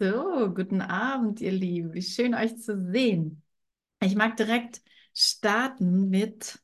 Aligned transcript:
So, 0.00 0.54
guten 0.54 0.80
Abend, 0.80 1.40
ihr 1.40 1.50
Lieben. 1.50 1.92
Wie 1.92 2.02
schön 2.02 2.34
euch 2.34 2.56
zu 2.58 2.90
sehen. 2.92 3.42
Ich 4.00 4.14
mag 4.14 4.36
direkt 4.36 4.82
starten 5.12 6.08
mit 6.08 6.60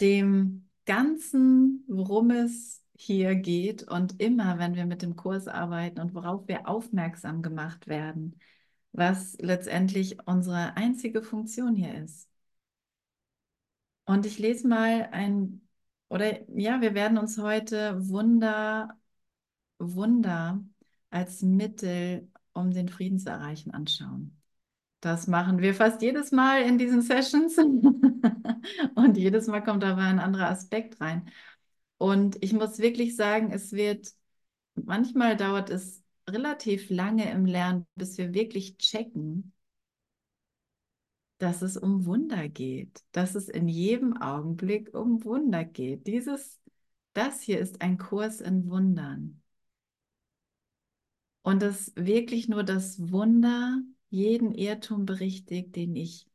dem 0.00 0.68
Ganzen, 0.84 1.84
worum 1.88 2.30
es 2.32 2.82
hier 2.94 3.36
geht 3.36 3.84
und 3.84 4.20
immer, 4.20 4.58
wenn 4.58 4.74
wir 4.74 4.86
mit 4.86 5.02
dem 5.02 5.14
Kurs 5.16 5.46
arbeiten 5.48 6.00
und 6.00 6.14
worauf 6.14 6.48
wir 6.48 6.68
aufmerksam 6.68 7.42
gemacht 7.42 7.86
werden, 7.86 8.40
was 8.92 9.36
letztendlich 9.38 10.18
unsere 10.26 10.76
einzige 10.76 11.22
Funktion 11.22 11.76
hier 11.76 11.94
ist. 11.94 12.28
Und 14.04 14.26
ich 14.26 14.38
lese 14.38 14.66
mal 14.68 15.08
ein, 15.12 15.62
oder 16.08 16.48
ja, 16.58 16.80
wir 16.80 16.94
werden 16.94 17.18
uns 17.18 17.38
heute 17.38 18.08
Wunder, 18.08 18.98
Wunder 19.78 20.64
als 21.10 21.42
Mittel, 21.42 22.28
um 22.54 22.70
den 22.70 22.88
Frieden 22.88 23.18
zu 23.18 23.30
erreichen, 23.30 23.72
anschauen. 23.72 24.38
Das 25.00 25.26
machen 25.26 25.58
wir 25.60 25.74
fast 25.74 26.00
jedes 26.00 26.30
Mal 26.30 26.62
in 26.62 26.78
diesen 26.78 27.02
Sessions 27.02 27.58
und 28.94 29.16
jedes 29.16 29.48
Mal 29.48 29.60
kommt 29.60 29.82
aber 29.82 30.02
ein 30.02 30.20
anderer 30.20 30.48
Aspekt 30.48 31.00
rein. 31.00 31.28
Und 31.98 32.42
ich 32.42 32.52
muss 32.52 32.78
wirklich 32.78 33.16
sagen, 33.16 33.50
es 33.52 33.72
wird, 33.72 34.12
manchmal 34.74 35.36
dauert 35.36 35.70
es 35.70 36.02
relativ 36.28 36.88
lange 36.88 37.30
im 37.30 37.46
Lernen, 37.46 37.86
bis 37.96 38.16
wir 38.16 38.32
wirklich 38.32 38.78
checken, 38.78 39.52
dass 41.38 41.62
es 41.62 41.76
um 41.76 42.06
Wunder 42.06 42.48
geht, 42.48 43.02
dass 43.10 43.34
es 43.34 43.48
in 43.48 43.66
jedem 43.66 44.16
Augenblick 44.16 44.94
um 44.94 45.24
Wunder 45.24 45.64
geht. 45.64 46.06
Dieses, 46.06 46.60
das 47.14 47.42
hier 47.42 47.58
ist 47.58 47.82
ein 47.82 47.98
Kurs 47.98 48.40
in 48.40 48.68
Wundern. 48.70 49.41
Und 51.42 51.62
dass 51.62 51.92
wirklich 51.96 52.48
nur 52.48 52.62
das 52.62 53.10
Wunder 53.10 53.80
jeden 54.10 54.52
Irrtum 54.52 55.06
berichtigt, 55.06 55.74
den 55.76 55.96
ich 55.96 56.26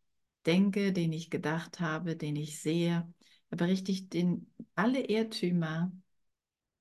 denke, 0.45 0.91
den 0.93 1.13
ich 1.13 1.29
gedacht 1.29 1.79
habe, 1.79 2.15
den 2.15 2.35
ich 2.35 2.61
sehe. 2.61 3.07
Er 3.49 3.57
berichtigt 3.57 4.13
den, 4.13 4.51
alle 4.75 5.07
Irrtümer 5.07 5.91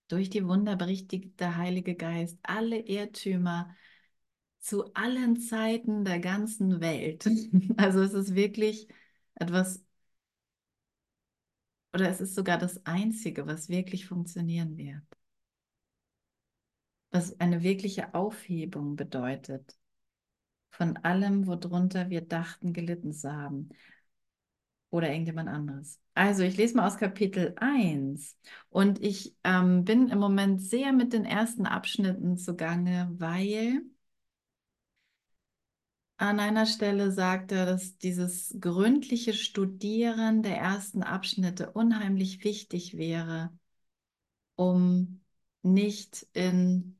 durch 0.08 0.30
die 0.30 0.46
Wunder 0.46 0.76
berichtigt 0.76 1.40
der 1.40 1.56
Heilige 1.56 1.94
Geist 1.94 2.38
alle 2.42 2.78
Irrtümer 2.78 3.74
zu 4.60 4.92
allen 4.94 5.40
Zeiten 5.40 6.04
der 6.04 6.20
ganzen 6.20 6.80
Welt. 6.80 7.24
Also 7.76 8.00
es 8.00 8.14
ist 8.14 8.34
wirklich 8.34 8.88
etwas, 9.34 9.84
oder 11.92 12.08
es 12.08 12.20
ist 12.20 12.34
sogar 12.34 12.58
das 12.58 12.84
Einzige, 12.86 13.46
was 13.46 13.68
wirklich 13.68 14.06
funktionieren 14.06 14.76
wird 14.76 15.15
was 17.16 17.40
eine 17.40 17.62
wirkliche 17.62 18.12
Aufhebung 18.14 18.94
bedeutet 18.94 19.78
von 20.68 20.98
allem, 20.98 21.46
worunter 21.46 22.10
wir 22.10 22.20
dachten, 22.20 22.74
gelitten 22.74 23.14
zu 23.14 23.32
haben. 23.32 23.70
Oder 24.90 25.08
irgendjemand 25.08 25.48
anderes. 25.48 25.98
Also, 26.12 26.42
ich 26.42 26.58
lese 26.58 26.76
mal 26.76 26.86
aus 26.86 26.98
Kapitel 26.98 27.54
1 27.56 28.36
und 28.68 29.02
ich 29.02 29.34
ähm, 29.44 29.84
bin 29.84 30.08
im 30.08 30.18
Moment 30.18 30.60
sehr 30.60 30.92
mit 30.92 31.14
den 31.14 31.24
ersten 31.24 31.64
Abschnitten 31.64 32.36
zugange, 32.36 33.08
weil 33.16 33.80
an 36.18 36.38
einer 36.38 36.66
Stelle 36.66 37.12
sagt 37.12 37.50
er, 37.50 37.64
dass 37.64 37.96
dieses 37.96 38.54
gründliche 38.60 39.32
Studieren 39.32 40.42
der 40.42 40.58
ersten 40.58 41.02
Abschnitte 41.02 41.70
unheimlich 41.70 42.44
wichtig 42.44 42.98
wäre, 42.98 43.58
um 44.54 45.22
nicht 45.62 46.26
in 46.32 46.95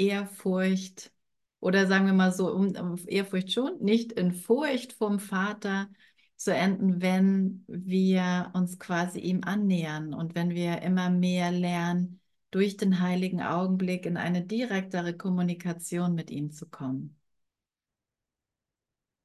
Ehrfurcht 0.00 1.12
oder 1.60 1.86
sagen 1.86 2.06
wir 2.06 2.14
mal 2.14 2.32
so, 2.32 2.52
um, 2.52 2.74
um 2.76 2.96
Ehrfurcht 3.06 3.52
schon, 3.52 3.78
nicht 3.80 4.12
in 4.12 4.32
Furcht 4.32 4.94
vom 4.94 5.20
Vater 5.20 5.88
zu 6.36 6.54
enden, 6.54 7.02
wenn 7.02 7.64
wir 7.68 8.50
uns 8.54 8.78
quasi 8.78 9.18
ihm 9.20 9.42
annähern 9.44 10.14
und 10.14 10.34
wenn 10.34 10.50
wir 10.50 10.80
immer 10.82 11.10
mehr 11.10 11.52
lernen, 11.52 12.20
durch 12.50 12.76
den 12.76 13.00
heiligen 13.00 13.42
Augenblick 13.42 14.06
in 14.06 14.16
eine 14.16 14.42
direktere 14.42 15.16
Kommunikation 15.16 16.14
mit 16.14 16.30
ihm 16.30 16.50
zu 16.50 16.66
kommen. 16.68 17.16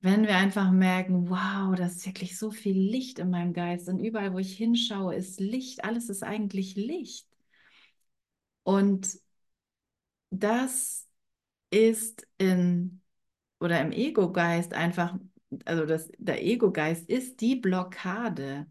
Wenn 0.01 0.23
wir 0.23 0.35
einfach 0.35 0.71
merken, 0.71 1.29
wow, 1.29 1.75
da 1.75 1.87
ist 1.87 2.05
wirklich 2.05 2.37
so 2.37 2.51
viel 2.51 2.77
Licht 2.77 3.17
in 3.17 3.31
meinem 3.31 3.53
Geist 3.53 3.89
und 3.89 3.99
überall, 3.99 4.33
wo 4.33 4.37
ich 4.37 4.55
hinschaue, 4.55 5.15
ist 5.15 5.39
Licht, 5.39 5.83
alles 5.83 6.09
ist 6.09 6.21
eigentlich 6.21 6.75
Licht. 6.75 7.27
Und 8.63 9.17
das 10.39 11.07
ist 11.69 12.27
in 12.37 13.01
oder 13.59 13.81
im 13.81 13.91
Ego-Geist 13.91 14.73
einfach, 14.73 15.17
also 15.65 15.85
das, 15.85 16.11
der 16.17 16.43
Ego-Geist 16.43 17.09
ist 17.09 17.41
die 17.41 17.55
Blockade 17.55 18.67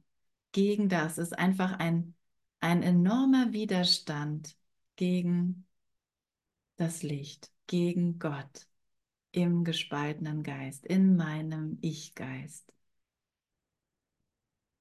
gegen 0.52 0.88
das, 0.88 1.18
ist 1.18 1.36
einfach 1.36 1.78
ein, 1.78 2.14
ein 2.60 2.82
enormer 2.82 3.52
Widerstand 3.52 4.56
gegen 4.96 5.66
das 6.76 7.02
Licht, 7.02 7.50
gegen 7.66 8.18
Gott 8.18 8.66
im 9.32 9.64
gespaltenen 9.64 10.42
Geist, 10.42 10.86
in 10.86 11.16
meinem 11.16 11.78
Ich-Geist. 11.80 12.72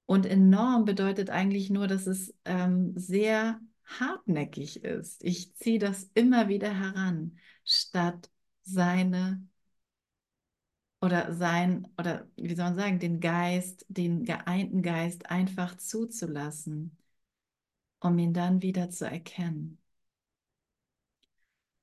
Und 0.06 0.26
enorm 0.26 0.84
bedeutet 0.84 1.30
eigentlich 1.30 1.70
nur, 1.70 1.88
dass 1.88 2.06
es 2.06 2.34
ähm, 2.44 2.92
sehr 2.96 3.60
hartnäckig 3.86 4.84
ist. 4.84 5.22
Ich 5.24 5.54
ziehe 5.56 5.78
das 5.78 6.10
immer 6.14 6.48
wieder 6.48 6.72
heran, 6.72 7.38
statt 7.64 8.30
seine 8.62 9.46
oder 11.00 11.34
sein, 11.34 11.86
oder 11.98 12.26
wie 12.36 12.54
soll 12.54 12.64
man 12.66 12.76
sagen, 12.76 12.98
den 12.98 13.20
Geist, 13.20 13.84
den 13.88 14.24
geeinten 14.24 14.82
Geist 14.82 15.30
einfach 15.30 15.76
zuzulassen, 15.76 16.96
um 18.00 18.18
ihn 18.18 18.32
dann 18.32 18.62
wieder 18.62 18.90
zu 18.90 19.06
erkennen. 19.06 19.78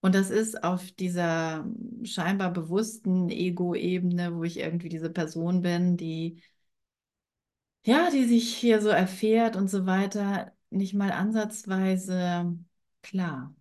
Und 0.01 0.15
das 0.15 0.31
ist 0.31 0.63
auf 0.63 0.91
dieser 0.91 1.65
scheinbar 2.03 2.51
bewussten 2.51 3.29
Ego-Ebene, 3.29 4.35
wo 4.35 4.43
ich 4.43 4.57
irgendwie 4.57 4.89
diese 4.89 5.11
Person 5.11 5.61
bin, 5.61 5.95
die 5.97 6.41
ja, 7.83 8.09
die 8.11 8.25
sich 8.25 8.55
hier 8.55 8.81
so 8.81 8.89
erfährt 8.89 9.55
und 9.55 9.67
so 9.69 9.85
weiter, 9.85 10.53
nicht 10.71 10.93
mal 10.93 11.11
ansatzweise 11.11 12.57
klar, 13.01 13.55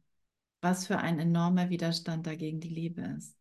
was 0.60 0.86
für 0.86 0.98
ein 0.98 1.18
enormer 1.18 1.68
Widerstand 1.68 2.26
dagegen 2.26 2.60
die 2.60 2.68
Liebe 2.68 3.02
ist. 3.18 3.36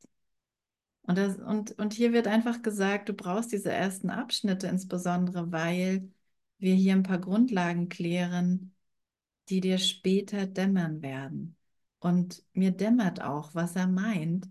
Und, 1.04 1.18
das, 1.18 1.38
und, 1.38 1.72
und 1.80 1.94
hier 1.94 2.14
wird 2.14 2.28
einfach 2.28 2.62
gesagt, 2.62 3.10
du 3.10 3.14
brauchst 3.14 3.52
diese 3.52 3.72
ersten 3.72 4.10
Abschnitte 4.10 4.68
insbesondere, 4.68 5.52
weil 5.52 6.12
wir 6.58 6.76
hier 6.76 6.94
ein 6.94 7.04
paar 7.04 7.20
Grundlagen 7.20 7.90
klären, 7.90 8.76
die 9.50 9.62
dir 9.62 9.78
später 9.78 10.46
dämmern 10.46 11.02
werden. 11.02 11.56
Und 12.00 12.44
mir 12.54 12.72
dämmert 12.72 13.22
auch, 13.22 13.56
was 13.56 13.76
er 13.76 13.88
meint, 13.88 14.50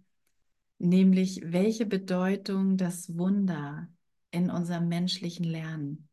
nämlich 0.79 1.43
welche 1.45 1.87
Bedeutung 1.87 2.77
das 2.77 3.17
Wunder 3.17 3.89
in 4.31 4.51
unserem 4.51 4.89
menschlichen 4.89 5.45
Lernen 5.45 6.09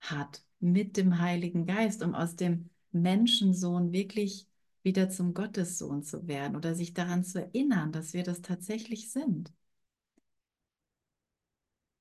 hat 0.00 0.42
mit 0.64 0.96
dem 0.96 1.18
Heiligen 1.18 1.66
Geist, 1.66 2.02
um 2.02 2.14
aus 2.14 2.36
dem 2.36 2.70
Menschensohn 2.90 3.92
wirklich 3.92 4.48
wieder 4.82 5.10
zum 5.10 5.34
Gottessohn 5.34 6.02
zu 6.02 6.26
werden 6.26 6.56
oder 6.56 6.74
sich 6.74 6.94
daran 6.94 7.22
zu 7.24 7.42
erinnern, 7.42 7.92
dass 7.92 8.14
wir 8.14 8.22
das 8.22 8.40
tatsächlich 8.40 9.10
sind. 9.10 9.52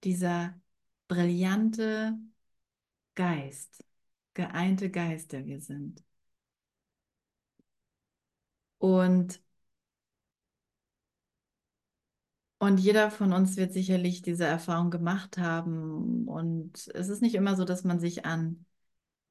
Dieser 0.03 0.59
brillante 1.07 2.17
Geist, 3.15 3.83
geeinte 4.33 4.89
Geist, 4.89 5.33
der 5.33 5.45
wir 5.45 5.59
sind. 5.59 6.03
Und 8.77 9.41
Und 12.63 12.77
jeder 12.77 13.11
von 13.11 13.33
uns 13.33 13.57
wird 13.57 13.73
sicherlich 13.73 14.21
diese 14.21 14.45
Erfahrung 14.45 14.89
gemacht 14.89 15.37
haben. 15.37 16.29
Und 16.29 16.87
es 16.93 17.09
ist 17.09 17.21
nicht 17.21 17.35
immer 17.35 17.57
so, 17.57 17.65
dass 17.65 17.83
man 17.83 17.99
sich 17.99 18.25
an 18.25 18.65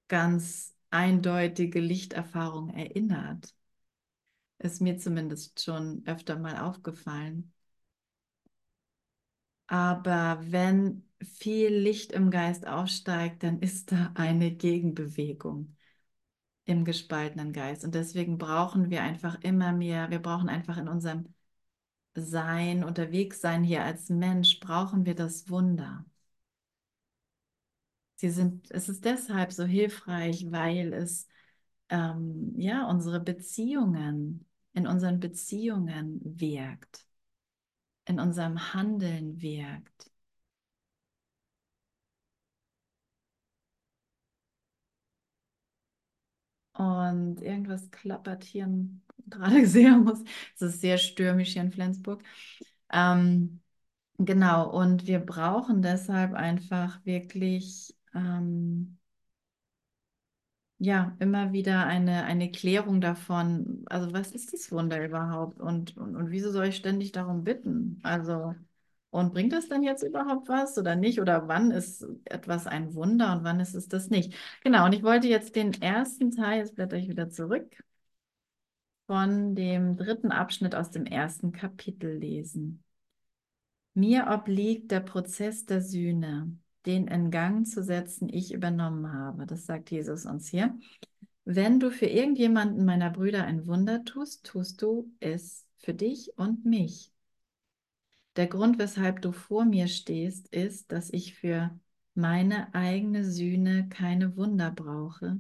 ganz 0.09 0.75
eindeutige 0.91 1.81
Lichterfahrungen 1.81 2.75
erinnert. 2.77 3.55
Ist 4.59 4.83
mir 4.83 4.99
zumindest 4.99 5.63
schon 5.63 6.03
öfter 6.05 6.39
mal 6.39 6.59
aufgefallen. 6.59 7.55
Aber 9.67 10.39
wenn 10.43 11.09
viel 11.23 11.75
Licht 11.75 12.13
im 12.13 12.31
Geist 12.31 12.67
aufsteigt, 12.67 13.45
dann 13.45 13.61
ist 13.61 13.93
da 13.93 14.11
eine 14.15 14.51
Gegenbewegung 14.55 15.75
im 16.67 16.85
gespaltenen 16.85 17.55
Geist. 17.55 17.83
Und 17.83 17.95
deswegen 17.95 18.37
brauchen 18.37 18.91
wir 18.91 19.03
einfach 19.03 19.41
immer 19.41 19.73
mehr, 19.73 20.11
wir 20.11 20.21
brauchen 20.21 20.51
einfach 20.51 20.77
in 20.77 20.89
unserem 20.89 21.33
sein, 22.15 22.85
unterwegs 22.85 23.41
sein 23.41 23.63
hier 23.65 23.85
als 23.85 24.09
Mensch, 24.11 24.61
brauchen 24.61 25.07
wir 25.07 25.15
das 25.15 25.49
Wunder. 25.51 26.05
Sie 28.17 28.31
sind, 28.31 28.71
es 28.71 28.89
ist 28.89 29.05
deshalb 29.05 29.53
so 29.53 29.65
hilfreich, 29.65 30.47
weil 30.51 30.93
es 30.93 31.29
ähm, 31.89 32.55
ja 32.57 32.89
unsere 32.89 33.21
Beziehungen, 33.21 34.47
in 34.75 34.87
unseren 34.87 35.21
Beziehungen 35.21 36.21
wirkt. 36.25 37.07
in 38.05 38.21
unserem 38.21 38.73
Handeln 38.75 39.41
wirkt. 39.43 40.12
Und 46.83 47.41
irgendwas 47.43 47.91
klappert 47.91 48.45
hier 48.45 48.69
gerade 49.29 49.67
sehr 49.67 49.97
muss. 49.99 50.23
Es 50.57 50.63
ist 50.63 50.81
sehr 50.81 50.99
stürmisch 50.99 51.53
hier 51.53 51.63
in 51.63 51.73
Flensburg. 51.73 52.23
Ähm, 52.93 53.61
genau, 54.19 54.71
und 54.71 55.07
wir 55.07 55.21
brauchen 55.21 55.83
deshalb 55.83 56.35
einfach 56.35 57.05
wirklich 57.07 57.95
ähm, 58.15 58.99
ja, 60.79 61.17
immer 61.21 61.53
wieder 61.53 61.87
eine, 61.87 62.25
eine 62.25 62.51
Klärung 62.51 63.01
davon. 63.01 63.85
Also, 63.89 64.13
was 64.13 64.33
ist 64.33 64.53
das 64.53 64.71
Wunder 64.73 65.05
überhaupt? 65.05 65.61
Und, 65.61 65.97
und, 65.97 66.17
und 66.17 66.31
wieso 66.31 66.51
soll 66.51 66.67
ich 66.67 66.77
ständig 66.77 67.13
darum 67.13 67.45
bitten? 67.45 68.01
Also, 68.03 68.55
und 69.13 69.33
bringt 69.33 69.53
das 69.53 69.69
dann 69.69 69.85
jetzt 69.85 70.03
überhaupt 70.03 70.49
was 70.49 70.77
oder 70.79 70.97
nicht? 70.97 71.21
Oder 71.21 71.47
wann 71.47 71.71
ist 71.71 72.05
etwas 72.25 72.67
ein 72.67 72.95
Wunder 72.95 73.33
und 73.37 73.45
wann 73.45 73.61
ist 73.61 73.75
es 73.75 73.87
das 73.87 74.11
nicht? 74.11 74.35
Genau, 74.65 74.85
und 74.87 74.93
ich 74.93 75.05
wollte 75.05 75.29
jetzt 75.29 75.55
den 75.55 75.73
ersten 75.81 76.33
Teil, 76.33 76.59
jetzt 76.61 76.75
blätter 76.75 76.97
ich 76.97 77.09
wieder 77.09 77.31
zurück, 77.31 77.85
von 79.07 79.55
dem 79.55 79.97
dritten 79.97 80.33
Abschnitt 80.33 80.75
aus 80.75 80.91
dem 80.91 81.07
ersten 81.07 81.53
Kapitel 81.53 82.19
lesen. 82.19 82.83
Mir 83.95 84.27
obliegt 84.29 84.91
der 84.91 85.01
Prozess 85.01 85.67
der 85.67 85.83
Sühne 85.83 86.57
den 86.87 87.07
in 87.07 87.31
Gang 87.31 87.67
zu 87.67 87.83
setzen 87.83 88.29
ich 88.29 88.53
übernommen 88.53 89.13
habe. 89.13 89.47
Das 89.47 89.67
sagt 89.67 89.91
Jesus 89.91 90.27
uns 90.27 90.49
hier. 90.49 90.77
Wenn 91.45 91.81
du 91.81 91.91
für 91.91 92.07
irgendjemanden 92.07 92.85
meiner 92.85 93.11
Brüder 93.11 93.45
ein 93.45 93.67
Wunder 93.67 94.05
tust, 94.05 94.45
tust 94.45 94.83
du 94.83 95.13
es 95.21 95.67
für 95.79 95.95
dich 95.95 96.33
und 96.37 96.65
mich. 96.65 97.12
Der 98.37 98.47
Grund, 98.47 98.79
weshalb 98.79 99.21
du 99.23 99.33
vor 99.33 99.65
mir 99.65 99.89
stehst, 99.89 100.49
ist, 100.49 100.91
dass 100.91 101.11
ich 101.11 101.35
für 101.35 101.79
meine 102.15 102.75
eigene 102.75 103.25
Sühne 103.25 103.89
keine 103.89 104.37
Wunder 104.37 104.71
brauche, 104.71 105.39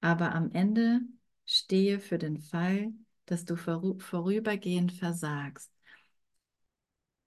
aber 0.00 0.34
am 0.34 0.50
Ende 0.52 1.00
stehe 1.46 1.98
für 2.00 2.18
den 2.18 2.38
Fall, 2.38 2.92
dass 3.26 3.44
du 3.44 3.56
vorübergehend 3.56 4.92
versagst. 4.92 5.72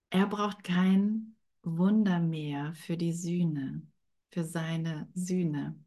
Er 0.10 0.28
braucht 0.28 0.63
kein 0.63 1.36
Wunder 1.63 2.19
mehr 2.19 2.74
für 2.74 2.98
die 2.98 3.13
Sühne, 3.13 3.81
für 4.30 4.44
seine 4.44 5.10
Sühne. 5.13 5.78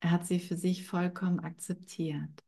Er 0.00 0.10
hat 0.10 0.26
sie 0.26 0.40
für 0.40 0.56
sich 0.56 0.86
vollkommen 0.86 1.40
akzeptiert. 1.40 2.45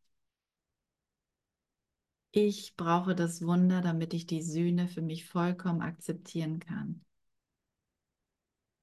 Ich 2.32 2.74
brauche 2.74 3.14
das 3.14 3.42
Wunder, 3.42 3.82
damit 3.82 4.14
ich 4.14 4.26
die 4.26 4.40
Sühne 4.40 4.88
für 4.88 5.02
mich 5.02 5.26
vollkommen 5.26 5.82
akzeptieren 5.82 6.58
kann. 6.58 7.04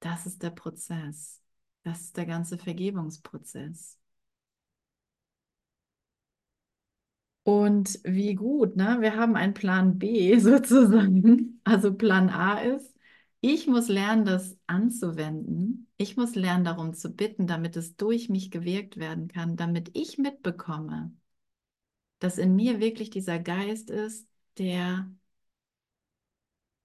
Das 0.00 0.24
ist 0.26 0.42
der 0.42 0.50
Prozess. 0.50 1.42
Das 1.82 2.00
ist 2.02 2.16
der 2.16 2.24
ganze 2.26 2.56
Vergebungsprozess. 2.58 3.98
Und 7.42 8.00
wie 8.04 8.34
gut, 8.34 8.76
ne? 8.76 8.98
Wir 9.00 9.16
haben 9.16 9.36
einen 9.36 9.54
Plan 9.54 9.98
B 9.98 10.38
sozusagen. 10.40 11.60
Also 11.64 11.94
Plan 11.94 12.28
A 12.28 12.58
ist, 12.60 12.94
ich 13.40 13.66
muss 13.68 13.88
lernen, 13.88 14.24
das 14.24 14.58
anzuwenden. 14.66 15.88
Ich 15.96 16.16
muss 16.16 16.34
lernen, 16.34 16.64
darum 16.64 16.94
zu 16.94 17.10
bitten, 17.14 17.46
damit 17.46 17.76
es 17.76 17.96
durch 17.96 18.28
mich 18.28 18.50
gewirkt 18.50 18.96
werden 18.96 19.28
kann, 19.28 19.56
damit 19.56 19.90
ich 19.96 20.18
mitbekomme, 20.18 21.12
dass 22.18 22.38
in 22.38 22.56
mir 22.56 22.80
wirklich 22.80 23.10
dieser 23.10 23.38
Geist 23.38 23.90
ist, 23.90 24.28
der, 24.58 25.10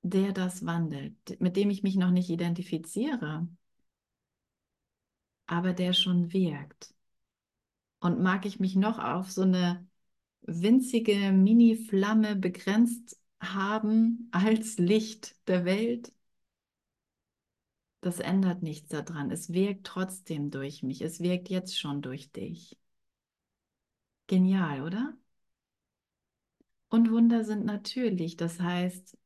der 0.04 0.31
das 0.31 0.66
wandelt, 0.66 1.39
mit 1.39 1.56
dem 1.56 1.69
ich 1.72 1.81
mich 1.83 1.95
noch 1.95 2.12
nicht 2.12 2.30
identifiziere, 2.30 3.48
aber 5.48 5.74
der 5.74 5.94
schon 5.94 6.33
wirkt. 6.33 6.94
Und 8.00 8.19
mag 8.22 8.45
ich 8.45 8.60
mich 8.60 8.75
noch 8.75 9.00
auf 9.00 9.31
so 9.31 9.44
eine 9.44 9.88
winzige 10.42 11.31
Mini-Flamme 11.31 12.36
begrenzt 12.36 13.19
haben 13.39 14.30
als 14.34 14.77
Licht 14.77 15.36
der 15.48 15.66
Welt, 15.66 16.13
das 18.01 18.19
ändert 18.19 18.63
nichts 18.63 18.89
daran. 18.89 19.31
Es 19.31 19.54
wirkt 19.54 19.86
trotzdem 19.88 20.51
durch 20.51 20.84
mich. 20.84 21.01
Es 21.01 21.19
wirkt 21.19 21.50
jetzt 21.50 21.80
schon 21.80 22.01
durch 22.01 22.31
dich. 22.31 22.77
Genial, 24.31 24.81
oder? 24.81 25.13
Und 26.89 27.10
Wunder 27.12 27.44
sind 27.44 27.66
natürlich. 27.66 28.38
Das 28.38 28.60
heißt, 28.60 29.18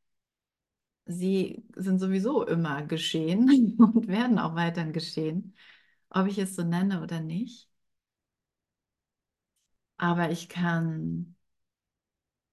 sie 1.06 1.64
sind 1.76 2.00
sowieso 2.00 2.46
immer 2.46 2.84
geschehen 2.84 3.76
und 3.80 4.08
werden 4.08 4.40
auch 4.40 4.56
weiterhin 4.56 4.94
geschehen, 4.94 5.56
ob 6.10 6.28
ich 6.28 6.38
es 6.40 6.56
so 6.56 6.64
nenne 6.64 7.02
oder 7.04 7.20
nicht. 7.22 7.70
Aber 9.98 10.32
ich 10.32 10.48
kann, 10.50 11.36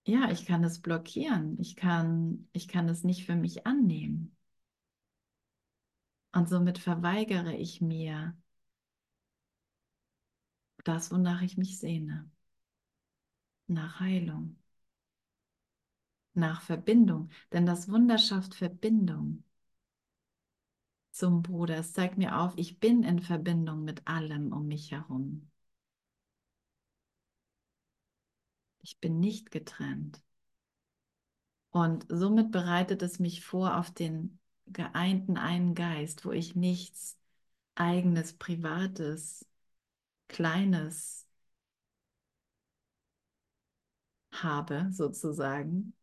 ja, 0.06 0.30
ich 0.30 0.46
kann 0.46 0.62
es 0.64 0.80
blockieren. 0.80 1.58
Ich 1.60 1.74
kann, 1.76 2.48
ich 2.52 2.68
kann 2.68 2.88
es 2.88 3.02
nicht 3.04 3.26
für 3.26 3.34
mich 3.36 3.66
annehmen. 3.66 4.36
Und 6.32 6.46
somit 6.50 6.76
verweigere 6.78 7.54
ich 7.56 7.80
mir 7.80 8.36
das, 10.84 11.10
wonach 11.10 11.42
ich 11.42 11.56
mich 11.56 11.78
sehne. 11.80 12.30
Nach 13.72 14.00
Heilung. 14.00 14.56
Nach 16.34 16.60
Verbindung. 16.62 17.30
Denn 17.52 17.66
das 17.66 17.88
Wunder 17.90 18.18
schafft 18.18 18.54
Verbindung 18.54 19.44
zum 21.12 21.42
Bruder. 21.42 21.76
Es 21.78 21.92
zeigt 21.92 22.18
mir 22.18 22.38
auf, 22.38 22.52
ich 22.56 22.80
bin 22.80 23.02
in 23.02 23.20
Verbindung 23.20 23.84
mit 23.84 24.06
allem 24.06 24.52
um 24.52 24.66
mich 24.66 24.92
herum. 24.92 25.50
Ich 28.82 28.98
bin 28.98 29.20
nicht 29.20 29.50
getrennt. 29.50 30.22
Und 31.70 32.04
somit 32.08 32.50
bereitet 32.50 33.02
es 33.02 33.18
mich 33.18 33.44
vor 33.44 33.78
auf 33.78 33.90
den 33.90 34.38
geeinten 34.66 35.36
einen 35.36 35.74
Geist, 35.74 36.24
wo 36.24 36.32
ich 36.32 36.54
nichts 36.54 37.18
eigenes, 37.74 38.34
privates, 38.34 39.46
kleines 40.28 41.21
habe 44.32 44.88
sozusagen 44.92 45.94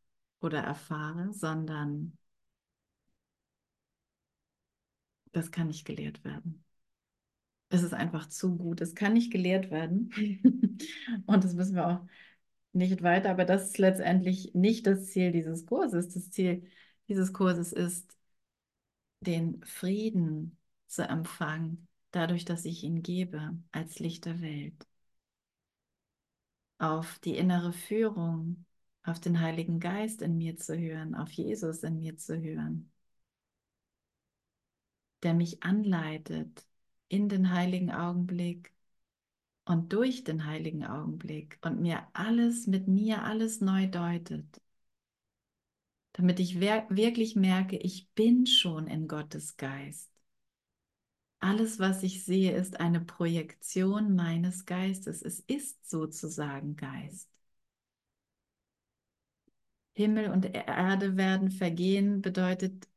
oder 0.41 0.59
erfahre, 0.59 1.33
sondern 1.33 2.17
das 5.31 5.49
kann 5.51 5.67
nicht 5.67 5.85
gelehrt 5.85 6.23
werden. 6.23 6.63
Es 7.69 7.83
ist 7.83 7.93
einfach 7.93 8.27
zu 8.27 8.57
gut. 8.57 8.81
Es 8.81 8.95
kann 8.95 9.13
nicht 9.13 9.31
gelehrt 9.31 9.69
werden. 9.71 10.11
Und 11.27 11.43
das 11.43 11.53
müssen 11.53 11.75
wir 11.75 11.87
auch 11.87 11.99
nicht 12.73 13.03
weiter. 13.03 13.31
Aber 13.31 13.45
das 13.45 13.67
ist 13.67 13.77
letztendlich 13.77 14.53
nicht 14.55 14.87
das 14.87 15.07
Ziel 15.07 15.31
dieses 15.31 15.65
Kurses. 15.65 16.09
Das 16.09 16.31
Ziel 16.31 16.63
dieses 17.07 17.33
Kurses 17.33 17.71
ist, 17.73 18.17
den 19.21 19.63
Frieden 19.63 20.57
zu 20.87 21.03
empfangen, 21.07 21.87
dadurch, 22.11 22.43
dass 22.45 22.65
ich 22.65 22.83
ihn 22.83 23.01
gebe 23.01 23.57
als 23.71 23.99
Licht 23.99 24.25
der 24.25 24.41
Welt. 24.41 24.88
Auf 26.79 27.19
die 27.19 27.37
innere 27.37 27.73
Führung, 27.73 28.65
auf 29.03 29.19
den 29.19 29.39
Heiligen 29.39 29.79
Geist 29.79 30.23
in 30.23 30.37
mir 30.37 30.57
zu 30.57 30.75
hören, 30.77 31.13
auf 31.13 31.31
Jesus 31.31 31.83
in 31.83 31.99
mir 31.99 32.17
zu 32.17 32.41
hören, 32.41 32.91
der 35.21 35.35
mich 35.35 35.61
anleitet 35.61 36.65
in 37.09 37.29
den 37.29 37.53
heiligen 37.53 37.91
Augenblick 37.91 38.73
und 39.65 39.93
durch 39.93 40.23
den 40.23 40.45
heiligen 40.45 40.83
Augenblick 40.83 41.59
und 41.61 41.79
mir 41.79 42.07
alles 42.13 42.65
mit 42.65 42.87
mir 42.87 43.23
alles 43.23 43.61
neu 43.61 43.85
deutet 43.85 44.61
damit 46.19 46.41
ich 46.41 46.59
wirklich 46.59 47.37
merke, 47.37 47.77
ich 47.77 48.09
bin 48.11 48.45
schon 48.45 48.87
in 48.87 49.07
Gottes 49.07 49.55
Geist. 49.55 50.11
Alles, 51.39 51.79
was 51.79 52.03
ich 52.03 52.23
sehe, 52.23 52.53
ist 52.55 52.79
eine 52.79 53.01
Projektion 53.01 54.15
meines 54.15 54.65
Geistes. 54.65 55.21
Es 55.21 55.39
ist 55.41 55.89
sozusagen 55.89 56.75
Geist. 56.77 57.29
Himmel 59.93 60.29
und 60.31 60.45
Erde 60.55 61.17
werden 61.17 61.51
vergehen, 61.51 62.21
bedeutet, 62.21 62.87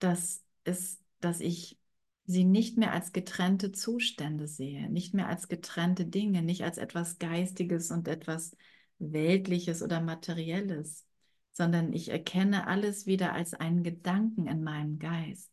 dass, 0.00 0.44
es, 0.64 1.00
dass 1.20 1.40
ich 1.40 1.78
sie 2.26 2.44
nicht 2.44 2.78
mehr 2.78 2.92
als 2.92 3.12
getrennte 3.12 3.72
Zustände 3.72 4.48
sehe, 4.48 4.90
nicht 4.90 5.14
mehr 5.14 5.28
als 5.28 5.48
getrennte 5.48 6.06
Dinge, 6.06 6.42
nicht 6.42 6.64
als 6.64 6.78
etwas 6.78 7.18
Geistiges 7.20 7.90
und 7.90 8.08
etwas 8.08 8.56
Weltliches 8.98 9.82
oder 9.82 10.00
Materielles, 10.02 11.06
sondern 11.52 11.92
ich 11.94 12.10
erkenne 12.10 12.66
alles 12.68 13.06
wieder 13.06 13.32
als 13.34 13.54
einen 13.54 13.82
Gedanken 13.84 14.46
in 14.48 14.62
meinem 14.64 14.98
Geist, 15.00 15.52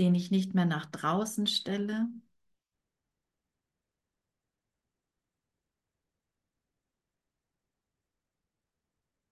den 0.00 0.16
ich 0.16 0.32
nicht 0.32 0.54
mehr 0.54 0.66
nach 0.66 0.86
draußen 0.86 1.46
stelle, 1.46 2.08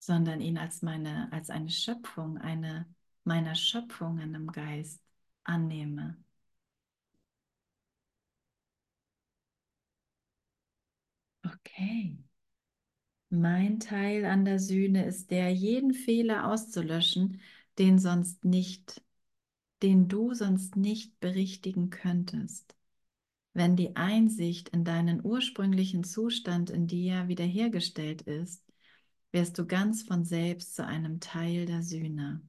sondern 0.01 0.41
ihn 0.41 0.59
als 0.59 0.83
meine, 0.83 1.29
als 1.33 1.51
eine 1.51 1.71
Schöpfung, 1.71 2.39
eine 2.39 2.87
meiner 3.25 3.55
Schöpfungen 3.55 4.35
im 4.35 4.51
Geist 4.53 5.01
annehme. 5.45 6.17
Okay. 11.47 12.17
Mein 13.31 13.81
Teil 13.81 14.25
an 14.27 14.45
der 14.45 14.59
Sühne 14.59 15.07
ist 15.07 15.31
der, 15.31 15.51
jeden 15.53 15.93
Fehler 15.95 16.47
auszulöschen, 16.51 17.41
den 17.79 17.99
sonst 17.99 18.45
nicht, 18.45 19.01
den 19.83 20.09
du 20.09 20.35
sonst 20.35 20.77
nicht 20.77 21.19
berichtigen 21.21 21.91
könntest. 21.91 22.75
Wenn 23.55 23.77
die 23.77 23.97
Einsicht 23.97 24.69
in 24.69 24.85
deinen 24.85 25.25
ursprünglichen 25.25 26.05
Zustand 26.05 26.71
in 26.71 26.87
dir 26.87 27.29
wiederhergestellt 27.29 28.23
ist, 28.23 28.65
wirst 29.33 29.59
du 29.59 29.67
ganz 29.67 30.03
von 30.03 30.25
selbst 30.25 30.75
zu 30.75 30.87
einem 30.87 31.21
Teil 31.21 31.67
der 31.67 31.83
Sühne. 31.83 32.41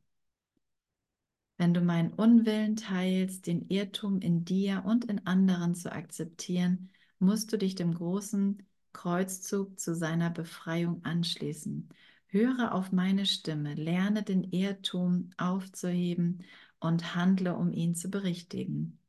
Wenn 1.58 1.74
du 1.74 1.82
meinen 1.82 2.14
Unwillen 2.14 2.78
teilst, 2.78 3.48
den 3.48 3.68
Irrtum 3.68 4.22
in 4.22 4.46
dir 4.46 4.84
und 4.86 5.06
in 5.06 5.26
anderen 5.26 5.76
zu 5.76 5.92
akzeptieren, 5.92 6.90
musst 7.20 7.52
du 7.52 7.58
dich 7.58 7.76
dem 7.76 7.94
großen 7.94 8.64
Kreuzzug 8.94 9.80
zu 9.80 9.94
seiner 9.94 10.30
Befreiung 10.30 11.04
anschließen. 11.04 11.90
Höre 12.28 12.74
auf 12.74 12.92
meine 12.92 13.26
Stimme, 13.26 13.74
lerne 13.74 14.24
den 14.24 14.44
Irrtum 14.44 15.32
aufzuheben 15.38 16.44
und 16.80 17.16
handle, 17.16 17.56
um 17.56 17.72
ihn 17.72 17.96
zu 17.96 18.10
berichtigen. 18.10 19.00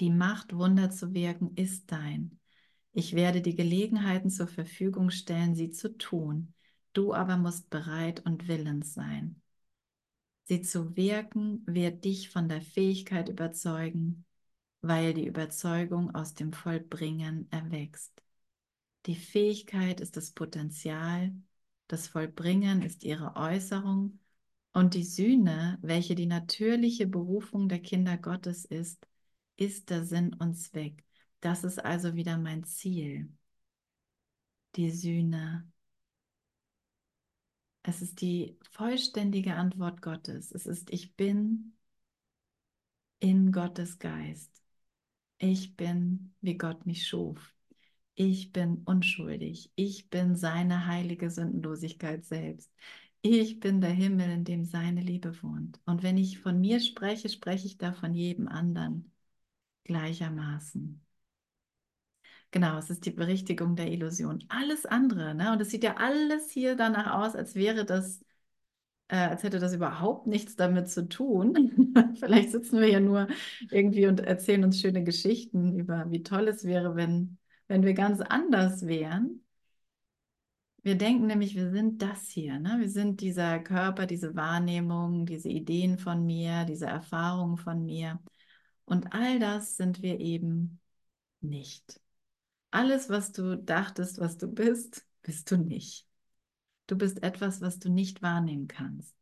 Die 0.00 0.10
Macht, 0.10 0.54
Wunder 0.54 0.90
zu 0.90 1.14
wirken, 1.14 1.54
ist 1.56 1.90
dein. 1.92 2.38
Ich 2.92 3.14
werde 3.14 3.40
die 3.40 3.54
Gelegenheiten 3.54 4.30
zur 4.30 4.48
Verfügung 4.48 5.10
stellen, 5.10 5.54
sie 5.54 5.70
zu 5.70 5.96
tun. 5.96 6.54
Du 6.92 7.14
aber 7.14 7.36
musst 7.36 7.70
bereit 7.70 8.24
und 8.26 8.48
willens 8.48 8.94
sein. 8.94 9.40
Sie 10.44 10.60
zu 10.60 10.96
wirken 10.96 11.62
wird 11.66 12.04
dich 12.04 12.28
von 12.28 12.48
der 12.48 12.60
Fähigkeit 12.60 13.28
überzeugen, 13.28 14.24
weil 14.82 15.14
die 15.14 15.26
Überzeugung 15.26 16.14
aus 16.14 16.34
dem 16.34 16.52
Vollbringen 16.52 17.50
erwächst. 17.50 18.22
Die 19.06 19.16
Fähigkeit 19.16 20.00
ist 20.00 20.16
das 20.16 20.32
Potenzial, 20.32 21.32
das 21.88 22.08
Vollbringen 22.08 22.82
ist 22.82 23.04
ihre 23.04 23.36
Äußerung 23.36 24.18
und 24.72 24.94
die 24.94 25.04
Sühne, 25.04 25.78
welche 25.82 26.14
die 26.14 26.26
natürliche 26.26 27.06
Berufung 27.06 27.68
der 27.68 27.80
Kinder 27.80 28.16
Gottes 28.16 28.64
ist, 28.64 29.06
ist 29.56 29.90
der 29.90 30.04
Sinn 30.04 30.34
und 30.34 30.54
Zweck. 30.54 31.04
Das 31.40 31.64
ist 31.64 31.84
also 31.84 32.14
wieder 32.14 32.38
mein 32.38 32.64
Ziel. 32.64 33.28
Die 34.76 34.90
Sühne. 34.90 35.70
Es 37.82 38.00
ist 38.02 38.20
die 38.20 38.56
vollständige 38.70 39.54
Antwort 39.54 40.02
Gottes. 40.02 40.52
Es 40.52 40.66
ist, 40.66 40.90
ich 40.90 41.14
bin 41.16 41.74
in 43.20 43.52
Gottes 43.52 43.98
Geist. 43.98 44.50
Ich 45.38 45.76
bin, 45.76 46.34
wie 46.40 46.56
Gott 46.56 46.86
mich 46.86 47.06
schuf. 47.06 47.54
Ich 48.14 48.52
bin 48.52 48.82
unschuldig. 48.84 49.70
Ich 49.74 50.10
bin 50.10 50.36
seine 50.36 50.86
heilige 50.86 51.30
Sündenlosigkeit 51.30 52.24
selbst. 52.24 52.70
Ich 53.22 53.58
bin 53.58 53.80
der 53.80 53.90
Himmel, 53.90 54.30
in 54.30 54.44
dem 54.44 54.64
seine 54.64 55.00
Liebe 55.00 55.42
wohnt. 55.42 55.80
Und 55.86 56.02
wenn 56.04 56.16
ich 56.18 56.38
von 56.38 56.60
mir 56.60 56.78
spreche, 56.80 57.28
spreche 57.28 57.66
ich 57.66 57.76
da 57.78 57.92
von 57.92 58.14
jedem 58.14 58.46
anderen 58.48 59.10
gleichermaßen. 59.84 61.02
Genau, 62.50 62.78
es 62.78 62.90
ist 62.90 63.06
die 63.06 63.10
Berichtigung 63.10 63.76
der 63.76 63.90
Illusion. 63.90 64.44
Alles 64.48 64.84
andere, 64.86 65.34
ne? 65.34 65.52
Und 65.52 65.60
es 65.62 65.70
sieht 65.70 65.84
ja 65.84 65.96
alles 65.96 66.50
hier 66.50 66.76
danach 66.76 67.14
aus, 67.14 67.34
als 67.34 67.54
wäre 67.54 67.84
das, 67.86 68.20
äh, 69.08 69.16
als 69.16 69.44
hätte 69.44 69.60
das 69.60 69.74
überhaupt 69.74 70.26
nichts 70.28 70.56
damit 70.56 70.90
zu 70.90 71.08
tun. 71.08 71.94
Vielleicht 72.20 72.52
sitzen 72.52 72.80
wir 72.80 72.88
ja 72.90 73.00
nur 73.00 73.28
irgendwie 73.70 74.06
und 74.08 74.20
erzählen 74.20 74.64
uns 74.64 74.80
schöne 74.80 75.04
Geschichten 75.04 75.78
über, 75.78 76.10
wie 76.10 76.24
toll 76.24 76.48
es 76.48 76.64
wäre, 76.64 76.96
wenn 76.96 77.38
wenn 77.68 77.84
wir 77.84 77.94
ganz 77.94 78.20
anders 78.22 78.86
wären. 78.86 79.41
Wir 80.82 80.96
denken 80.96 81.26
nämlich, 81.26 81.54
wir 81.54 81.70
sind 81.70 82.02
das 82.02 82.28
hier. 82.28 82.58
Ne? 82.58 82.78
Wir 82.80 82.90
sind 82.90 83.20
dieser 83.20 83.60
Körper, 83.60 84.06
diese 84.06 84.34
Wahrnehmung, 84.34 85.26
diese 85.26 85.48
Ideen 85.48 85.98
von 85.98 86.26
mir, 86.26 86.64
diese 86.64 86.86
Erfahrungen 86.86 87.56
von 87.56 87.84
mir. 87.84 88.20
Und 88.84 89.12
all 89.12 89.38
das 89.38 89.76
sind 89.76 90.02
wir 90.02 90.18
eben 90.20 90.80
nicht. 91.40 92.00
Alles, 92.70 93.08
was 93.10 93.32
du 93.32 93.56
dachtest, 93.56 94.18
was 94.18 94.38
du 94.38 94.48
bist, 94.48 95.06
bist 95.22 95.50
du 95.50 95.56
nicht. 95.56 96.06
Du 96.88 96.96
bist 96.96 97.22
etwas, 97.22 97.60
was 97.60 97.78
du 97.78 97.90
nicht 97.90 98.22
wahrnehmen 98.22 98.66
kannst. 98.68 99.14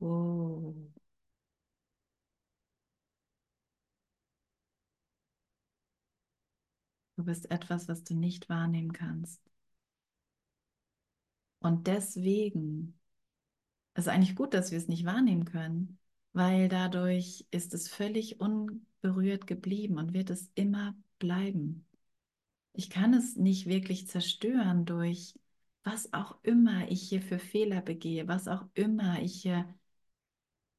Oh. 0.00 0.39
Du 7.20 7.26
bist 7.26 7.50
etwas, 7.50 7.86
was 7.86 8.02
du 8.02 8.14
nicht 8.14 8.48
wahrnehmen 8.48 8.94
kannst. 8.94 9.42
Und 11.58 11.86
deswegen 11.86 12.98
ist 13.92 14.06
es 14.06 14.08
eigentlich 14.08 14.34
gut, 14.34 14.54
dass 14.54 14.70
wir 14.70 14.78
es 14.78 14.88
nicht 14.88 15.04
wahrnehmen 15.04 15.44
können, 15.44 15.98
weil 16.32 16.70
dadurch 16.70 17.46
ist 17.50 17.74
es 17.74 17.90
völlig 17.90 18.40
unberührt 18.40 19.46
geblieben 19.46 19.98
und 19.98 20.14
wird 20.14 20.30
es 20.30 20.50
immer 20.54 20.96
bleiben. 21.18 21.86
Ich 22.72 22.88
kann 22.88 23.12
es 23.12 23.36
nicht 23.36 23.66
wirklich 23.66 24.08
zerstören 24.08 24.86
durch 24.86 25.38
was 25.82 26.14
auch 26.14 26.42
immer 26.42 26.90
ich 26.90 27.06
hier 27.10 27.20
für 27.20 27.38
Fehler 27.38 27.82
begehe, 27.82 28.28
was 28.28 28.48
auch 28.48 28.64
immer 28.72 29.20
ich 29.20 29.42
hier 29.42 29.66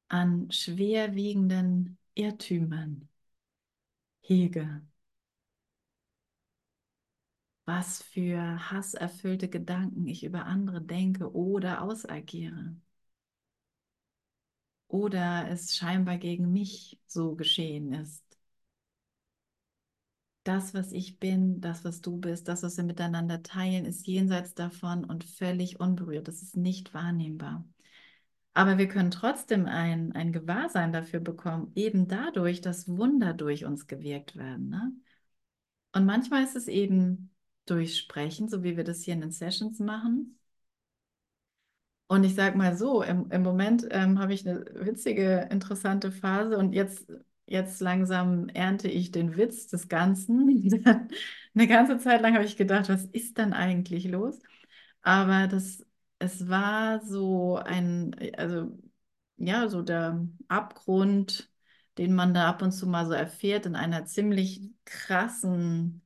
an 0.08 0.50
schwerwiegenden 0.50 2.00
Irrtümern 2.16 3.08
hege 4.22 4.82
was 7.72 8.02
für 8.04 8.70
hasserfüllte 8.70 9.48
Gedanken 9.48 10.06
ich 10.08 10.26
über 10.26 10.46
andere 10.46 10.82
denke 10.82 11.34
oder 11.34 11.82
ausagiere. 11.82 12.76
Oder 14.90 15.48
es 15.50 15.76
scheinbar 15.76 16.18
gegen 16.18 16.52
mich 16.52 17.00
so 17.08 17.36
geschehen 17.36 17.94
ist. 17.94 18.26
Das, 20.44 20.74
was 20.74 20.92
ich 20.92 21.18
bin, 21.20 21.62
das, 21.62 21.86
was 21.86 22.02
du 22.02 22.18
bist, 22.18 22.48
das, 22.50 22.64
was 22.64 22.76
wir 22.76 22.84
miteinander 22.84 23.42
teilen, 23.42 23.86
ist 23.86 24.06
jenseits 24.06 24.54
davon 24.54 25.06
und 25.06 25.24
völlig 25.24 25.80
unberührt. 25.80 26.28
Das 26.28 26.42
ist 26.42 26.58
nicht 26.58 26.94
wahrnehmbar. 26.94 27.64
Aber 28.54 28.78
wir 28.78 28.90
können 28.90 29.12
trotzdem 29.12 29.66
ein, 29.66 30.12
ein 30.14 30.34
Gewahrsein 30.34 30.92
dafür 30.92 31.22
bekommen, 31.22 31.72
eben 31.76 32.10
dadurch, 32.10 32.60
dass 32.60 32.90
Wunder 32.90 33.34
durch 33.34 33.64
uns 33.64 33.88
gewirkt 33.88 34.36
werden. 34.36 34.70
Ne? 34.70 34.92
Und 35.94 36.06
manchmal 36.06 36.44
ist 36.44 36.58
es 36.58 36.68
eben 36.68 37.31
durchsprechen, 37.66 38.50
so 38.50 38.64
wie 38.64 38.78
wir 38.78 38.84
das 38.84 39.02
hier 39.04 39.14
in 39.14 39.22
den 39.22 39.32
Sessions 39.32 39.80
machen. 39.80 40.38
Und 42.08 42.24
ich 42.26 42.36
sage 42.36 42.58
mal 42.58 42.76
so, 42.76 43.04
im, 43.04 43.32
im 43.32 43.42
Moment 43.42 43.88
ähm, 43.90 44.20
habe 44.20 44.34
ich 44.34 44.48
eine 44.48 44.66
witzige, 44.76 45.48
interessante 45.50 46.12
Phase 46.12 46.58
und 46.58 46.74
jetzt, 46.74 47.10
jetzt 47.46 47.80
langsam 47.80 48.50
ernte 48.50 48.90
ich 48.90 49.12
den 49.12 49.38
Witz 49.38 49.68
des 49.68 49.88
Ganzen. 49.88 50.50
eine 51.56 51.68
ganze 51.68 52.00
Zeit 52.00 52.22
lang 52.22 52.34
habe 52.34 52.44
ich 52.46 52.58
gedacht, 52.58 52.90
was 52.90 53.06
ist 53.06 53.38
dann 53.38 53.54
eigentlich 53.54 54.06
los? 54.06 54.40
Aber 55.02 55.48
das, 55.48 55.86
es 56.20 56.50
war 56.50 57.02
so 57.06 57.58
ein, 57.58 58.16
also 58.38 58.78
ja, 59.38 59.70
so 59.70 59.82
der 59.82 60.28
Abgrund, 60.50 61.50
den 61.98 62.14
man 62.14 62.34
da 62.34 62.50
ab 62.50 62.62
und 62.62 62.72
zu 62.74 62.88
mal 62.88 63.06
so 63.06 63.14
erfährt, 63.14 63.66
in 63.66 63.76
einer 63.76 64.06
ziemlich 64.06 64.62
krassen 64.86 66.02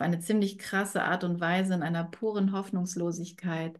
auf 0.00 0.06
eine 0.06 0.20
ziemlich 0.20 0.58
krasse 0.58 1.04
Art 1.04 1.24
und 1.24 1.40
Weise 1.40 1.74
in 1.74 1.82
einer 1.82 2.04
puren 2.04 2.52
Hoffnungslosigkeit. 2.52 3.78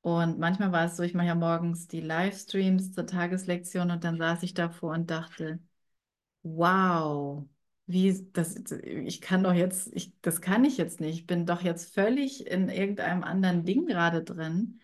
Und 0.00 0.38
manchmal 0.38 0.72
war 0.72 0.86
es 0.86 0.96
so, 0.96 1.02
ich 1.02 1.14
mache 1.14 1.26
ja 1.28 1.34
morgens 1.34 1.88
die 1.88 2.00
Livestreams 2.00 2.92
zur 2.92 3.06
Tageslektion 3.06 3.90
und 3.90 4.04
dann 4.04 4.18
saß 4.18 4.42
ich 4.44 4.54
davor 4.54 4.92
und 4.94 5.10
dachte, 5.10 5.60
wow, 6.42 7.44
wie 7.86 8.28
das, 8.32 8.56
ich 8.82 9.20
kann 9.20 9.42
doch 9.42 9.52
jetzt, 9.54 9.90
ich, 9.94 10.14
das 10.22 10.40
kann 10.40 10.64
ich 10.64 10.76
jetzt 10.76 11.00
nicht. 11.00 11.20
Ich 11.20 11.26
bin 11.26 11.46
doch 11.46 11.62
jetzt 11.62 11.92
völlig 11.94 12.46
in 12.46 12.68
irgendeinem 12.68 13.24
anderen 13.24 13.64
Ding 13.64 13.86
gerade 13.86 14.22
drin. 14.24 14.80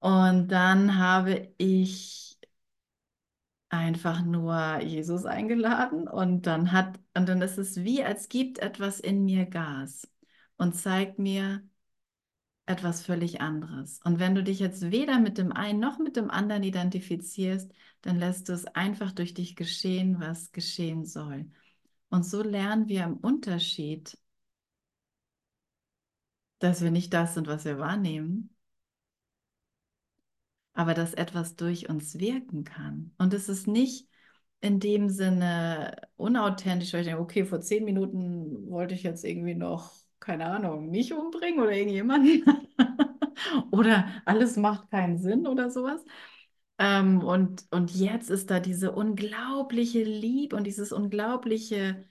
Und 0.00 0.48
dann 0.48 0.98
habe 0.98 1.52
ich 1.58 2.27
einfach 3.70 4.24
nur 4.24 4.80
Jesus 4.80 5.24
eingeladen 5.26 6.08
und 6.08 6.46
dann 6.46 6.72
hat, 6.72 6.98
und 7.14 7.28
dann 7.28 7.42
ist 7.42 7.58
es 7.58 7.84
wie, 7.84 8.02
als 8.02 8.28
gibt 8.28 8.58
etwas 8.58 9.00
in 9.00 9.24
mir 9.24 9.46
Gas 9.46 10.08
und 10.56 10.74
zeigt 10.74 11.18
mir 11.18 11.62
etwas 12.66 13.02
völlig 13.02 13.40
anderes. 13.40 14.00
Und 14.04 14.18
wenn 14.18 14.34
du 14.34 14.42
dich 14.42 14.58
jetzt 14.58 14.90
weder 14.90 15.18
mit 15.20 15.38
dem 15.38 15.52
einen 15.52 15.80
noch 15.80 15.98
mit 15.98 16.16
dem 16.16 16.30
anderen 16.30 16.62
identifizierst, 16.62 17.72
dann 18.02 18.18
lässt 18.18 18.48
du 18.48 18.52
es 18.52 18.66
einfach 18.66 19.12
durch 19.12 19.34
dich 19.34 19.56
geschehen, 19.56 20.20
was 20.20 20.52
geschehen 20.52 21.04
soll. 21.04 21.50
Und 22.10 22.24
so 22.24 22.42
lernen 22.42 22.88
wir 22.88 23.04
im 23.04 23.16
Unterschied 23.16 24.18
dass 26.58 26.82
wir 26.82 26.90
nicht 26.90 27.12
das 27.14 27.34
sind, 27.34 27.46
was 27.46 27.64
wir 27.64 27.78
wahrnehmen, 27.78 28.50
aber 30.78 30.94
dass 30.94 31.12
etwas 31.12 31.56
durch 31.56 31.88
uns 31.88 32.20
wirken 32.20 32.62
kann. 32.62 33.10
Und 33.18 33.34
es 33.34 33.48
ist 33.48 33.66
nicht 33.66 34.06
in 34.60 34.78
dem 34.78 35.08
Sinne 35.08 35.96
unauthentisch, 36.16 36.92
weil 36.92 37.00
ich 37.00 37.08
denke, 37.08 37.20
okay, 37.20 37.44
vor 37.44 37.60
zehn 37.60 37.84
Minuten 37.84 38.70
wollte 38.70 38.94
ich 38.94 39.02
jetzt 39.02 39.24
irgendwie 39.24 39.56
noch, 39.56 39.92
keine 40.20 40.46
Ahnung, 40.46 40.88
mich 40.90 41.12
umbringen 41.12 41.58
oder 41.60 41.72
irgendjemanden. 41.72 42.44
oder 43.72 44.06
alles 44.24 44.56
macht 44.56 44.88
keinen 44.92 45.18
Sinn 45.18 45.48
oder 45.48 45.68
sowas. 45.68 46.04
Ähm, 46.78 47.24
und, 47.24 47.66
und 47.72 47.90
jetzt 47.90 48.30
ist 48.30 48.48
da 48.48 48.60
diese 48.60 48.92
unglaubliche 48.92 50.04
Liebe 50.04 50.54
und 50.54 50.64
dieses 50.64 50.92
unglaubliche 50.92 52.04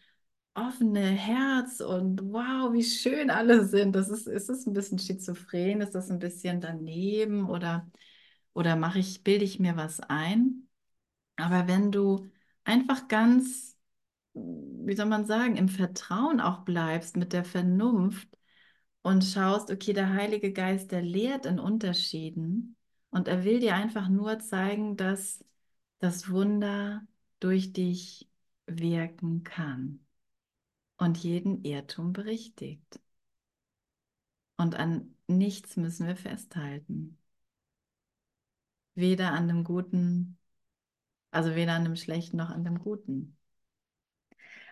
offene 0.56 1.02
Herz 1.02 1.80
und 1.80 2.22
wow, 2.34 2.74
wie 2.74 2.84
schön 2.84 3.30
alle 3.30 3.64
sind. 3.66 3.96
Das 3.96 4.10
ist, 4.10 4.28
ist 4.28 4.50
es 4.50 4.66
ein 4.66 4.74
bisschen 4.74 5.00
schizophren? 5.00 5.80
Ist 5.80 5.96
das 5.96 6.12
ein 6.12 6.20
bisschen 6.20 6.60
daneben 6.60 7.50
oder, 7.50 7.90
oder 8.58 8.76
mache 8.76 9.00
ich, 9.00 9.24
bilde 9.24 9.46
ich 9.46 9.60
mir 9.60 9.78
was 9.78 10.00
ein? 10.00 10.68
Aber 11.38 11.68
wenn 11.68 11.92
du 11.92 12.28
einfach 12.64 13.08
ganz, 13.08 13.78
wie 14.34 14.96
soll 14.96 15.06
man 15.06 15.28
sagen, 15.28 15.58
im 15.58 15.70
Vertrauen 15.70 16.42
auch 16.42 16.66
bleibst 16.66 17.18
mit 17.18 17.34
der 17.34 17.46
Vernunft 17.46 18.30
und 19.04 19.24
schaust, 19.24 19.72
okay, 19.72 19.94
der 19.94 20.14
Heilige 20.14 20.54
Geist, 20.54 20.92
der 20.92 21.04
lehrt 21.04 21.46
in 21.46 21.60
Unterschieden 21.60 22.76
und 23.12 23.28
er 23.28 23.44
will 23.46 23.60
dir 23.60 23.76
einfach 23.76 24.10
nur 24.10 24.40
zeigen, 24.40 24.98
dass 24.98 25.46
das 26.00 26.30
Wunder 26.32 27.06
durch 27.40 27.74
dich 27.74 28.28
wirken 28.66 29.44
kann 29.44 30.00
und 30.98 31.18
jeden 31.20 31.64
Irrtum 31.64 32.12
berichtigt. 32.12 33.00
Und 34.58 34.76
an 34.76 35.16
nichts 35.28 35.78
müssen 35.78 36.08
wir 36.08 36.16
festhalten. 36.16 37.18
Weder 38.98 39.32
an 39.32 39.48
dem 39.48 39.64
Guten, 39.64 40.38
also 41.32 41.56
weder 41.56 41.74
an 41.74 41.86
dem 41.86 41.96
Schlechten 41.96 42.38
noch 42.38 42.50
an 42.50 42.64
dem 42.66 42.80
Guten. 42.80 43.38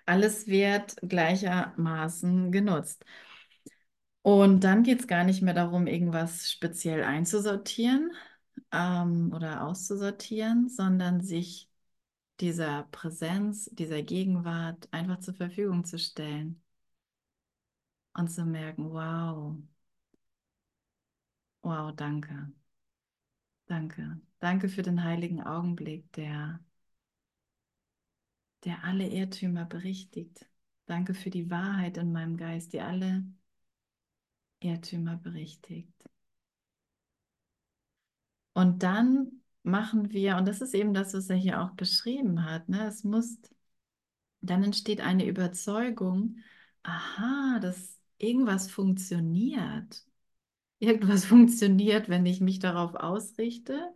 Alles 0.05 0.47
wird 0.47 0.95
gleichermaßen 1.01 2.51
genutzt. 2.51 3.05
Und 4.23 4.63
dann 4.63 4.83
geht 4.83 5.01
es 5.01 5.07
gar 5.07 5.23
nicht 5.23 5.41
mehr 5.43 5.53
darum, 5.53 5.85
irgendwas 5.87 6.51
speziell 6.51 7.03
einzusortieren 7.03 8.11
ähm, 8.71 9.31
oder 9.33 9.63
auszusortieren, 9.67 10.69
sondern 10.69 11.21
sich 11.21 11.69
dieser 12.39 12.83
Präsenz, 12.91 13.69
dieser 13.73 14.01
Gegenwart 14.03 14.87
einfach 14.91 15.19
zur 15.19 15.35
Verfügung 15.35 15.85
zu 15.85 15.99
stellen 15.99 16.61
und 18.13 18.29
zu 18.31 18.45
merken, 18.45 18.91
wow, 18.91 19.55
wow, 21.63 21.91
danke, 21.95 22.51
danke, 23.67 24.19
danke 24.39 24.69
für 24.69 24.81
den 24.81 25.03
heiligen 25.03 25.41
Augenblick, 25.43 26.11
der, 26.13 26.59
der 28.63 28.83
alle 28.83 29.07
Irrtümer 29.07 29.65
berichtigt. 29.65 30.47
Danke 30.85 31.13
für 31.13 31.29
die 31.29 31.49
Wahrheit 31.49 31.97
in 31.97 32.11
meinem 32.11 32.37
Geist, 32.37 32.73
die 32.73 32.81
alle 32.81 33.23
Irrtümer 34.59 35.17
berichtigt. 35.17 35.93
Und 38.53 38.83
dann 38.83 39.41
machen 39.63 40.11
wir, 40.11 40.37
und 40.37 40.47
das 40.47 40.61
ist 40.61 40.73
eben 40.73 40.93
das, 40.93 41.13
was 41.13 41.29
er 41.29 41.35
hier 41.35 41.61
auch 41.61 41.71
beschrieben 41.71 42.45
hat, 42.45 42.69
ne? 42.69 42.87
es 42.87 43.03
muss, 43.03 43.37
dann 44.41 44.63
entsteht 44.63 45.01
eine 45.01 45.25
Überzeugung, 45.27 46.37
aha, 46.83 47.59
dass 47.59 47.99
irgendwas 48.17 48.69
funktioniert. 48.71 50.05
Irgendwas 50.79 51.25
funktioniert, 51.27 52.09
wenn 52.09 52.25
ich 52.25 52.41
mich 52.41 52.59
darauf 52.59 52.95
ausrichte, 52.95 53.93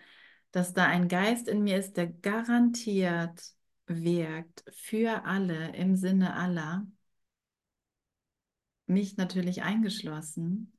dass 0.51 0.73
da 0.73 0.86
ein 0.86 1.08
Geist 1.08 1.47
in 1.47 1.63
mir 1.63 1.77
ist, 1.77 1.97
der 1.97 2.08
garantiert 2.08 3.54
wirkt 3.88 4.63
für 4.71 5.25
alle, 5.25 5.75
im 5.75 5.95
Sinne 5.95 6.36
aller, 6.36 6.88
mich 8.88 9.15
natürlich 9.17 9.62
eingeschlossen. 9.63 10.73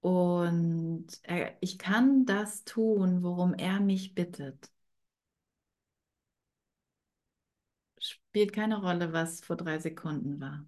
Und 0.00 1.06
er, 1.24 1.56
ich 1.62 1.78
kann 1.78 2.26
das 2.26 2.64
tun, 2.64 3.22
worum 3.22 3.54
er 3.54 3.80
mich 3.80 4.14
bittet. 4.14 4.70
Spielt 7.98 8.52
keine 8.52 8.80
Rolle, 8.80 9.12
was 9.12 9.40
vor 9.40 9.56
drei 9.56 9.80
Sekunden 9.80 10.40
war. 10.40 10.64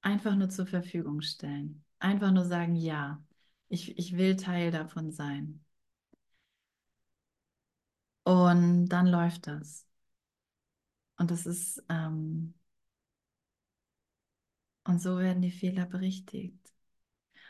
Einfach 0.00 0.34
nur 0.36 0.48
zur 0.48 0.66
Verfügung 0.66 1.20
stellen. 1.20 1.84
Einfach 1.98 2.32
nur 2.32 2.44
sagen, 2.46 2.74
ja, 2.76 3.22
ich, 3.68 3.98
ich 3.98 4.16
will 4.16 4.36
Teil 4.36 4.70
davon 4.70 5.10
sein. 5.12 5.62
Und 8.24 8.88
dann 8.90 9.06
läuft 9.06 9.46
das. 9.46 9.86
Und 11.18 11.30
das 11.30 11.46
ist, 11.46 11.82
ähm, 11.88 12.54
und 14.84 15.00
so 15.02 15.18
werden 15.18 15.42
die 15.42 15.50
Fehler 15.50 15.86
berichtigt. 15.86 16.72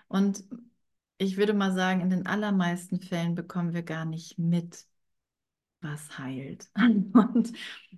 Und 0.09 0.45
ich 1.19 1.37
würde 1.37 1.55
mal 1.55 1.75
sagen, 1.75 2.01
in 2.01 2.11
den 2.11 2.27
allermeisten 2.27 3.01
Fällen 3.01 3.35
bekommen 3.35 3.75
wir 3.75 3.83
gar 3.83 4.05
nicht 4.05 4.39
mit, 4.39 4.87
was 5.81 6.19
heilt 6.19 6.71
und, 6.77 7.53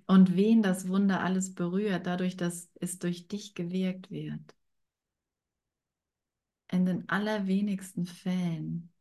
und 0.07 0.35
wen 0.37 0.63
das 0.63 0.87
Wunder 0.87 1.21
alles 1.21 1.55
berührt, 1.55 2.07
dadurch, 2.07 2.37
dass 2.37 2.69
es 2.81 2.99
durch 2.99 3.27
dich 3.27 3.55
gewirkt 3.55 4.11
wird. 4.11 4.41
In 6.71 6.85
den 6.87 7.07
allerwenigsten 7.09 8.07
Fällen. 8.07 8.91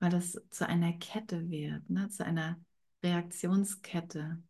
Weil 0.00 0.10
das 0.10 0.40
zu 0.50 0.66
einer 0.68 0.92
Kette 0.94 1.48
wird, 1.50 1.88
ne? 1.90 2.08
zu 2.08 2.24
einer 2.24 2.58
Reaktionskette. 3.02 4.42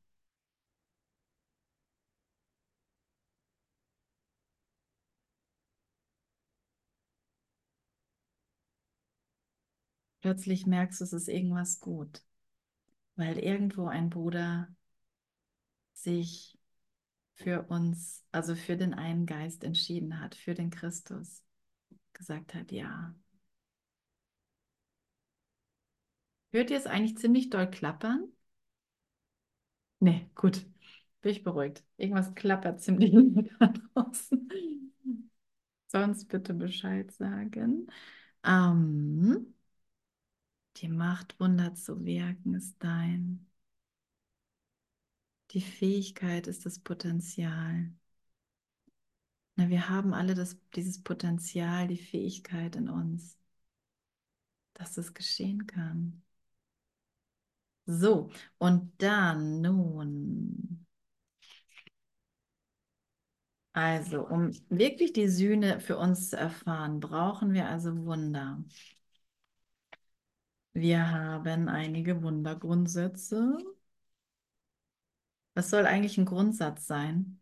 Plötzlich 10.20 10.64
merkst 10.66 11.00
du, 11.00 11.04
es 11.04 11.12
ist 11.12 11.26
irgendwas 11.28 11.80
gut, 11.80 12.22
weil 13.16 13.38
irgendwo 13.38 13.86
ein 13.88 14.10
Bruder 14.10 14.68
sich 15.92 16.57
für 17.38 17.62
uns, 17.68 18.24
also 18.32 18.54
für 18.56 18.76
den 18.76 18.94
einen 18.94 19.24
Geist 19.26 19.64
entschieden 19.64 20.20
hat, 20.20 20.34
für 20.34 20.54
den 20.54 20.70
Christus, 20.70 21.42
gesagt 22.12 22.54
hat, 22.54 22.72
ja. 22.72 23.14
Hört 26.52 26.70
ihr 26.70 26.76
es 26.76 26.86
eigentlich 26.86 27.16
ziemlich 27.16 27.48
doll 27.50 27.70
klappern? 27.70 28.30
Nee, 30.00 30.28
gut. 30.34 30.64
Bin 31.20 31.32
ich 31.32 31.42
beruhigt. 31.42 31.82
Irgendwas 31.96 32.34
klappert 32.34 32.80
ziemlich 32.80 33.12
da 33.58 33.68
draußen. 33.94 34.48
Sonst 35.88 36.26
bitte 36.28 36.54
Bescheid 36.54 37.10
sagen. 37.12 37.86
Ähm, 38.44 39.54
die 40.78 40.88
Macht, 40.88 41.38
Wunder 41.40 41.74
zu 41.74 42.04
wirken, 42.06 42.54
ist 42.54 42.76
dein. 42.82 43.47
Die 45.50 45.60
Fähigkeit 45.60 46.46
ist 46.46 46.66
das 46.66 46.78
Potenzial. 46.78 47.92
Na, 49.56 49.68
wir 49.68 49.88
haben 49.88 50.14
alle 50.14 50.34
das, 50.34 50.56
dieses 50.74 51.02
Potenzial, 51.02 51.88
die 51.88 51.96
Fähigkeit 51.96 52.76
in 52.76 52.88
uns, 52.88 53.38
dass 54.74 54.94
das 54.94 55.14
geschehen 55.14 55.66
kann. 55.66 56.22
So, 57.86 58.30
und 58.58 58.92
dann 59.02 59.60
nun. 59.62 60.86
Also, 63.72 64.26
um 64.26 64.50
wirklich 64.68 65.12
die 65.12 65.28
Sühne 65.28 65.80
für 65.80 65.96
uns 65.98 66.30
zu 66.30 66.36
erfahren, 66.36 67.00
brauchen 67.00 67.52
wir 67.54 67.68
also 67.68 68.04
Wunder. 68.04 68.62
Wir 70.72 71.10
haben 71.10 71.68
einige 71.68 72.22
Wundergrundsätze. 72.22 73.58
Was 75.58 75.68
soll 75.68 75.84
eigentlich 75.84 76.16
ein 76.16 76.24
Grundsatz 76.24 76.86
sein? 76.86 77.38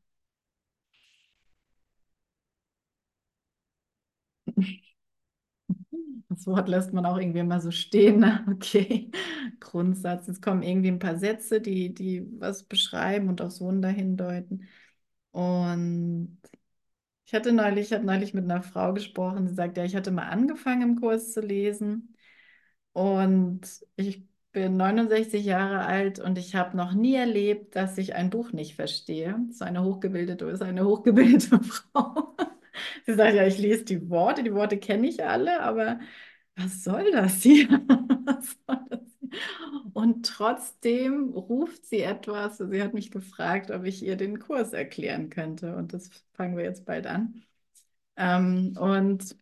Das 6.29 6.46
Wort 6.46 6.68
lässt 6.68 6.92
man 6.92 7.07
auch 7.07 7.18
irgendwie 7.18 7.38
immer 7.40 7.61
so 7.61 7.70
stehen. 7.70 8.20
Ne? 8.20 8.44
Okay, 8.50 9.11
Grundsatz. 9.61 10.26
Jetzt 10.26 10.42
kommen 10.42 10.62
irgendwie 10.62 10.88
ein 10.88 10.98
paar 10.98 11.16
Sätze, 11.18 11.61
die, 11.61 11.94
die 11.94 12.26
was 12.40 12.64
beschreiben 12.64 13.29
und 13.29 13.40
aufs 13.40 13.61
Wunder 13.61 13.88
hindeuten. 13.88 14.68
Und 15.33 16.38
ich 17.26 17.35
hatte 17.35 17.52
neulich, 17.52 17.88
ich 17.88 17.94
habe 17.94 18.05
neulich 18.07 18.35
mit 18.35 18.44
einer 18.44 18.62
Frau 18.62 18.92
gesprochen, 18.94 19.48
sie 19.48 19.55
sagt, 19.55 19.76
ja, 19.79 19.85
ich 19.85 19.96
hatte 19.96 20.11
mal 20.12 20.29
angefangen 20.29 20.83
im 20.83 21.00
Kurs 21.00 21.33
zu 21.33 21.40
lesen 21.40 22.16
und 22.92 23.62
ich 23.96 24.24
bin 24.56 24.78
69 24.78 25.44
Jahre 25.44 25.84
alt 25.84 26.18
und 26.18 26.38
ich 26.38 26.54
habe 26.54 26.78
noch 26.78 26.94
nie 26.94 27.14
erlebt, 27.14 27.76
dass 27.76 27.98
ich 27.98 28.14
ein 28.14 28.30
Buch 28.30 28.52
nicht 28.52 28.74
verstehe. 28.74 29.38
So 29.52 29.66
eine 29.66 29.84
hochgebildete 29.84 30.46
ist 30.46 30.62
eine 30.62 30.86
hochgebildete 30.86 31.60
Frau. 31.62 32.34
Sie 33.04 33.12
sagt 33.12 33.34
ja, 33.34 33.46
ich 33.46 33.58
lese 33.58 33.84
die 33.84 34.08
Worte, 34.08 34.42
die 34.42 34.54
Worte 34.54 34.78
kenne 34.78 35.08
ich 35.08 35.22
alle, 35.26 35.60
aber 35.60 36.00
was 36.56 36.82
soll 36.84 37.10
das 37.12 37.42
hier? 37.42 37.68
Was 38.24 38.56
soll 38.66 38.80
das 38.88 39.00
hier? 39.20 39.28
Und 39.92 40.24
trotzdem 40.26 41.30
ruft 41.34 41.84
sie 41.84 42.00
etwas. 42.00 42.56
Sie 42.58 42.82
hat 42.82 42.94
mich 42.94 43.10
gefragt, 43.10 43.70
ob 43.70 43.84
ich 43.84 44.02
ihr 44.02 44.16
den 44.16 44.38
Kurs 44.38 44.72
erklären 44.72 45.28
könnte. 45.30 45.76
Und 45.76 45.92
das 45.92 46.10
fangen 46.34 46.56
wir 46.56 46.64
jetzt 46.64 46.86
bald 46.86 47.06
an. 47.06 47.42
Ähm, 48.16 48.76
und 48.80 49.36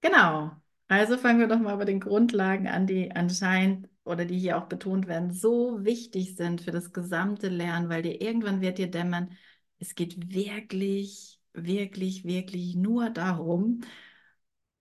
genau, 0.00 0.52
also 0.88 1.18
fangen 1.18 1.40
wir 1.40 1.48
doch 1.48 1.58
mal 1.58 1.76
bei 1.76 1.84
den 1.84 2.00
Grundlagen 2.00 2.66
an, 2.68 2.86
die 2.86 3.10
anscheinend 3.12 3.88
oder 4.06 4.24
die 4.24 4.38
hier 4.38 4.58
auch 4.58 4.66
betont 4.68 5.06
werden, 5.08 5.32
so 5.32 5.84
wichtig 5.84 6.36
sind 6.36 6.60
für 6.62 6.70
das 6.70 6.92
gesamte 6.92 7.48
Lernen, 7.48 7.88
weil 7.88 8.02
dir 8.02 8.20
irgendwann 8.20 8.60
wird 8.60 8.78
dir 8.78 8.90
dämmern, 8.90 9.30
es 9.78 9.94
geht 9.94 10.32
wirklich, 10.34 11.40
wirklich, 11.52 12.24
wirklich 12.24 12.76
nur 12.76 13.10
darum. 13.10 13.82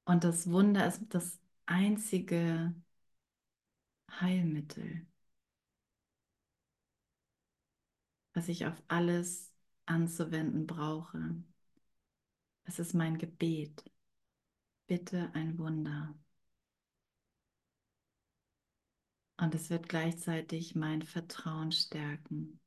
Und 0.06 0.24
das 0.24 0.50
Wunder 0.50 0.88
ist 0.88 1.02
das 1.10 1.40
einzige 1.66 2.74
Heilmittel, 4.20 5.06
was 8.34 8.48
ich 8.50 8.66
auf 8.68 8.82
alles 8.88 9.52
anzuwenden 9.88 10.68
brauche. 10.68 11.36
Es 12.66 12.80
ist 12.80 12.94
mein 12.94 13.18
Gebet. 13.18 13.84
Bitte 14.88 15.30
ein 15.34 15.58
Wunder. 15.60 16.16
Und 19.38 19.56
es 19.56 19.70
wird 19.70 19.88
gleichzeitig 19.88 20.76
mein 20.76 21.02
Vertrauen 21.02 21.72
stärken. 21.72 22.60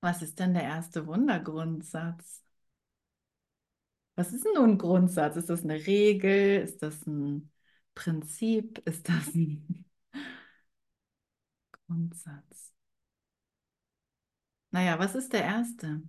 Was 0.00 0.22
ist 0.22 0.38
denn 0.38 0.54
der 0.54 0.62
erste 0.62 1.06
Wundergrundsatz? 1.06 2.42
Was 4.14 4.32
ist 4.32 4.44
denn 4.44 4.54
nun 4.54 4.70
ein 4.72 4.78
Grundsatz? 4.78 5.36
Ist 5.36 5.50
das 5.50 5.62
eine 5.64 5.86
Regel? 5.86 6.60
Ist 6.62 6.82
das 6.82 7.06
ein 7.06 7.50
Prinzip? 7.94 8.78
Ist 8.86 9.08
das 9.08 9.34
ein 9.34 9.84
Grundsatz? 11.86 12.72
Naja, 14.70 14.98
was 15.00 15.14
ist 15.16 15.32
der 15.32 15.42
erste? 15.44 16.02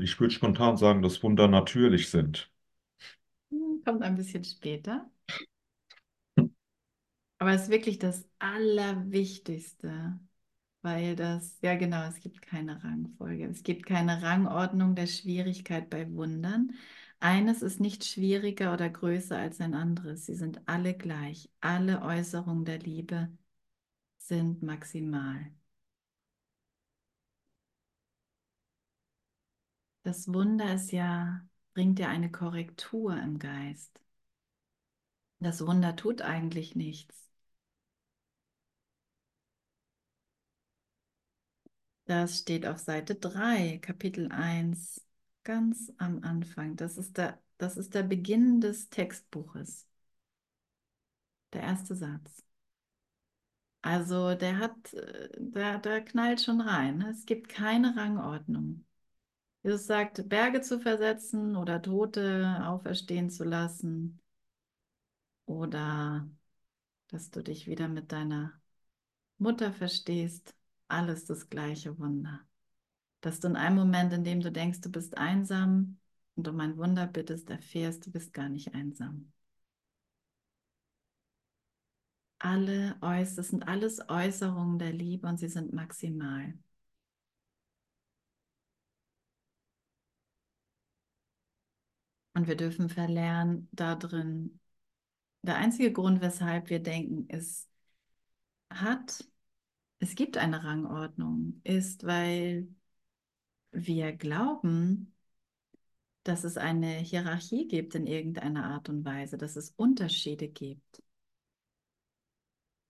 Ich 0.00 0.20
würde 0.20 0.34
spontan 0.34 0.76
sagen, 0.76 1.02
dass 1.02 1.22
Wunder 1.22 1.48
natürlich 1.48 2.10
sind. 2.10 2.50
Kommt 3.84 4.02
ein 4.02 4.16
bisschen 4.16 4.44
später. 4.44 5.10
Aber 7.38 7.52
es 7.52 7.62
ist 7.64 7.70
wirklich 7.70 7.98
das 7.98 8.26
Allerwichtigste, 8.38 10.18
weil 10.82 11.16
das, 11.16 11.58
ja 11.62 11.74
genau, 11.76 12.06
es 12.08 12.20
gibt 12.20 12.42
keine 12.42 12.82
Rangfolge. 12.82 13.46
Es 13.46 13.62
gibt 13.62 13.86
keine 13.86 14.22
Rangordnung 14.22 14.94
der 14.94 15.06
Schwierigkeit 15.06 15.90
bei 15.90 16.10
Wundern. 16.12 16.72
Eines 17.20 17.62
ist 17.62 17.80
nicht 17.80 18.04
schwieriger 18.04 18.72
oder 18.72 18.88
größer 18.90 19.38
als 19.38 19.60
ein 19.60 19.74
anderes. 19.74 20.26
Sie 20.26 20.34
sind 20.34 20.60
alle 20.66 20.94
gleich. 20.94 21.50
Alle 21.60 22.02
Äußerungen 22.02 22.64
der 22.64 22.78
Liebe 22.78 23.30
sind 24.18 24.62
maximal. 24.62 25.52
Das 30.06 30.32
Wunder 30.32 30.72
ist 30.74 30.90
ja, 30.92 31.46
bringt 31.74 31.98
ja 31.98 32.08
eine 32.08 32.30
Korrektur 32.32 33.14
im 33.20 33.38
Geist. 33.38 34.00
Das 35.38 35.64
Wunder 35.66 35.96
tut 35.96 36.20
eigentlich 36.20 36.74
nichts. 36.76 37.30
Das 42.06 42.38
steht 42.38 42.66
auf 42.66 42.78
Seite 42.78 43.14
3, 43.16 43.78
Kapitel 43.78 44.30
1, 44.32 45.04
ganz 45.44 45.92
am 45.98 46.22
Anfang. 46.24 46.74
Das 46.76 46.96
ist 46.98 47.16
der, 47.18 47.40
das 47.58 47.76
ist 47.76 47.94
der 47.94 48.02
Beginn 48.04 48.60
des 48.60 48.88
Textbuches. 48.90 49.86
Der 51.52 51.62
erste 51.62 51.94
Satz. 51.96 52.44
Also 53.82 54.34
der 54.34 54.58
hat, 54.58 54.92
äh, 54.94 55.28
der, 55.38 55.78
der 55.78 56.02
knallt 56.04 56.40
schon 56.42 56.60
rein. 56.60 57.00
Es 57.02 57.24
gibt 57.26 57.48
keine 57.48 57.96
Rangordnung. 57.96 58.84
Jesus 59.66 59.86
sagt, 59.86 60.28
Berge 60.28 60.60
zu 60.60 60.78
versetzen 60.78 61.56
oder 61.56 61.82
Tote 61.82 62.62
auferstehen 62.64 63.30
zu 63.30 63.42
lassen 63.42 64.20
oder 65.46 66.30
dass 67.08 67.32
du 67.32 67.42
dich 67.42 67.66
wieder 67.66 67.88
mit 67.88 68.12
deiner 68.12 68.52
Mutter 69.38 69.72
verstehst, 69.72 70.54
alles 70.86 71.24
das 71.24 71.50
gleiche 71.50 71.98
Wunder. 71.98 72.40
Dass 73.20 73.40
du 73.40 73.48
in 73.48 73.56
einem 73.56 73.74
Moment, 73.74 74.12
in 74.12 74.22
dem 74.22 74.40
du 74.40 74.52
denkst, 74.52 74.82
du 74.82 74.90
bist 74.90 75.18
einsam 75.18 75.98
und 76.36 76.46
um 76.46 76.60
ein 76.60 76.76
Wunder 76.76 77.08
bittest, 77.08 77.50
erfährst, 77.50 78.06
du 78.06 78.12
bist 78.12 78.32
gar 78.32 78.48
nicht 78.48 78.72
einsam. 78.72 79.32
Alle 82.38 82.96
das 83.00 83.34
sind 83.48 83.66
alles 83.66 84.00
Äußerungen 84.08 84.78
der 84.78 84.92
Liebe 84.92 85.26
und 85.26 85.38
sie 85.38 85.48
sind 85.48 85.72
maximal. 85.72 86.54
Und 92.36 92.48
wir 92.48 92.56
dürfen 92.56 92.90
verlernen, 92.90 93.66
da 93.72 93.94
drin. 93.94 94.60
Der 95.40 95.56
einzige 95.56 95.90
Grund, 95.90 96.20
weshalb 96.20 96.68
wir 96.68 96.80
denken, 96.80 97.24
es 97.30 97.66
hat, 98.68 99.24
es 100.00 100.14
gibt 100.14 100.36
eine 100.36 100.62
Rangordnung, 100.62 101.62
ist, 101.64 102.04
weil 102.04 102.68
wir 103.70 104.12
glauben, 104.12 105.14
dass 106.24 106.44
es 106.44 106.58
eine 106.58 106.98
Hierarchie 106.98 107.68
gibt 107.68 107.94
in 107.94 108.06
irgendeiner 108.06 108.66
Art 108.66 108.90
und 108.90 109.06
Weise, 109.06 109.38
dass 109.38 109.56
es 109.56 109.70
Unterschiede 109.70 110.48
gibt. 110.48 111.02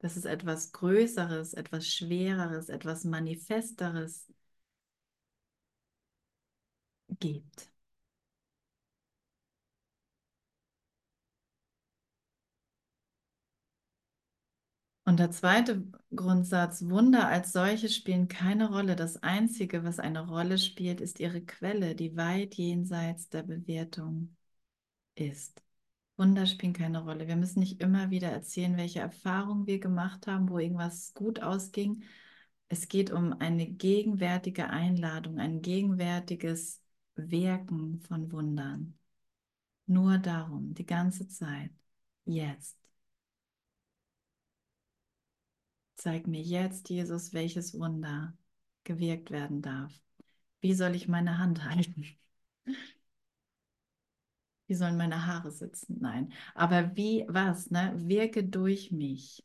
Dass 0.00 0.16
es 0.16 0.24
etwas 0.24 0.72
Größeres, 0.72 1.54
etwas 1.54 1.86
Schwereres, 1.86 2.68
etwas 2.68 3.04
Manifesteres 3.04 4.26
gibt. 7.20 7.75
Und 15.06 15.20
der 15.20 15.30
zweite 15.30 15.84
Grundsatz, 16.14 16.82
Wunder 16.82 17.28
als 17.28 17.52
solche 17.52 17.88
spielen 17.88 18.26
keine 18.28 18.70
Rolle. 18.70 18.96
Das 18.96 19.22
Einzige, 19.22 19.84
was 19.84 20.00
eine 20.00 20.26
Rolle 20.26 20.58
spielt, 20.58 21.00
ist 21.00 21.20
ihre 21.20 21.40
Quelle, 21.42 21.94
die 21.94 22.16
weit 22.16 22.56
jenseits 22.56 23.28
der 23.28 23.44
Bewertung 23.44 24.36
ist. 25.14 25.62
Wunder 26.16 26.46
spielen 26.46 26.72
keine 26.72 27.04
Rolle. 27.04 27.28
Wir 27.28 27.36
müssen 27.36 27.60
nicht 27.60 27.80
immer 27.80 28.10
wieder 28.10 28.30
erzählen, 28.30 28.76
welche 28.76 29.00
Erfahrungen 29.00 29.66
wir 29.66 29.78
gemacht 29.78 30.26
haben, 30.26 30.48
wo 30.50 30.58
irgendwas 30.58 31.14
gut 31.14 31.40
ausging. 31.40 32.02
Es 32.68 32.88
geht 32.88 33.12
um 33.12 33.32
eine 33.34 33.66
gegenwärtige 33.68 34.70
Einladung, 34.70 35.38
ein 35.38 35.62
gegenwärtiges 35.62 36.82
Wirken 37.14 38.00
von 38.00 38.32
Wundern. 38.32 38.98
Nur 39.86 40.18
darum, 40.18 40.74
die 40.74 40.86
ganze 40.86 41.28
Zeit, 41.28 41.70
jetzt. 42.24 42.85
Zeig 45.96 46.26
mir 46.28 46.40
jetzt, 46.42 46.90
Jesus, 46.90 47.32
welches 47.32 47.74
Wunder 47.78 48.36
gewirkt 48.84 49.30
werden 49.32 49.62
darf. 49.62 49.92
Wie 50.60 50.74
soll 50.74 50.94
ich 50.94 51.08
meine 51.08 51.38
Hand 51.38 51.64
halten? 51.64 52.06
Wie 54.68 54.74
sollen 54.74 54.96
meine 54.96 55.26
Haare 55.26 55.50
sitzen? 55.50 55.98
Nein. 56.00 56.32
Aber 56.54 56.96
wie, 56.96 57.24
was, 57.28 57.70
ne? 57.70 57.92
Wirke 57.96 58.44
durch 58.44 58.90
mich. 58.92 59.44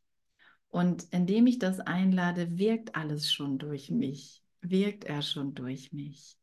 Und 0.70 1.06
indem 1.14 1.48
ich 1.48 1.60
das 1.60 1.80
einlade, 1.82 2.58
wirkt 2.60 2.96
alles 2.96 3.32
schon 3.34 3.58
durch 3.60 3.92
mich. 3.92 4.44
Wirkt 4.62 5.06
er 5.06 5.22
schon 5.24 5.54
durch 5.56 5.94
mich. 5.94 6.38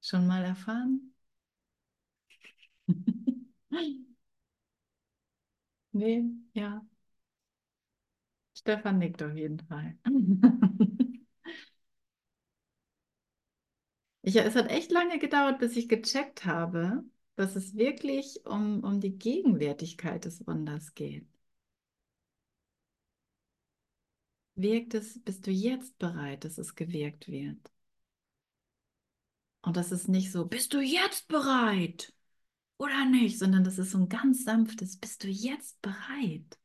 Schon 0.00 0.28
mal 0.28 0.44
erfahren? 0.44 1.12
nee, 5.92 6.24
ja. 6.54 6.84
Stefan 8.64 8.98
nickt 8.98 9.22
auf 9.22 9.34
jeden 9.36 9.60
Fall. 9.60 9.96
Ich, 14.22 14.34
es 14.36 14.54
hat 14.56 14.70
echt 14.70 14.90
lange 14.90 15.18
gedauert, 15.20 15.58
bis 15.60 15.76
ich 15.76 15.88
gecheckt 15.88 16.44
habe, 16.46 17.04
dass 17.36 17.54
es 17.56 17.74
wirklich 17.76 18.40
um, 18.46 18.82
um 18.82 19.00
die 19.00 19.16
Gegenwärtigkeit 19.18 20.24
des 20.24 20.44
Wunders 20.48 20.94
geht. 20.94 21.26
wirkt 24.56 24.94
es, 24.94 25.20
bist 25.22 25.46
du 25.46 25.50
jetzt 25.52 25.96
bereit, 26.00 26.42
dass 26.44 26.58
es 26.58 26.74
gewirkt 26.74 27.28
wird? 27.28 27.70
Und 29.62 29.76
das 29.76 29.90
ist 29.92 30.08
nicht 30.08 30.30
so, 30.30 30.46
bist 30.46 30.74
du 30.74 30.80
jetzt 30.80 31.26
bereit 31.28 32.12
oder 32.78 33.04
nicht, 33.06 33.38
sondern 33.38 33.64
das 33.64 33.78
ist 33.78 33.92
so 33.92 33.98
ein 33.98 34.08
ganz 34.10 34.44
sanftes, 34.44 34.98
bist 34.98 35.24
du 35.24 35.28
jetzt 35.28 35.80
bereit, 35.82 36.58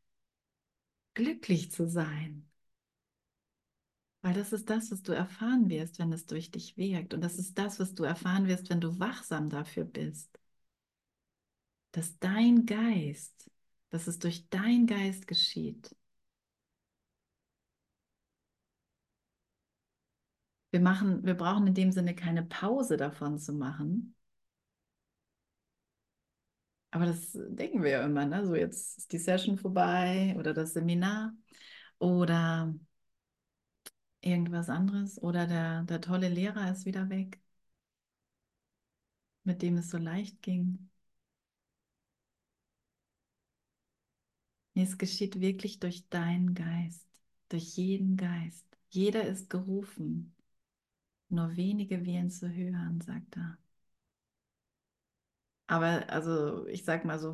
glücklich 1.20 1.70
zu 1.72 1.86
sein? 1.90 2.50
Weil 4.22 4.34
das 4.34 4.54
ist 4.54 4.70
das, 4.70 4.92
was 4.92 5.02
du 5.04 5.12
erfahren 5.14 5.70
wirst, 5.70 6.00
wenn 6.00 6.12
es 6.14 6.26
durch 6.26 6.52
dich 6.52 6.78
wirkt. 6.78 7.14
Und 7.14 7.20
das 7.22 7.38
ist 7.38 7.58
das, 7.58 7.80
was 7.82 7.96
du 7.96 8.04
erfahren 8.04 8.48
wirst, 8.48 8.70
wenn 8.70 8.80
du 8.82 8.98
wachsam 9.00 9.50
dafür 9.50 9.84
bist. 9.86 10.40
Dass 11.92 12.18
dein 12.20 12.66
Geist, 12.66 13.50
dass 13.90 14.08
es 14.08 14.18
durch 14.20 14.50
dein 14.50 14.86
Geist 14.88 15.28
geschieht. 15.28 15.96
Wir 20.72 20.80
machen, 20.80 21.24
wir 21.26 21.34
brauchen 21.36 21.68
in 21.68 21.74
dem 21.76 21.92
Sinne 21.92 22.16
keine 22.16 22.42
Pause 22.44 22.98
davon 22.98 23.38
zu 23.40 23.54
machen. 23.54 24.16
Aber 26.92 27.06
das 27.06 27.32
denken 27.34 27.84
wir 27.84 27.92
ja 27.92 28.04
immer, 28.06 28.26
ne? 28.26 28.46
So 28.46 28.56
jetzt 28.56 28.98
ist 28.98 29.12
die 29.12 29.18
Session 29.20 29.58
vorbei 29.58 30.36
oder 30.38 30.54
das 30.54 30.74
Seminar 30.74 31.34
oder 32.00 32.74
irgendwas 34.22 34.70
anderes 34.70 35.22
oder 35.22 35.46
der, 35.48 35.84
der 35.84 36.00
tolle 36.02 36.30
Lehrer 36.30 36.72
ist 36.72 36.86
wieder 36.86 37.10
weg, 37.10 37.40
mit 39.44 39.62
dem 39.62 39.76
es 39.78 39.90
so 39.90 39.98
leicht 39.98 40.42
ging. 40.42 40.90
Es 44.74 44.98
geschieht 44.98 45.40
wirklich 45.40 45.80
durch 45.80 46.08
deinen 46.10 46.56
Geist, 46.56 47.06
durch 47.50 47.76
jeden 47.78 48.18
Geist. 48.18 48.66
Jeder 48.90 49.24
ist 49.28 49.48
gerufen, 49.52 50.34
nur 51.30 51.56
wenige 51.58 52.06
wählen 52.06 52.30
zu 52.32 52.50
hören, 52.54 53.02
sagt 53.02 53.38
er. 53.38 53.58
Aber 55.70 56.10
also 56.10 56.66
ich 56.68 56.84
sag 56.84 57.06
mal 57.06 57.20
so, 57.20 57.34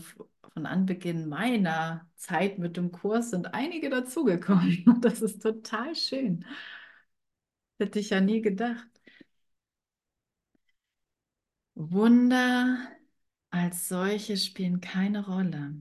von 0.54 0.66
Anbeginn 0.66 1.28
meiner 1.30 2.06
Zeit 2.18 2.60
mit 2.60 2.76
dem 2.78 2.92
Kurs 2.92 3.30
sind 3.32 3.54
einige 3.54 3.90
dazugekommen. 3.90 4.84
Und 4.88 5.06
das 5.06 5.22
ist 5.22 5.42
total 5.42 5.96
schön. 5.96 6.46
Hätte 7.80 8.00
ich 8.00 8.10
ja 8.10 8.20
nie 8.22 8.42
gedacht. 8.42 8.86
Wunder 11.76 12.78
als 13.50 13.88
solche 13.88 14.36
spielen 14.38 14.82
keine 14.82 15.26
Rolle. 15.26 15.76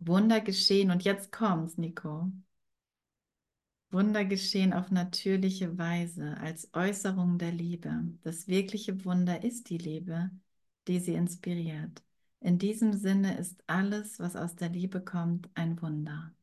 Wunder 0.00 0.40
geschehen, 0.40 0.90
und 0.90 1.04
jetzt 1.04 1.30
kommt's, 1.32 1.78
Nico. 1.78 2.30
Wunder 3.92 4.24
geschehen 4.24 4.72
auf 4.72 4.90
natürliche 4.90 5.78
Weise 5.78 6.36
als 6.40 6.70
Äußerung 6.74 7.38
der 7.38 7.52
Liebe. 7.52 8.02
Das 8.22 8.48
wirkliche 8.48 9.04
Wunder 9.04 9.44
ist 9.44 9.68
die 9.70 9.78
Liebe, 9.78 10.30
die 10.90 11.00
sie 11.00 11.14
inspiriert. 11.14 12.02
In 12.40 12.58
diesem 12.58 12.92
Sinne 12.94 13.38
ist 13.38 13.62
alles, 13.68 14.20
was 14.20 14.36
aus 14.36 14.56
der 14.56 14.70
Liebe 14.70 15.00
kommt, 15.02 15.48
ein 15.54 15.80
Wunder. 15.82 16.34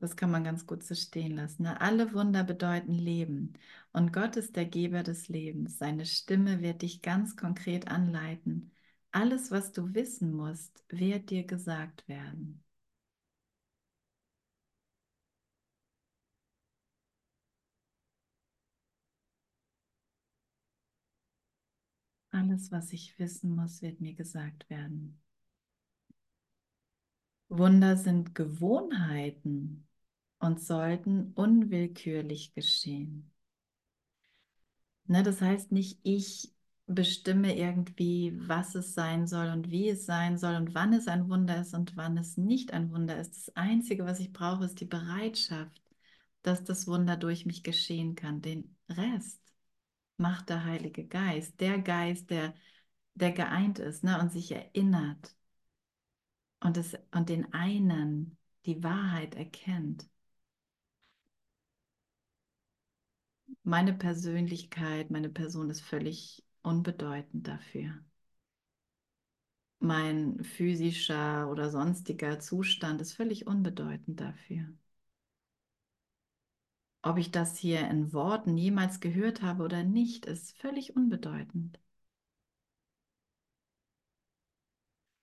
Das 0.00 0.16
kann 0.16 0.30
man 0.30 0.44
ganz 0.44 0.66
gut 0.66 0.82
so 0.84 0.94
stehen 0.94 1.34
lassen. 1.34 1.62
Ne? 1.64 1.80
Alle 1.80 2.12
Wunder 2.12 2.44
bedeuten 2.44 2.92
Leben. 2.94 3.54
Und 3.92 4.12
Gott 4.12 4.36
ist 4.36 4.54
der 4.56 4.66
Geber 4.66 5.02
des 5.02 5.28
Lebens. 5.28 5.78
Seine 5.78 6.04
Stimme 6.06 6.60
wird 6.60 6.82
dich 6.82 7.00
ganz 7.02 7.36
konkret 7.36 7.88
anleiten. 7.88 8.72
Alles, 9.12 9.50
was 9.50 9.72
du 9.72 9.94
wissen 9.94 10.32
musst, 10.32 10.84
wird 10.90 11.30
dir 11.30 11.44
gesagt 11.46 12.06
werden. 12.08 12.63
Alles, 22.34 22.72
was 22.72 22.92
ich 22.92 23.16
wissen 23.20 23.54
muss, 23.54 23.80
wird 23.80 24.00
mir 24.00 24.12
gesagt 24.12 24.68
werden. 24.68 25.20
Wunder 27.48 27.96
sind 27.96 28.34
Gewohnheiten 28.34 29.86
und 30.40 30.60
sollten 30.60 31.30
unwillkürlich 31.34 32.52
geschehen. 32.52 33.30
Ne, 35.06 35.22
das 35.22 35.40
heißt 35.40 35.70
nicht, 35.70 36.00
ich 36.02 36.52
bestimme 36.86 37.56
irgendwie, 37.56 38.36
was 38.48 38.74
es 38.74 38.94
sein 38.94 39.28
soll 39.28 39.50
und 39.50 39.70
wie 39.70 39.88
es 39.88 40.04
sein 40.04 40.36
soll 40.36 40.56
und 40.56 40.74
wann 40.74 40.92
es 40.92 41.06
ein 41.06 41.28
Wunder 41.28 41.60
ist 41.60 41.72
und 41.72 41.96
wann 41.96 42.18
es 42.18 42.36
nicht 42.36 42.72
ein 42.72 42.90
Wunder 42.90 43.16
ist. 43.16 43.36
Das 43.46 43.56
Einzige, 43.56 44.06
was 44.06 44.18
ich 44.18 44.32
brauche, 44.32 44.64
ist 44.64 44.80
die 44.80 44.86
Bereitschaft, 44.86 45.80
dass 46.42 46.64
das 46.64 46.88
Wunder 46.88 47.16
durch 47.16 47.46
mich 47.46 47.62
geschehen 47.62 48.16
kann. 48.16 48.42
Den 48.42 48.76
Rest 48.88 49.43
macht 50.16 50.48
der 50.50 50.64
Heilige 50.64 51.06
Geist, 51.06 51.60
der 51.60 51.78
Geist, 51.78 52.30
der, 52.30 52.54
der 53.14 53.32
geeint 53.32 53.78
ist 53.78 54.04
ne, 54.04 54.20
und 54.20 54.32
sich 54.32 54.52
erinnert 54.52 55.34
und, 56.60 56.76
es, 56.76 56.96
und 57.12 57.28
den 57.28 57.52
einen 57.52 58.36
die 58.66 58.82
Wahrheit 58.82 59.34
erkennt. 59.34 60.08
Meine 63.62 63.92
Persönlichkeit, 63.94 65.10
meine 65.10 65.28
Person 65.28 65.70
ist 65.70 65.80
völlig 65.82 66.44
unbedeutend 66.62 67.46
dafür. 67.46 67.92
Mein 69.78 70.42
physischer 70.42 71.48
oder 71.50 71.70
sonstiger 71.70 72.40
Zustand 72.40 73.00
ist 73.02 73.12
völlig 73.12 73.46
unbedeutend 73.46 74.20
dafür. 74.20 74.66
Ob 77.04 77.18
ich 77.18 77.30
das 77.30 77.56
hier 77.56 77.88
in 77.88 78.12
Worten 78.12 78.58
jemals 78.58 78.98
gehört 78.98 79.42
habe 79.42 79.62
oder 79.62 79.84
nicht, 79.84 80.26
ist 80.26 80.58
völlig 80.58 80.96
unbedeutend. 80.96 81.78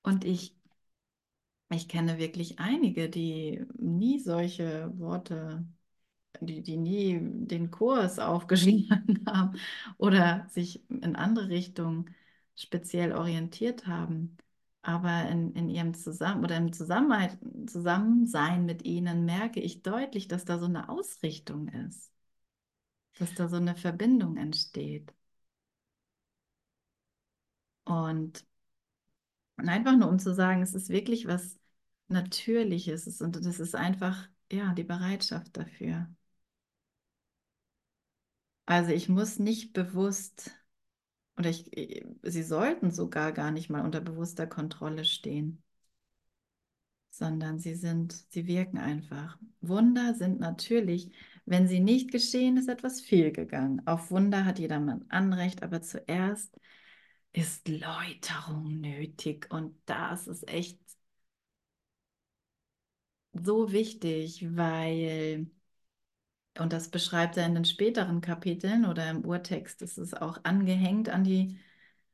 Und 0.04 0.26
ich, 0.26 0.56
ich 1.70 1.88
kenne 1.88 2.18
wirklich 2.18 2.60
einige, 2.60 3.10
die 3.10 3.66
nie 3.78 4.20
solche 4.20 4.92
Worte, 5.00 5.66
die, 6.42 6.64
die 6.64 6.78
nie 6.78 7.20
den 7.22 7.72
Kurs 7.72 8.20
aufgeschrieben 8.20 9.24
haben 9.28 9.58
oder 9.98 10.48
sich 10.52 10.84
in 10.90 11.16
andere 11.16 11.50
Richtungen 11.50 12.14
speziell 12.56 13.14
orientiert 13.14 13.88
haben. 13.88 14.38
Aber 14.84 15.28
in, 15.30 15.54
in 15.54 15.70
ihrem 15.70 15.94
Zusammen 15.94 16.44
oder 16.44 16.58
im 16.58 16.72
Zusammensein 16.74 18.66
mit 18.66 18.84
ihnen 18.86 19.26
merke 19.26 19.60
ich 19.60 19.82
deutlich, 19.84 20.28
dass 20.28 20.46
da 20.46 20.58
so 20.60 20.66
eine 20.66 20.90
Ausrichtung 20.90 21.68
ist, 21.70 22.12
dass 23.20 23.34
da 23.36 23.48
so 23.48 23.56
eine 23.58 23.76
Verbindung 23.78 24.36
entsteht. 24.38 25.14
Und 27.86 28.44
einfach 29.58 29.96
nur 29.98 30.10
um 30.10 30.20
zu 30.20 30.34
sagen, 30.34 30.62
es 30.62 30.74
ist 30.74 30.90
wirklich 30.90 31.28
was 31.28 31.58
Natürliches 32.10 33.22
und 33.22 33.36
das 33.46 33.60
ist 33.60 33.76
einfach, 33.76 34.28
ja, 34.52 34.74
die 34.74 34.84
Bereitschaft 34.84 35.56
dafür. 35.58 36.10
Also 38.66 38.92
ich 38.92 39.08
muss 39.10 39.38
nicht 39.40 39.72
bewusst 39.74 40.52
oder 41.38 41.50
ich, 41.50 41.76
äh, 41.78 42.06
sie 42.24 42.44
sollten 42.44 42.92
sogar 42.92 43.32
gar 43.32 43.52
nicht 43.52 43.70
mal 43.70 43.84
unter 43.86 44.02
bewusster 44.02 44.48
Kontrolle 44.48 45.06
stehen, 45.06 45.64
sondern 47.10 47.60
sie 47.60 47.76
sind, 47.76 48.14
sie 48.30 48.48
wirken 48.48 48.78
einfach. 48.78 49.38
Wunder 49.62 50.14
sind 50.16 50.40
natürlich, 50.40 51.12
wenn 51.46 51.68
sie 51.68 51.80
nicht 51.80 52.12
geschehen, 52.12 52.58
ist 52.58 52.70
etwas 52.70 53.02
fehlgegangen. 53.02 53.86
Auf 53.88 54.12
Wunder 54.12 54.46
hat 54.46 54.60
jedermann 54.60 55.06
Anrecht, 55.10 55.64
aber 55.64 55.82
zuerst 55.82 56.58
ist 57.34 57.68
Läuterung 57.68 58.82
nötig 58.82 59.48
und 59.52 59.76
das 59.86 60.28
ist 60.28 60.48
echt 60.50 60.80
so 63.34 63.72
wichtig, 63.72 64.46
weil 64.56 65.48
und 66.58 66.74
das 66.74 66.90
beschreibt 66.90 67.38
er 67.38 67.46
in 67.46 67.56
den 67.56 67.66
späteren 67.66 68.22
Kapiteln 68.22 68.86
oder 68.86 69.10
im 69.10 69.26
Urtext, 69.26 69.82
ist 69.82 69.98
es 69.98 70.14
auch 70.14 70.40
angehängt 70.44 71.10
an 71.10 71.24
die, 71.24 71.60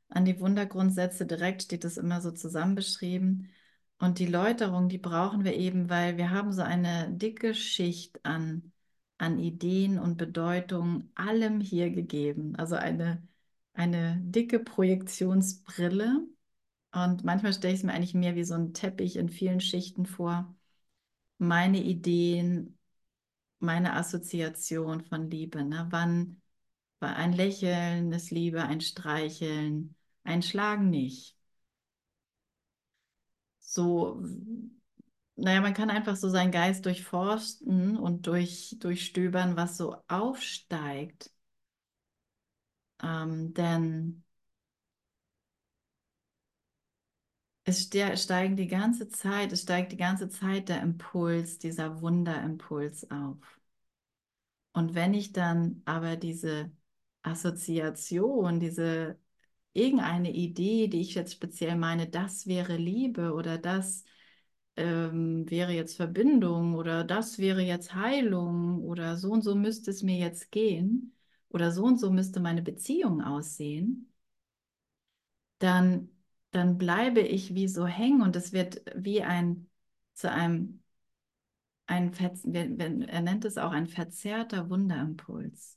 an 0.08 0.24
die 0.24 0.40
Wundergrundsätze, 0.40 1.26
direkt 1.26 1.62
steht 1.62 1.84
es 1.84 1.96
immer 1.96 2.20
so 2.20 2.30
zusammen 2.30 2.74
beschrieben. 2.74 3.50
Und 3.98 4.20
die 4.20 4.26
Läuterung, 4.26 4.88
die 4.88 4.98
brauchen 4.98 5.44
wir 5.44 5.54
eben, 5.54 5.90
weil 5.90 6.16
wir 6.16 6.30
haben 6.30 6.52
so 6.52 6.62
eine 6.62 7.10
dicke 7.12 7.54
Schicht 7.54 8.24
an, 8.24 8.72
an 9.18 9.38
Ideen 9.40 9.98
und 9.98 10.16
Bedeutungen 10.16 11.10
allem 11.16 11.60
hier 11.60 11.90
gegeben. 11.90 12.54
Also 12.56 12.76
eine, 12.76 13.26
eine 13.74 14.18
dicke 14.20 14.60
Projektionsbrille. 14.60 16.26
Und 16.92 17.24
manchmal 17.24 17.52
stelle 17.52 17.74
ich 17.74 17.80
es 17.80 17.84
mir 17.84 17.92
eigentlich 17.92 18.14
mehr 18.14 18.36
wie 18.36 18.44
so 18.44 18.54
ein 18.54 18.72
Teppich 18.72 19.16
in 19.16 19.28
vielen 19.28 19.60
Schichten 19.60 20.06
vor. 20.06 20.54
Meine 21.38 21.82
Ideen, 21.82 22.77
meine 23.60 23.94
Assoziation 23.94 25.02
von 25.04 25.30
Liebe. 25.30 25.64
Ne? 25.64 25.86
Wann 25.90 26.40
ein 27.00 27.32
Lächeln 27.32 28.12
ist 28.12 28.30
Liebe, 28.30 28.62
ein 28.62 28.80
Streicheln, 28.80 29.94
ein 30.24 30.42
Schlagen 30.42 30.90
nicht. 30.90 31.36
So 33.60 34.20
naja, 35.36 35.60
man 35.60 35.72
kann 35.74 35.90
einfach 35.90 36.16
so 36.16 36.28
seinen 36.28 36.50
Geist 36.50 36.84
durchforsten 36.84 37.96
und 37.96 38.26
durch, 38.26 38.76
durchstöbern, 38.80 39.56
was 39.56 39.76
so 39.76 39.96
aufsteigt. 40.08 41.30
Ähm, 43.02 43.54
denn 43.54 44.24
es 47.68 47.82
ste- 47.84 48.16
steigen 48.16 48.56
die 48.56 48.66
ganze 48.68 49.08
Zeit, 49.08 49.52
es 49.52 49.62
steigt 49.62 49.92
die 49.92 49.96
ganze 49.96 50.28
Zeit 50.28 50.68
der 50.68 50.82
Impuls, 50.82 51.58
dieser 51.58 52.00
Wunderimpuls 52.02 53.10
auf. 53.10 53.38
Und 54.72 54.94
wenn 54.94 55.14
ich 55.14 55.32
dann 55.32 55.82
aber 55.84 56.16
diese 56.16 56.70
Assoziation, 57.22 58.60
diese 58.60 59.18
irgendeine 59.72 60.32
Idee, 60.32 60.88
die 60.88 61.00
ich 61.00 61.14
jetzt 61.14 61.32
speziell 61.32 61.76
meine, 61.76 62.08
das 62.08 62.46
wäre 62.46 62.76
Liebe 62.76 63.32
oder 63.34 63.58
das 63.58 64.04
ähm, 64.76 65.48
wäre 65.50 65.72
jetzt 65.72 65.96
Verbindung 65.96 66.74
oder 66.74 67.04
das 67.04 67.38
wäre 67.38 67.62
jetzt 67.62 67.94
Heilung 67.94 68.82
oder 68.84 69.16
so 69.16 69.32
und 69.32 69.42
so 69.42 69.54
müsste 69.56 69.90
es 69.90 70.02
mir 70.02 70.16
jetzt 70.18 70.50
gehen 70.52 71.14
oder 71.50 71.72
so 71.72 71.84
und 71.84 71.98
so 71.98 72.10
müsste 72.10 72.40
meine 72.40 72.62
Beziehung 72.62 73.22
aussehen, 73.22 74.12
dann, 75.58 76.08
dann 76.50 76.78
bleibe 76.78 77.20
ich 77.20 77.54
wie 77.54 77.68
so 77.68 77.86
hängen 77.86 78.22
und 78.22 78.36
es 78.36 78.52
wird 78.52 78.82
wie 78.94 79.22
ein 79.22 79.68
zu 80.14 80.30
einem, 80.30 80.82
ein 81.86 82.12
er 82.14 83.20
nennt 83.20 83.44
es 83.44 83.58
auch 83.58 83.72
ein 83.72 83.86
verzerrter 83.88 84.70
Wunderimpuls. 84.70 85.76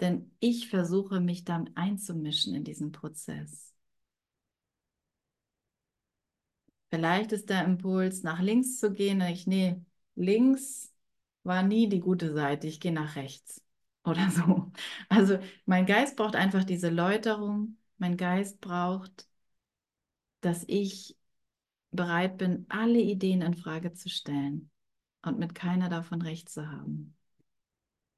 Denn 0.00 0.30
ich 0.40 0.68
versuche 0.68 1.20
mich 1.20 1.44
dann 1.46 1.70
einzumischen 1.76 2.54
in 2.54 2.62
diesen 2.64 2.92
Prozess. 2.92 3.72
Vielleicht 6.90 7.32
ist 7.32 7.48
der 7.48 7.64
Impuls, 7.64 8.22
nach 8.22 8.40
links 8.40 8.78
zu 8.78 8.92
gehen. 8.92 9.20
Ich, 9.22 9.46
nee, 9.46 9.80
links 10.14 10.92
war 11.42 11.62
nie 11.62 11.88
die 11.88 12.00
gute 12.00 12.32
Seite. 12.34 12.66
Ich 12.66 12.80
gehe 12.80 12.92
nach 12.92 13.16
rechts 13.16 13.62
oder 14.04 14.30
so. 14.30 14.70
Also 15.08 15.38
mein 15.66 15.86
Geist 15.86 16.16
braucht 16.16 16.36
einfach 16.36 16.64
diese 16.64 16.90
Läuterung. 16.90 17.78
Mein 18.02 18.16
Geist 18.16 18.60
braucht, 18.60 19.28
dass 20.40 20.64
ich 20.66 21.16
bereit 21.92 22.36
bin, 22.36 22.66
alle 22.68 22.98
Ideen 22.98 23.42
in 23.42 23.54
Frage 23.54 23.92
zu 23.92 24.08
stellen 24.08 24.72
und 25.24 25.38
mit 25.38 25.54
keiner 25.54 25.88
davon 25.88 26.20
recht 26.20 26.48
zu 26.48 26.68
haben. 26.68 27.16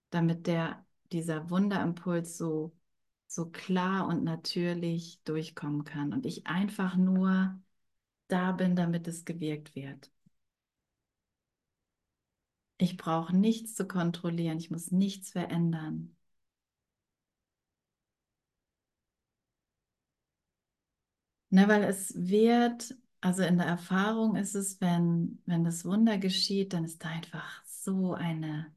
Damit 0.08 0.46
der, 0.46 0.86
dieser 1.12 1.50
Wunderimpuls 1.50 2.38
so, 2.38 2.74
so 3.26 3.50
klar 3.50 4.08
und 4.08 4.24
natürlich 4.24 5.20
durchkommen 5.24 5.84
kann 5.84 6.14
und 6.14 6.24
ich 6.24 6.46
einfach 6.46 6.96
nur 6.96 7.60
da 8.28 8.52
bin, 8.52 8.76
damit 8.76 9.06
es 9.06 9.26
gewirkt 9.26 9.74
wird. 9.74 10.10
Ich 12.78 12.96
brauche 12.96 13.36
nichts 13.36 13.74
zu 13.74 13.86
kontrollieren, 13.86 14.56
ich 14.56 14.70
muss 14.70 14.92
nichts 14.92 15.32
verändern. 15.32 16.16
Ne, 21.54 21.68
weil 21.68 21.84
es 21.84 22.12
wird, 22.16 22.94
also 23.20 23.42
in 23.42 23.58
der 23.58 23.66
Erfahrung 23.66 24.34
ist 24.36 24.54
es, 24.54 24.80
wenn, 24.80 25.40
wenn 25.46 25.64
das 25.64 25.84
Wunder 25.84 26.18
geschieht, 26.18 26.72
dann 26.72 26.84
ist 26.84 27.04
da 27.04 27.08
einfach 27.10 27.62
so 27.64 28.14
eine, 28.14 28.74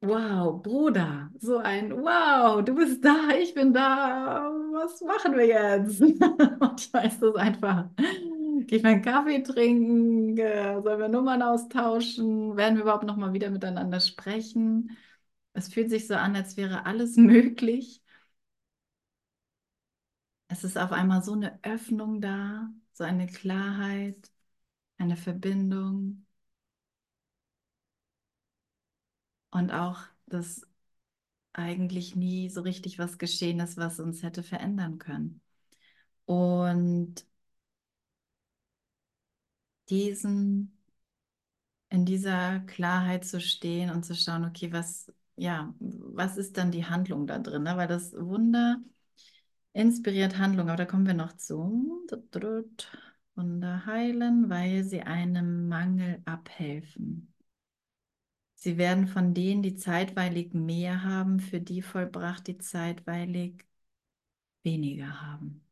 wow, 0.00 0.60
Bruder, 0.62 1.30
so 1.40 1.58
ein, 1.58 1.90
wow, 2.02 2.62
du 2.64 2.74
bist 2.74 3.04
da, 3.04 3.30
ich 3.40 3.54
bin 3.54 3.72
da, 3.72 4.50
was 4.72 5.00
machen 5.00 5.34
wir 5.36 5.46
jetzt? 5.46 6.00
Und 6.60 6.80
ich 6.80 6.92
weiß 6.92 7.20
das 7.20 7.34
einfach. 7.36 7.86
Gehe 7.96 8.78
ich 8.78 8.82
meinen 8.82 9.02
Kaffee 9.02 9.42
trinken? 9.42 10.36
Äh, 10.38 10.82
Sollen 10.82 11.00
wir 11.00 11.08
Nummern 11.08 11.42
austauschen? 11.42 12.56
Werden 12.56 12.76
wir 12.76 12.82
überhaupt 12.82 13.04
noch 13.04 13.16
mal 13.16 13.32
wieder 13.32 13.50
miteinander 13.50 14.00
sprechen? 14.00 14.96
Es 15.54 15.68
fühlt 15.72 15.90
sich 15.90 16.06
so 16.06 16.14
an, 16.16 16.36
als 16.36 16.56
wäre 16.58 16.86
alles 16.86 17.16
möglich. 17.18 18.02
Es 20.54 20.62
ist 20.62 20.78
auf 20.78 20.92
einmal 20.92 21.20
so 21.24 21.32
eine 21.32 21.58
Öffnung 21.64 22.20
da, 22.20 22.70
so 22.92 23.02
eine 23.02 23.26
Klarheit, 23.26 24.30
eine 24.98 25.16
Verbindung 25.16 26.26
und 29.50 29.72
auch, 29.72 29.98
dass 30.26 30.62
eigentlich 31.54 32.16
nie 32.16 32.50
so 32.50 32.62
richtig 32.62 32.98
was 32.98 33.18
geschehen 33.18 33.60
ist, 33.60 33.76
was 33.78 34.00
uns 34.00 34.22
hätte 34.22 34.42
verändern 34.44 34.98
können. 34.98 35.42
Und 36.26 37.26
diesen, 39.88 40.72
in 41.90 42.04
dieser 42.06 42.60
Klarheit 42.60 43.24
zu 43.24 43.40
stehen 43.40 43.90
und 43.90 44.04
zu 44.04 44.14
schauen, 44.14 44.44
okay, 44.44 44.72
was, 44.72 45.12
ja, 45.36 45.74
was 45.78 46.36
ist 46.36 46.56
dann 46.58 46.70
die 46.72 46.84
Handlung 46.86 47.26
da 47.26 47.38
drin? 47.38 47.62
Ne? 47.62 47.76
Weil 47.76 47.88
das 47.88 48.12
Wunder 48.14 48.78
inspiriert 49.74 50.38
Handlung, 50.38 50.68
aber 50.70 50.78
da 50.78 50.86
kommen 50.86 51.06
wir 51.06 51.12
noch 51.14 51.34
zu. 51.36 52.06
Wunder 53.36 53.86
heilen, 53.86 54.50
weil 54.50 54.82
sie 54.84 55.02
einem 55.02 55.68
Mangel 55.68 56.20
abhelfen. 56.24 57.32
Sie 58.56 58.78
werden 58.78 59.06
von 59.06 59.32
denen, 59.32 59.62
die 59.62 59.76
zeitweilig 59.76 60.54
mehr 60.54 61.04
haben, 61.04 61.38
für 61.38 61.60
die 61.60 61.82
vollbracht, 61.82 62.48
die 62.48 62.58
zeitweilig 62.58 63.64
weniger 64.64 65.20
haben. 65.22 65.62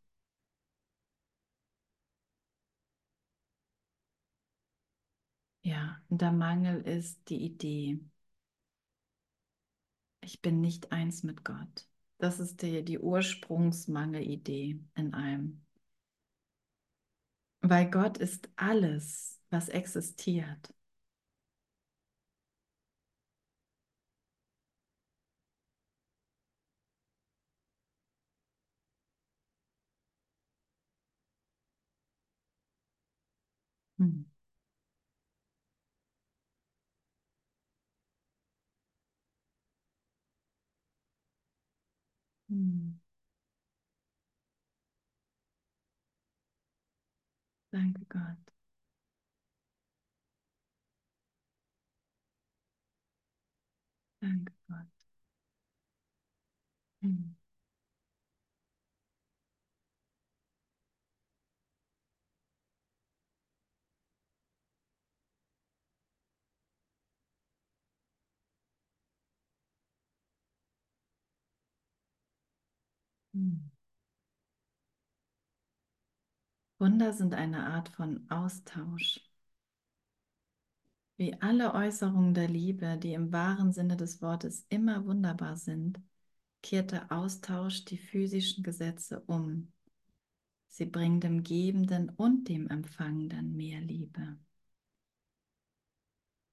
Ja, 5.62 6.01
und 6.09 6.21
der 6.23 6.31
Mangel 6.33 6.81
ist 6.83 7.29
die 7.29 7.43
Idee. 7.45 7.99
Ich 10.21 10.43
bin 10.43 10.61
nicht 10.61 10.91
eins 10.91 11.23
mit 11.23 11.45
Gott. 11.45 11.87
Das 12.23 12.41
ist 12.41 12.63
die, 12.63 12.83
die 12.87 12.99
Ursprungsmangelidee 13.01 14.81
in 14.95 15.13
einem. 15.13 15.61
Weil 17.61 17.91
Gott 17.91 18.19
ist 18.19 18.49
alles, 18.57 19.41
was 19.51 19.69
existiert. 19.69 20.73
Hm. 33.99 34.32
Hm. 42.53 43.01
Danke 47.73 48.05
Gott. 48.09 48.53
Danke 54.21 54.53
Gott. 54.69 54.87
Hm. 57.03 57.32
Wunder 76.79 77.13
sind 77.13 77.35
eine 77.35 77.67
Art 77.67 77.88
von 77.90 78.29
Austausch. 78.29 79.21
Wie 81.17 81.40
alle 81.40 81.75
Äußerungen 81.75 82.35
der 82.35 82.49
Liebe, 82.49 82.99
die 82.99 83.13
im 83.15 83.33
wahren 83.33 83.73
Sinne 83.73 83.97
des 83.97 84.21
Wortes 84.21 84.67
immer 84.69 85.05
wunderbar 85.07 85.57
sind, 85.57 86.01
kehrt 86.63 86.90
der 86.90 87.13
Austausch 87.13 87.85
die 87.85 87.99
physischen 87.99 88.65
Gesetze 88.65 89.21
um. 89.27 89.73
Sie 90.69 90.87
bringen 90.87 91.21
dem 91.21 91.45
Gebenden 91.45 92.09
und 92.11 92.49
dem 92.49 92.69
Empfangenden 92.69 93.57
mehr 93.57 93.81
Liebe. 93.81 94.38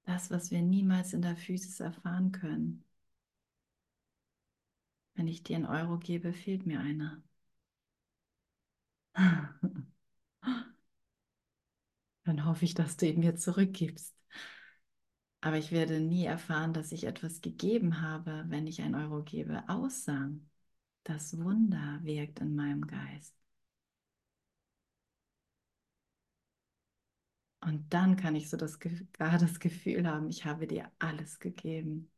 Das, 0.04 0.30
was 0.30 0.50
wir 0.50 0.62
niemals 0.62 1.12
in 1.12 1.22
der 1.22 1.36
Physis 1.36 1.80
erfahren 1.80 2.30
können. 2.30 2.84
Wenn 5.14 5.28
ich 5.28 5.44
dir 5.44 5.54
einen 5.54 5.66
Euro 5.66 5.98
gebe, 5.98 6.32
fehlt 6.32 6.66
mir 6.66 6.80
einer. 6.80 7.22
Dann 12.24 12.44
hoffe 12.46 12.64
ich, 12.64 12.72
dass 12.74 12.96
du 12.96 13.06
ihn 13.06 13.20
mir 13.20 13.36
zurückgibst. 13.36 14.14
Aber 15.42 15.58
ich 15.58 15.70
werde 15.72 16.00
nie 16.00 16.24
erfahren, 16.26 16.72
dass 16.72 16.92
ich 16.92 17.04
etwas 17.04 17.40
gegeben 17.42 18.00
habe, 18.00 18.44
wenn 18.48 18.66
ich 18.66 18.80
einen 18.82 18.94
Euro 18.94 19.22
gebe. 19.22 19.62
Außer 19.68 20.30
das 21.04 21.38
Wunder 21.38 22.00
wirkt 22.02 22.40
in 22.40 22.54
meinem 22.56 22.86
Geist. 22.86 23.34
Und 27.62 27.92
dann 27.94 28.16
kann 28.16 28.34
ich 28.36 28.48
so 28.50 28.56
das, 28.58 28.78
gar 29.12 29.38
das 29.38 29.60
Gefühl 29.60 30.06
haben, 30.08 30.28
ich 30.30 30.44
habe 30.44 30.66
dir 30.66 30.90
alles 30.98 31.38
gegeben. 31.40 32.10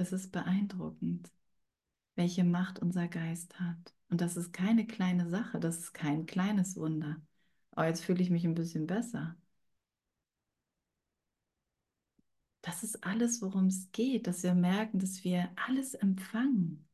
Das 0.00 0.12
ist 0.12 0.32
beeindruckend, 0.32 1.30
welche 2.14 2.42
Macht 2.42 2.78
unser 2.78 3.06
Geist 3.06 3.60
hat. 3.60 3.94
Und 4.08 4.22
das 4.22 4.38
ist 4.38 4.50
keine 4.54 4.86
kleine 4.86 5.28
Sache, 5.28 5.60
das 5.60 5.76
ist 5.78 5.92
kein 5.92 6.24
kleines 6.24 6.78
Wunder. 6.78 7.20
Aber 7.72 7.86
jetzt 7.86 8.02
fühle 8.04 8.22
ich 8.22 8.30
mich 8.30 8.46
ein 8.46 8.54
bisschen 8.54 8.86
besser. 8.86 9.36
Das 12.62 12.82
ist 12.82 13.04
alles, 13.04 13.42
worum 13.42 13.66
es 13.66 13.92
geht, 13.92 14.26
dass 14.26 14.42
wir 14.42 14.54
merken, 14.54 15.00
dass 15.00 15.22
wir 15.22 15.50
alles 15.56 15.92
empfangen, 15.92 16.88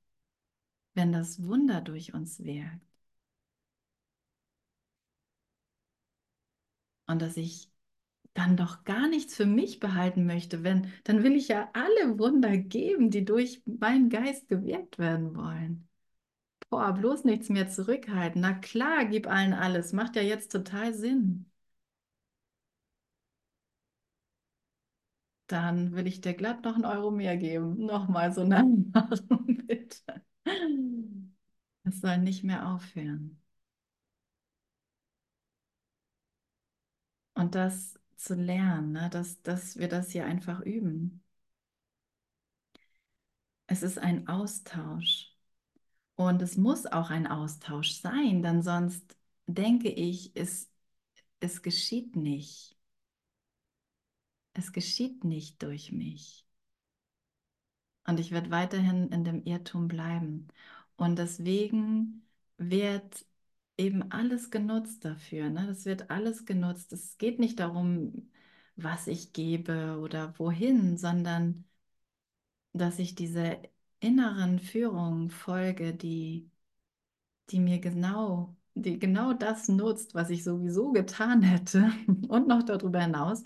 wenn 0.95 1.13
das 1.13 1.45
Wunder 1.45 1.81
durch 1.81 2.13
uns 2.13 2.43
wirkt. 2.43 2.85
Und 7.07 7.23
dass 7.23 7.37
ich 7.37 7.71
dann 8.37 8.57
doch 8.57 8.85
gar 8.85 9.09
nichts 9.09 9.35
für 9.35 9.47
mich 9.47 9.81
behalten 9.81 10.27
möchte, 10.27 10.63
wenn, 10.65 10.93
dann 11.05 11.23
will 11.23 11.35
ich 11.37 11.49
ja 11.49 11.69
alle 11.73 12.19
Wunder 12.19 12.57
geben, 12.59 13.11
die 13.11 13.25
durch 13.25 13.63
meinen 13.67 14.11
Geist 14.11 14.49
gewirkt 14.49 14.99
werden 14.99 15.35
wollen. 15.37 15.89
Boah, 16.71 16.93
bloß 16.95 17.25
nichts 17.25 17.49
mehr 17.51 17.69
zurückhalten. 17.69 18.41
Na 18.43 18.55
klar, 18.55 19.07
gib 19.07 19.29
allen 19.29 19.55
alles. 19.55 19.93
Macht 19.93 20.17
ja 20.17 20.23
jetzt 20.23 20.53
total 20.53 20.95
Sinn. 20.95 21.47
Dann 25.49 25.93
will 25.95 26.07
ich 26.07 26.21
dir 26.21 26.35
glatt 26.35 26.65
noch 26.65 26.75
einen 26.77 26.85
Euro 26.85 27.11
mehr 27.11 27.37
geben. 27.37 27.85
Nochmal 27.87 28.33
so 28.33 28.45
nachmachen, 28.45 29.63
bitte. 29.67 30.23
Es 31.85 32.01
soll 32.03 32.19
nicht 32.19 32.45
mehr 32.45 32.69
aufhören. 32.69 33.41
Und 37.35 37.55
das 37.55 37.97
zu 38.17 38.35
lernen, 38.35 38.93
ne? 38.93 39.11
dass, 39.11 39.43
dass 39.43 39.77
wir 39.79 39.89
das 39.89 40.11
hier 40.11 40.27
einfach 40.27 40.61
üben. 40.61 41.23
Es 43.67 43.83
ist 43.83 43.99
ein 43.99 44.29
Austausch. 44.29 45.33
Und 46.17 46.43
es 46.43 46.57
muss 46.57 46.87
auch 46.87 47.11
ein 47.11 47.27
Austausch 47.27 47.93
sein, 48.01 48.43
denn 48.43 48.63
sonst 48.63 49.17
denke 49.47 49.91
ich, 49.91 50.33
es, 50.35 50.71
es 51.41 51.63
geschieht 51.63 52.17
nicht. 52.17 52.77
Es 54.55 54.73
geschieht 54.73 55.25
nicht 55.25 55.63
durch 55.63 55.93
mich. 55.93 56.47
Und 58.07 58.21
ich 58.21 58.31
werde 58.31 58.51
weiterhin 58.51 59.09
in 59.09 59.25
dem 59.25 59.45
Irrtum 59.45 59.89
bleiben. 59.89 60.49
Und 60.97 61.19
deswegen 61.19 62.27
wird 62.57 63.27
eben 63.79 64.11
alles 64.13 64.51
genutzt 64.51 65.05
dafür. 65.05 65.51
Ne? 65.51 65.67
Das 65.67 65.85
wird 65.85 66.11
alles 66.11 66.45
genutzt. 66.47 66.93
Es 66.93 67.19
geht 67.19 67.39
nicht 67.39 67.59
darum, 67.61 68.31
was 68.77 69.07
ich 69.07 69.33
gebe 69.33 69.99
oder 70.01 70.39
wohin, 70.39 70.97
sondern 70.99 71.65
dass 72.73 72.99
ich 72.99 73.15
diese 73.15 73.59
inneren 74.01 74.59
Führung 74.61 75.31
folge, 75.31 75.95
die, 75.95 76.51
die 77.51 77.61
mir 77.61 77.79
genau, 77.81 78.57
die 78.75 78.99
genau 78.99 79.33
das 79.33 79.69
nutzt, 79.69 80.15
was 80.15 80.31
ich 80.31 80.45
sowieso 80.45 80.93
getan 80.93 81.43
hätte 81.43 81.93
und 82.29 82.49
noch 82.49 82.63
darüber 82.65 83.01
hinaus, 83.03 83.45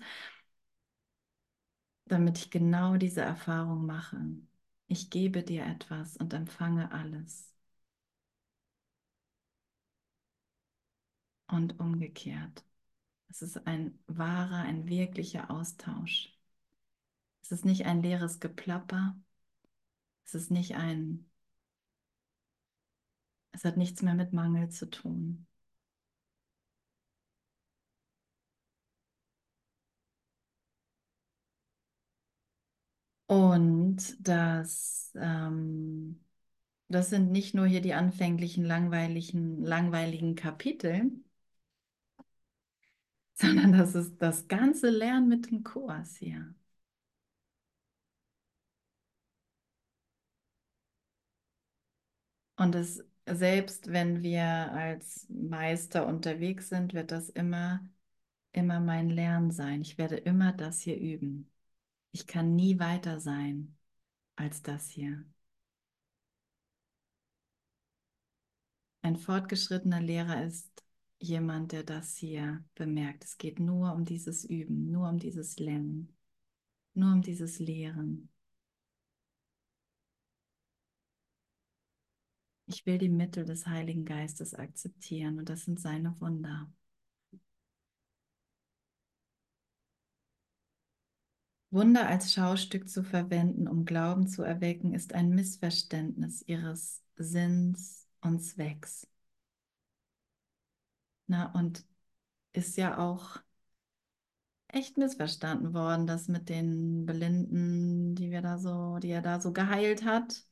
damit 2.07 2.37
ich 2.39 2.51
genau 2.51 2.97
diese 2.99 3.23
Erfahrung 3.23 3.87
mache. 3.87 4.19
Ich 4.89 5.09
gebe 5.11 5.43
dir 5.43 5.65
etwas 5.67 6.17
und 6.19 6.35
empfange 6.35 6.93
alles. 6.93 7.50
Und 11.51 11.79
umgekehrt. 11.81 12.65
Es 13.29 13.43
ist 13.43 13.67
ein 13.67 13.99
wahrer, 14.07 14.59
ein 14.63 14.89
wirklicher 14.89 15.51
Austausch. 15.51 16.39
Es 17.43 17.53
ist 17.53 17.65
nicht 17.67 17.85
ein 17.87 18.03
leeres 18.03 18.41
Geplapper. 18.41 19.17
Es 20.25 20.35
ist 20.35 20.51
nicht 20.51 20.77
ein, 20.77 21.29
es 23.53 23.65
hat 23.65 23.77
nichts 23.77 24.03
mehr 24.03 24.15
mit 24.15 24.33
Mangel 24.33 24.71
zu 24.71 24.91
tun. 24.91 25.47
Und 33.27 34.17
das, 34.21 35.13
ähm, 35.21 36.21
das 36.89 37.11
sind 37.11 37.33
nicht 37.33 37.55
nur 37.55 37.67
hier 37.67 37.81
die 37.83 37.95
anfänglichen 37.95 38.65
langweiligen, 38.65 39.63
langweiligen 39.65 40.35
Kapitel, 40.37 41.13
sondern 43.41 43.73
das 43.73 43.95
ist 43.95 44.19
das 44.21 44.49
ganze 44.49 44.91
Lernen 44.91 45.29
mit 45.29 45.51
dem 45.51 45.65
Kurs 45.65 46.17
hier. 46.17 46.55
Und 52.57 52.75
es, 52.75 53.03
selbst 53.27 53.89
wenn 53.93 54.23
wir 54.23 54.45
als 54.45 55.27
Meister 55.31 56.07
unterwegs 56.07 56.69
sind, 56.69 56.93
wird 56.95 57.11
das 57.11 57.31
immer, 57.31 57.81
immer 58.53 58.81
mein 58.81 59.09
Lernen 59.11 59.51
sein. 59.51 59.81
Ich 59.83 59.99
werde 59.99 60.17
immer 60.17 60.53
das 60.53 60.81
hier 60.83 60.99
üben. 60.99 61.51
Ich 62.13 62.27
kann 62.27 62.57
nie 62.57 62.79
weiter 62.79 63.21
sein 63.21 63.77
als 64.37 64.63
das 64.63 64.91
hier. 64.91 65.25
Ein 69.03 69.17
fortgeschrittener 69.17 70.01
Lehrer 70.01 70.45
ist 70.45 70.83
jemand, 71.21 71.73
der 71.73 71.85
das 71.85 72.17
hier 72.17 72.65
bemerkt. 72.75 73.25
Es 73.25 73.39
geht 73.39 73.61
nur 73.61 73.93
um 73.93 74.05
dieses 74.05 74.45
Üben, 74.45 74.91
nur 74.91 75.09
um 75.09 75.19
dieses 75.19 75.59
Lernen, 75.59 76.17
nur 76.95 77.13
um 77.13 77.23
dieses 77.23 77.59
Lehren. 77.59 78.31
Ich 82.67 82.87
will 82.87 82.99
die 82.99 83.09
Mittel 83.09 83.45
des 83.45 83.67
Heiligen 83.67 84.05
Geistes 84.05 84.55
akzeptieren 84.55 85.39
und 85.39 85.49
das 85.49 85.65
sind 85.65 85.81
seine 85.81 86.19
Wunder. 86.21 86.71
Wunder 91.73 92.09
als 92.09 92.33
Schaustück 92.33 92.89
zu 92.89 93.05
verwenden, 93.05 93.69
um 93.69 93.85
Glauben 93.85 94.27
zu 94.27 94.43
erwecken, 94.43 94.93
ist 94.93 95.15
ein 95.15 95.31
Missverständnis 95.31 96.43
ihres 96.47 97.03
Sinns 97.17 98.09
und 98.21 98.41
Zwecks. 98.41 99.07
Na, 101.31 101.47
und 101.55 101.85
ist 102.53 102.77
ja 102.77 102.99
auch 102.99 103.39
echt 104.69 104.97
missverstanden 104.99 105.75
worden, 105.75 106.07
das 106.07 106.29
mit 106.29 106.49
den 106.49 107.05
Blinden, 107.07 108.15
die 108.15 108.31
wir 108.31 108.43
da 108.43 108.59
so, 108.59 108.99
die 108.99 109.11
er 109.11 109.23
da 109.23 109.41
so 109.41 109.53
geheilt 109.53 110.05
hat, 110.05 110.45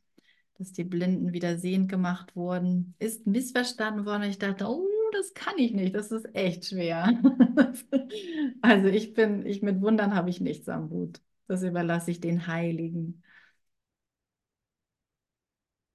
dass 0.59 0.73
die 0.73 0.85
Blinden 0.85 1.33
wieder 1.33 1.59
sehend 1.59 1.89
gemacht 1.91 2.37
wurden, 2.37 2.95
ist 2.99 3.27
missverstanden 3.27 4.07
worden. 4.07 4.25
Ich 4.25 4.39
dachte, 4.39 4.67
oh, 4.69 4.87
das 5.13 5.35
kann 5.35 5.59
ich 5.59 5.73
nicht, 5.73 5.95
das 5.95 6.13
ist 6.13 6.35
echt 6.35 6.67
schwer. 6.67 7.21
also 8.63 8.89
ich 8.89 9.15
bin, 9.15 9.47
ich 9.47 9.63
mit 9.63 9.81
Wundern 9.83 10.15
habe 10.15 10.31
ich 10.31 10.41
nichts 10.41 10.69
am 10.69 10.91
Hut. 10.91 11.21
Das 11.49 11.63
überlasse 11.63 12.11
ich 12.11 12.21
den 12.21 12.47
Heiligen. 12.47 13.23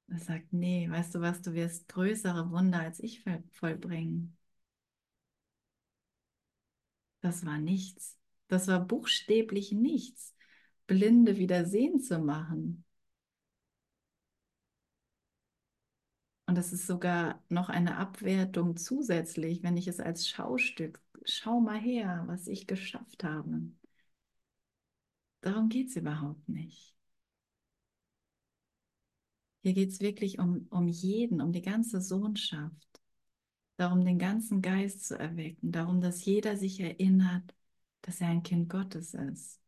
Er 0.08 0.20
sagt, 0.20 0.54
nee, 0.54 0.90
weißt 0.90 1.16
du 1.16 1.20
was, 1.22 1.42
du 1.42 1.54
wirst 1.54 1.88
größere 1.90 2.50
Wunder 2.52 2.80
als 2.80 3.00
ich 3.02 3.22
vollbringen. 3.52 4.38
Das 7.24 7.46
war 7.46 7.58
nichts. 7.58 8.20
Das 8.50 8.68
war 8.68 8.82
buchstäblich 8.82 9.72
nichts, 9.72 10.36
Blinde 10.88 11.38
wieder 11.38 11.66
sehen 11.66 12.02
zu 12.02 12.20
machen. 12.20 12.86
Und 16.46 16.56
das 16.58 16.74
ist 16.74 16.86
sogar 16.86 17.42
noch 17.50 17.70
eine 17.70 17.98
Abwertung 17.98 18.76
zusätzlich, 18.76 19.64
wenn 19.64 19.78
ich 19.78 19.88
es 19.88 20.00
als 20.00 20.28
Schaustück, 20.28 21.02
schau 21.24 21.62
mal 21.62 21.80
her, 21.80 22.26
was 22.28 22.48
ich 22.48 22.68
geschafft 22.68 23.24
habe. 23.24 23.72
Darum 25.42 25.70
geht 25.70 25.90
es 25.90 25.96
überhaupt 25.96 26.50
nicht. 26.50 26.94
Hier 29.62 29.74
geht 29.74 29.90
es 29.90 30.02
wirklich 30.02 30.40
um, 30.40 30.68
um 30.70 30.88
jeden, 30.90 31.42
um 31.42 31.54
die 31.54 31.62
ganze 31.62 32.02
Sohnschaft 32.02 33.03
darum, 33.84 34.06
den 34.06 34.18
ganzen 34.20 34.62
Geist 34.62 35.06
zu 35.08 35.20
erwecken, 35.20 35.72
darum, 35.72 36.02
dass 36.02 36.26
jeder 36.26 36.58
sich 36.58 36.80
erinnert, 36.80 37.54
dass 38.02 38.22
er 38.22 38.30
ein 38.30 38.44
Kind 38.44 38.70
Gottes 38.70 39.14
ist. 39.14 39.60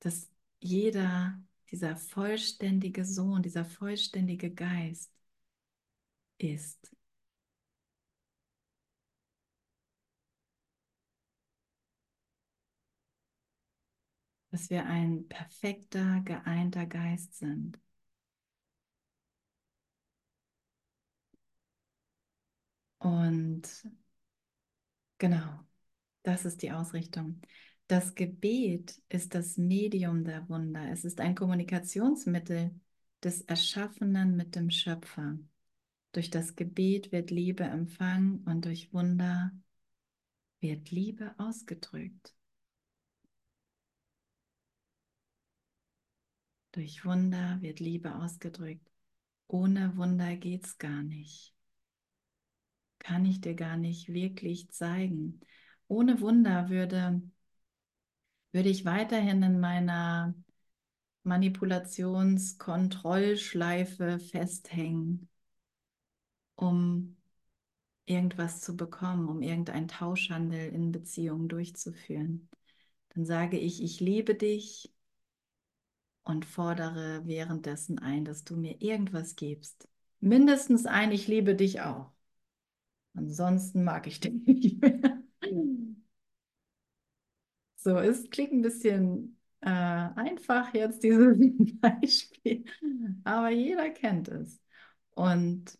Dass 0.00 0.30
jeder, 0.60 1.40
dieser 1.70 1.96
vollständige 1.96 3.04
Sohn, 3.04 3.42
dieser 3.42 3.64
vollständige 3.64 4.50
Geist 4.52 5.10
ist. 6.38 6.94
Dass 14.52 14.70
wir 14.70 14.86
ein 14.86 15.26
perfekter, 15.28 16.20
geeinter 16.24 16.86
Geist 16.86 17.34
sind. 17.38 17.81
Und 23.02 23.62
genau, 25.18 25.58
das 26.22 26.44
ist 26.44 26.62
die 26.62 26.70
Ausrichtung. 26.70 27.40
Das 27.88 28.14
Gebet 28.14 29.02
ist 29.08 29.34
das 29.34 29.58
Medium 29.58 30.24
der 30.24 30.48
Wunder. 30.48 30.88
Es 30.88 31.04
ist 31.04 31.20
ein 31.20 31.34
Kommunikationsmittel 31.34 32.70
des 33.24 33.40
Erschaffenen 33.42 34.36
mit 34.36 34.54
dem 34.54 34.70
Schöpfer. 34.70 35.36
Durch 36.12 36.30
das 36.30 36.54
Gebet 36.54 37.10
wird 37.10 37.32
Liebe 37.32 37.64
empfangen 37.64 38.44
und 38.44 38.66
durch 38.66 38.92
Wunder 38.92 39.50
wird 40.60 40.92
Liebe 40.92 41.34
ausgedrückt. 41.38 42.36
Durch 46.70 47.04
Wunder 47.04 47.58
wird 47.62 47.80
Liebe 47.80 48.14
ausgedrückt. 48.14 48.88
Ohne 49.48 49.96
Wunder 49.96 50.36
geht 50.36 50.66
es 50.66 50.78
gar 50.78 51.02
nicht. 51.02 51.51
Kann 53.02 53.24
ich 53.24 53.40
dir 53.40 53.54
gar 53.54 53.76
nicht 53.76 54.12
wirklich 54.12 54.70
zeigen. 54.70 55.40
Ohne 55.88 56.20
Wunder 56.20 56.70
würde, 56.70 57.20
würde 58.52 58.68
ich 58.68 58.84
weiterhin 58.84 59.42
in 59.42 59.58
meiner 59.58 60.34
Manipulationskontrollschleife 61.24 64.20
festhängen, 64.20 65.28
um 66.54 67.16
irgendwas 68.06 68.60
zu 68.60 68.76
bekommen, 68.76 69.28
um 69.28 69.42
irgendeinen 69.42 69.88
Tauschhandel 69.88 70.72
in 70.72 70.92
Beziehungen 70.92 71.48
durchzuführen. 71.48 72.48
Dann 73.14 73.24
sage 73.24 73.58
ich, 73.58 73.82
ich 73.82 73.98
liebe 73.98 74.36
dich 74.36 74.92
und 76.24 76.44
fordere 76.44 77.22
währenddessen 77.26 77.98
ein, 77.98 78.24
dass 78.24 78.44
du 78.44 78.56
mir 78.56 78.80
irgendwas 78.80 79.34
gibst. 79.36 79.88
Mindestens 80.20 80.86
ein, 80.86 81.10
ich 81.10 81.26
liebe 81.26 81.56
dich 81.56 81.80
auch. 81.80 82.12
Ansonsten 83.14 83.84
mag 83.84 84.06
ich 84.06 84.20
dich 84.20 84.32
nicht 84.46 84.80
mehr. 84.82 85.22
So, 87.76 87.96
es 87.98 88.30
klingt 88.30 88.52
ein 88.52 88.62
bisschen 88.62 89.38
äh, 89.60 89.68
einfach 89.68 90.72
jetzt 90.74 91.02
dieses 91.02 91.36
Beispiel, 91.80 92.64
aber 93.24 93.50
jeder 93.50 93.90
kennt 93.90 94.28
es. 94.28 94.60
Und, 95.14 95.78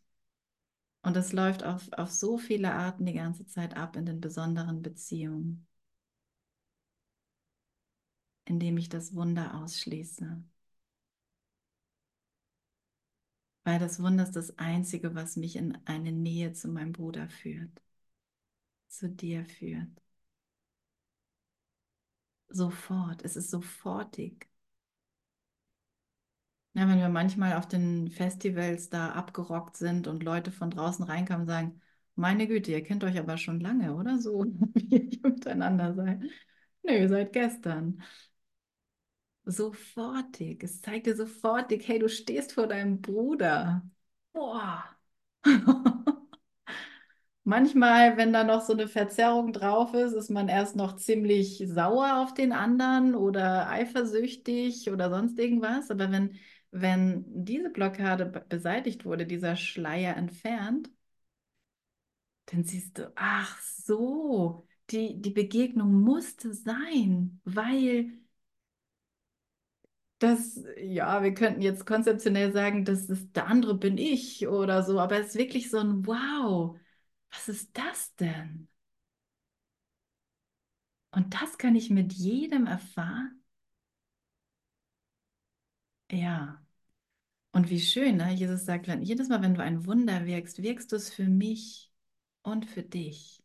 und 1.03 1.17
es 1.17 1.33
läuft 1.33 1.63
auf, 1.65 1.89
auf 1.93 2.11
so 2.11 2.39
viele 2.39 2.73
Arten 2.73 3.07
die 3.07 3.13
ganze 3.15 3.47
Zeit 3.47 3.77
ab 3.77 3.95
in 3.97 4.05
den 4.07 4.21
besonderen 4.21 4.83
Beziehungen, 4.83 5.67
indem 8.45 8.77
ich 8.79 8.89
das 8.89 9.15
Wunder 9.17 9.55
ausschließe. 9.63 10.45
Weil 13.65 13.79
das 13.81 14.01
Wunder 14.01 14.23
ist 14.25 14.37
das 14.37 14.57
Einzige, 14.59 15.15
was 15.17 15.35
mich 15.37 15.57
in 15.57 15.77
eine 15.85 16.13
Nähe 16.13 16.53
zu 16.53 16.69
meinem 16.69 16.93
Bruder 16.93 17.29
führt, 17.29 17.71
zu 18.87 19.09
dir 19.09 19.45
führt. 19.45 19.89
Sofort, 22.51 23.25
es 23.25 23.35
ist 23.35 23.51
sofortig. 23.51 24.49
Ja, 26.75 26.89
wenn 26.89 26.99
wir 27.01 27.09
manchmal 27.11 27.55
auf 27.59 27.69
den 27.69 28.09
Festivals 28.11 28.89
da 28.89 29.11
abgerockt 29.11 29.77
sind 29.77 30.07
und 30.07 30.23
Leute 30.23 30.51
von 30.51 30.71
draußen 30.71 31.05
reinkommen 31.05 31.43
und 31.43 31.47
sagen, 31.49 31.81
meine 32.15 32.47
Güte, 32.47 32.71
ihr 32.73 32.83
kennt 32.83 33.05
euch 33.05 33.19
aber 33.19 33.37
schon 33.37 33.61
lange, 33.61 33.95
oder 33.95 34.19
so, 34.19 34.45
wie 34.75 34.97
ihr 34.97 35.21
miteinander 35.23 35.95
seid. 35.95 36.23
Nö, 36.83 37.09
seit 37.09 37.33
gestern. 37.33 38.03
Sofortig. 39.45 40.63
Es 40.63 40.81
zeigt 40.83 41.07
dir 41.07 41.17
sofortig, 41.17 41.87
hey, 41.89 41.99
du 41.99 42.09
stehst 42.09 42.53
vor 42.53 42.67
deinem 42.69 43.01
Bruder. 43.01 43.83
Boah. 44.33 44.85
Manchmal, 47.45 48.17
wenn 48.17 48.33
da 48.33 48.45
noch 48.45 48.61
so 48.61 48.73
eine 48.73 48.87
Verzerrung 48.87 49.53
drauf 49.53 49.95
ist, 49.95 50.13
ist 50.13 50.31
man 50.31 50.49
erst 50.49 50.77
noch 50.77 50.95
ziemlich 50.97 51.63
sauer 51.67 52.19
auf 52.23 52.35
den 52.35 52.53
anderen 52.53 53.15
oder 53.17 53.69
eifersüchtig 53.69 54.89
oder 54.91 55.11
sonst 55.11 55.39
irgendwas. 55.41 55.91
Aber 55.91 56.13
wenn, 56.13 56.39
wenn 56.71 57.25
diese 57.45 57.71
Blockade 57.71 58.27
beseitigt 58.49 59.05
wurde, 59.05 59.27
dieser 59.27 59.57
Schleier 59.57 60.17
entfernt, 60.17 60.89
dann 62.47 62.65
siehst 62.65 62.99
du, 62.99 63.13
ach 63.17 63.61
so, 63.63 64.67
die, 64.91 65.21
die 65.21 65.31
Begegnung 65.31 65.93
musste 66.03 66.53
sein, 66.55 67.41
weil 67.45 68.13
das, 70.23 70.61
ja, 70.79 71.23
wir 71.23 71.35
könnten 71.35 71.63
jetzt 71.63 71.87
konzeptionell 71.87 72.53
sagen, 72.53 72.85
das 72.85 73.07
ist 73.11 73.35
der 73.37 73.47
andere 73.47 73.75
bin 73.77 73.99
ich 73.99 74.47
oder 74.49 74.83
so, 74.83 75.01
aber 75.01 75.19
es 75.21 75.29
ist 75.29 75.37
wirklich 75.39 75.71
so 75.71 75.79
ein 75.79 76.07
Wow, 76.07 76.79
was 77.31 77.49
ist 77.49 77.77
das 77.77 78.15
denn? 78.17 78.69
Und 81.11 81.33
das 81.41 81.57
kann 81.59 81.75
ich 81.77 81.89
mit 81.91 82.13
jedem 82.13 82.67
erfahren? 82.67 83.43
Ja. 86.13 86.63
Und 87.53 87.71
wie 87.71 87.81
schön, 87.81 88.17
ne? 88.19 88.33
Jesus 88.35 88.65
sagt, 88.67 88.89
wenn, 88.89 89.03
jedes 89.03 89.29
Mal, 89.31 89.43
wenn 89.43 89.55
du 89.55 89.63
ein 89.63 89.87
Wunder 89.87 90.27
wirkst, 90.27 90.63
wirkst 90.63 90.93
du 90.93 90.97
es 90.97 91.13
für 91.15 91.27
mich 91.29 91.93
und 92.43 92.67
für 92.67 92.83
dich. 92.85 93.43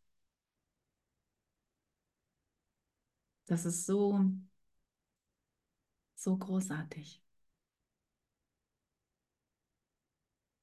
Das 3.46 3.64
ist 3.66 3.86
so, 3.86 4.20
so 6.18 6.36
großartig. 6.36 7.22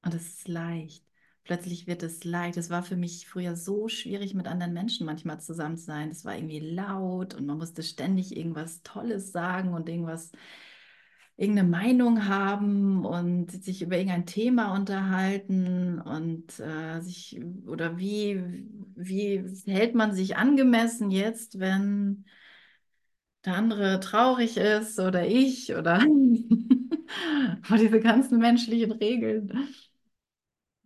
Und 0.04 0.14
es 0.14 0.26
ist 0.38 0.48
leicht. 0.48 1.04
Plötzlich 1.44 1.86
wird 1.86 2.02
es 2.02 2.24
leicht. 2.24 2.56
Es 2.56 2.70
war 2.70 2.82
für 2.82 2.96
mich 2.96 3.28
früher 3.28 3.56
so 3.56 3.88
schwierig, 3.88 4.34
mit 4.34 4.46
anderen 4.48 4.72
Menschen 4.72 5.06
manchmal 5.06 5.40
zusammen 5.40 5.76
zu 5.78 5.84
sein. 5.86 6.10
Es 6.10 6.24
war 6.24 6.34
irgendwie 6.36 6.60
laut 6.60 7.34
und 7.34 7.46
man 7.46 7.58
musste 7.58 7.82
ständig 7.82 8.36
irgendwas 8.36 8.82
Tolles 8.82 9.32
sagen 9.32 9.74
und 9.74 9.88
irgendwas, 9.88 10.32
irgendeine 11.36 11.68
Meinung 11.68 12.26
haben 12.28 13.04
und 13.04 13.50
sich 13.62 13.82
über 13.82 13.96
irgendein 13.96 14.26
Thema 14.26 14.74
unterhalten 14.74 16.00
und 16.00 16.58
äh, 16.60 17.00
sich 17.00 17.40
oder 17.66 17.98
wie, 17.98 18.42
wie 18.94 19.44
hält 19.66 19.94
man 19.94 20.14
sich 20.14 20.36
angemessen 20.36 21.10
jetzt, 21.10 21.58
wenn 21.60 22.24
der 23.46 23.54
andere 23.54 24.00
traurig 24.00 24.56
ist 24.56 24.98
oder 24.98 25.26
ich 25.26 25.74
oder 25.76 26.00
diese 27.78 28.00
ganzen 28.00 28.38
menschlichen 28.38 28.92
Regeln. 28.92 29.68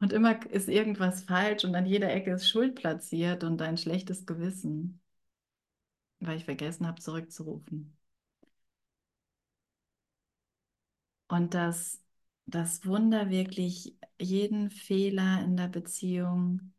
Und 0.00 0.12
immer 0.12 0.44
ist 0.50 0.68
irgendwas 0.68 1.22
falsch 1.24 1.64
und 1.64 1.74
an 1.74 1.86
jeder 1.86 2.10
Ecke 2.12 2.32
ist 2.32 2.48
Schuld 2.48 2.74
platziert 2.74 3.44
und 3.44 3.60
ein 3.62 3.76
schlechtes 3.76 4.26
Gewissen, 4.26 5.00
weil 6.20 6.36
ich 6.38 6.44
vergessen 6.44 6.86
habe, 6.86 7.00
zurückzurufen. 7.00 7.96
Und 11.28 11.54
dass 11.54 12.02
das 12.46 12.84
Wunder 12.86 13.30
wirklich 13.30 13.96
jeden 14.18 14.70
Fehler 14.70 15.42
in 15.44 15.56
der 15.56 15.68
Beziehung 15.68 16.72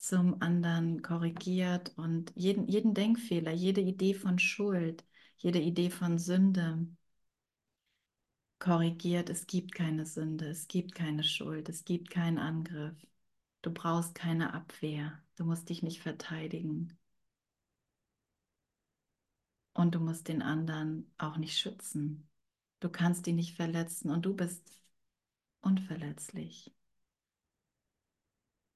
zum 0.00 0.42
anderen 0.42 1.02
korrigiert 1.02 1.92
und 1.96 2.32
jeden, 2.34 2.66
jeden 2.68 2.94
Denkfehler, 2.94 3.52
jede 3.52 3.80
Idee 3.82 4.14
von 4.14 4.38
Schuld, 4.38 5.04
jede 5.38 5.60
Idee 5.60 5.90
von 5.90 6.18
Sünde 6.18 6.86
korrigiert. 8.60 9.28
Es 9.30 9.46
gibt 9.46 9.74
keine 9.74 10.06
Sünde, 10.06 10.46
es 10.48 10.68
gibt 10.68 10.94
keine 10.94 11.22
Schuld, 11.24 11.68
es 11.68 11.84
gibt 11.84 12.10
keinen 12.10 12.38
Angriff. 12.38 12.96
Du 13.62 13.72
brauchst 13.72 14.14
keine 14.14 14.54
Abwehr, 14.54 15.20
du 15.36 15.44
musst 15.44 15.68
dich 15.68 15.82
nicht 15.82 16.00
verteidigen. 16.02 16.96
Und 19.74 19.94
du 19.96 20.00
musst 20.00 20.28
den 20.28 20.42
anderen 20.42 21.12
auch 21.18 21.36
nicht 21.36 21.58
schützen. 21.58 22.28
Du 22.80 22.88
kannst 22.88 23.26
ihn 23.26 23.36
nicht 23.36 23.56
verletzen 23.56 24.10
und 24.10 24.24
du 24.26 24.34
bist 24.34 24.62
unverletzlich. 25.62 26.72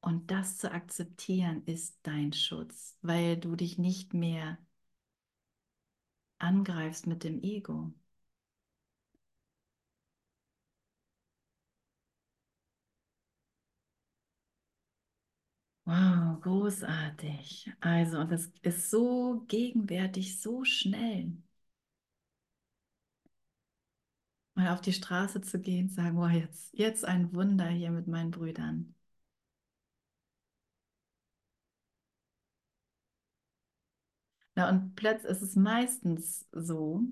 Und 0.04 0.30
das 0.30 0.58
zu 0.58 0.70
akzeptieren 0.70 1.64
ist 1.66 1.98
dein 2.04 2.32
Schutz, 2.32 2.96
weil 3.02 3.36
du 3.36 3.56
dich 3.56 3.76
nicht 3.78 4.14
mehr 4.14 4.58
angreifst 6.38 7.08
mit 7.08 7.24
dem 7.24 7.42
Ego. 7.42 7.92
Wow, 15.86 16.40
großartig. 16.42 17.70
Also, 17.80 18.18
und 18.18 18.30
das 18.30 18.50
ist 18.62 18.90
so 18.90 19.44
gegenwärtig, 19.48 20.38
so 20.40 20.62
schnell. 20.64 21.32
Mal 24.56 24.72
auf 24.74 24.80
die 24.80 24.92
Straße 24.92 25.42
zu 25.42 25.60
gehen, 25.60 25.88
sagen, 25.88 26.16
wow, 26.16 26.28
jetzt, 26.30 26.72
jetzt 26.76 27.04
ein 27.04 27.32
Wunder 27.34 27.68
hier 27.68 27.90
mit 27.92 28.06
meinen 28.08 28.30
Brüdern. 28.32 28.93
Na, 34.56 34.68
und 34.70 34.94
plötzlich 34.96 35.30
ist 35.32 35.42
es 35.42 35.56
meistens 35.56 36.46
so, 36.52 37.02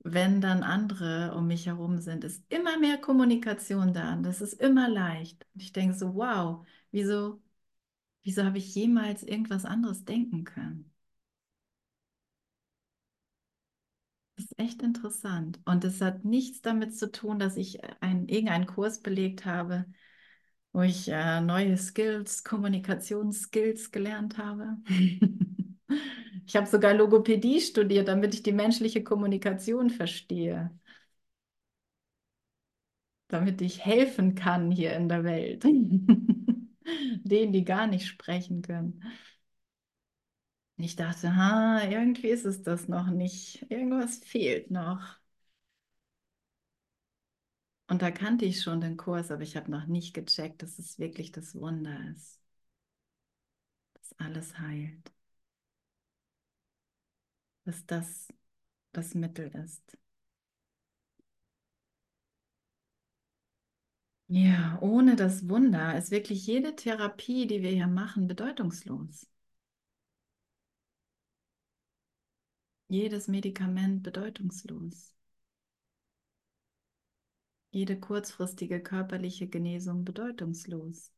wenn 0.00 0.40
dann 0.40 0.62
andere 0.64 1.34
um 1.36 1.46
mich 1.48 1.66
herum 1.66 1.98
sind, 2.00 2.24
ist 2.24 2.44
immer 2.52 2.78
mehr 2.78 2.98
Kommunikation 2.98 3.92
da 3.94 4.14
und 4.14 4.22
das 4.24 4.40
ist 4.40 4.54
immer 4.54 4.88
leicht. 4.88 5.46
Und 5.54 5.62
ich 5.62 5.72
denke 5.72 5.96
so, 5.96 6.14
wow, 6.14 6.66
wieso 6.90 7.42
Wieso 8.24 8.44
habe 8.44 8.58
ich 8.58 8.74
jemals 8.74 9.22
irgendwas 9.24 9.64
anderes 9.64 10.04
denken 10.04 10.44
können? 10.44 10.92
Das 14.36 14.44
ist 14.46 14.58
echt 14.58 14.82
interessant. 14.82 15.58
Und 15.64 15.84
es 15.84 16.00
hat 16.00 16.24
nichts 16.24 16.62
damit 16.62 16.96
zu 16.96 17.10
tun, 17.10 17.38
dass 17.38 17.56
ich 17.56 17.80
ein, 18.00 18.28
irgendeinen 18.28 18.66
Kurs 18.66 19.02
belegt 19.02 19.44
habe, 19.44 19.84
wo 20.72 20.82
ich 20.82 21.08
äh, 21.08 21.40
neue 21.40 21.76
Skills, 21.78 22.44
Kommunikationsskills 22.44 23.90
gelernt 23.92 24.38
habe. 24.38 24.78
ich 26.46 26.56
habe 26.56 26.66
sogar 26.66 26.94
Logopädie 26.94 27.60
studiert, 27.60 28.08
damit 28.08 28.34
ich 28.34 28.42
die 28.42 28.52
menschliche 28.52 29.02
Kommunikation 29.04 29.90
verstehe. 29.90 30.70
Damit 33.28 33.60
ich 33.62 33.84
helfen 33.84 34.34
kann 34.34 34.70
hier 34.70 34.92
in 34.94 35.08
der 35.08 35.24
Welt. 35.24 35.64
Denen, 37.24 37.52
die 37.52 37.64
gar 37.64 37.86
nicht 37.86 38.06
sprechen 38.06 38.62
können. 38.62 39.02
Ich 40.78 40.96
dachte, 40.96 41.34
ha, 41.36 41.82
irgendwie 41.84 42.28
ist 42.28 42.44
es 42.46 42.62
das 42.62 42.88
noch 42.88 43.08
nicht. 43.08 43.66
Irgendwas 43.70 44.18
fehlt 44.18 44.70
noch. 44.70 45.18
Und 47.86 48.00
da 48.02 48.10
kannte 48.10 48.44
ich 48.46 48.62
schon 48.62 48.80
den 48.80 48.96
Kurs, 48.96 49.30
aber 49.30 49.42
ich 49.42 49.54
habe 49.56 49.70
noch 49.70 49.86
nicht 49.86 50.14
gecheckt, 50.14 50.62
dass 50.62 50.78
es 50.78 50.98
wirklich 50.98 51.32
das 51.32 51.54
Wunder 51.54 51.98
ist. 52.12 52.40
Dass 53.92 54.14
alles 54.18 54.58
heilt. 54.58 55.12
Dass 57.68 57.84
das 57.84 58.28
das 58.92 59.14
Mittel 59.14 59.48
ist. 59.54 59.98
Ja, 64.28 64.78
ohne 64.80 65.16
das 65.16 65.48
Wunder 65.50 65.94
ist 65.98 66.10
wirklich 66.10 66.46
jede 66.46 66.74
Therapie, 66.74 67.46
die 67.46 67.60
wir 67.62 67.68
hier 67.70 67.86
machen, 67.86 68.26
bedeutungslos. 68.26 69.26
Jedes 72.88 73.28
Medikament 73.28 74.02
bedeutungslos. 74.02 75.14
Jede 77.70 77.98
kurzfristige 77.98 78.82
körperliche 78.82 79.48
Genesung 79.48 80.04
bedeutungslos. 80.04 81.12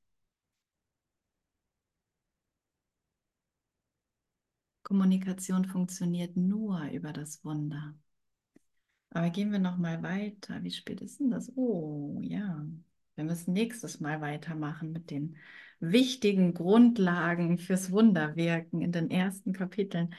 Kommunikation 4.90 5.66
funktioniert 5.66 6.36
nur 6.36 6.82
über 6.90 7.12
das 7.12 7.44
Wunder. 7.44 7.94
Aber 9.10 9.30
gehen 9.30 9.52
wir 9.52 9.60
noch 9.60 9.76
mal 9.76 10.02
weiter. 10.02 10.64
Wie 10.64 10.72
spät 10.72 11.00
ist 11.00 11.20
denn 11.20 11.30
das? 11.30 11.48
Oh, 11.54 12.18
ja. 12.24 12.66
Wir 13.14 13.22
müssen 13.22 13.52
nächstes 13.52 14.00
Mal 14.00 14.20
weitermachen 14.20 14.90
mit 14.90 15.12
den 15.12 15.36
wichtigen 15.78 16.54
Grundlagen 16.54 17.58
fürs 17.58 17.92
Wunderwirken 17.92 18.82
in 18.82 18.90
den 18.90 19.12
ersten 19.12 19.52
Kapiteln. 19.52 20.12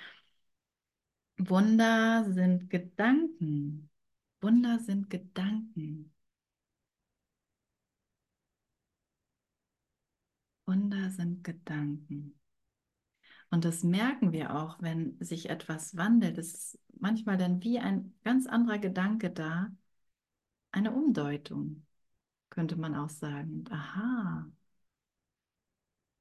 Wunder 1.38 2.32
sind 2.32 2.69
Gedanken. 2.69 3.89
Wunder 4.39 4.80
sind 4.80 5.09
Gedanken. 5.09 6.13
Wunder 10.65 11.09
sind 11.11 11.43
Gedanken. 11.43 12.39
Und 13.51 13.65
das 13.65 13.83
merken 13.83 14.31
wir 14.31 14.55
auch, 14.55 14.81
wenn 14.81 15.17
sich 15.19 15.49
etwas 15.49 15.95
wandelt. 15.97 16.37
Es 16.39 16.53
ist 16.53 16.79
manchmal 16.99 17.37
dann 17.37 17.61
wie 17.63 17.79
ein 17.79 18.13
ganz 18.23 18.47
anderer 18.47 18.79
Gedanke 18.79 19.29
da, 19.29 19.69
eine 20.71 20.91
Umdeutung, 20.91 21.85
könnte 22.49 22.77
man 22.77 22.95
auch 22.95 23.09
sagen. 23.09 23.65
Aha. 23.71 24.51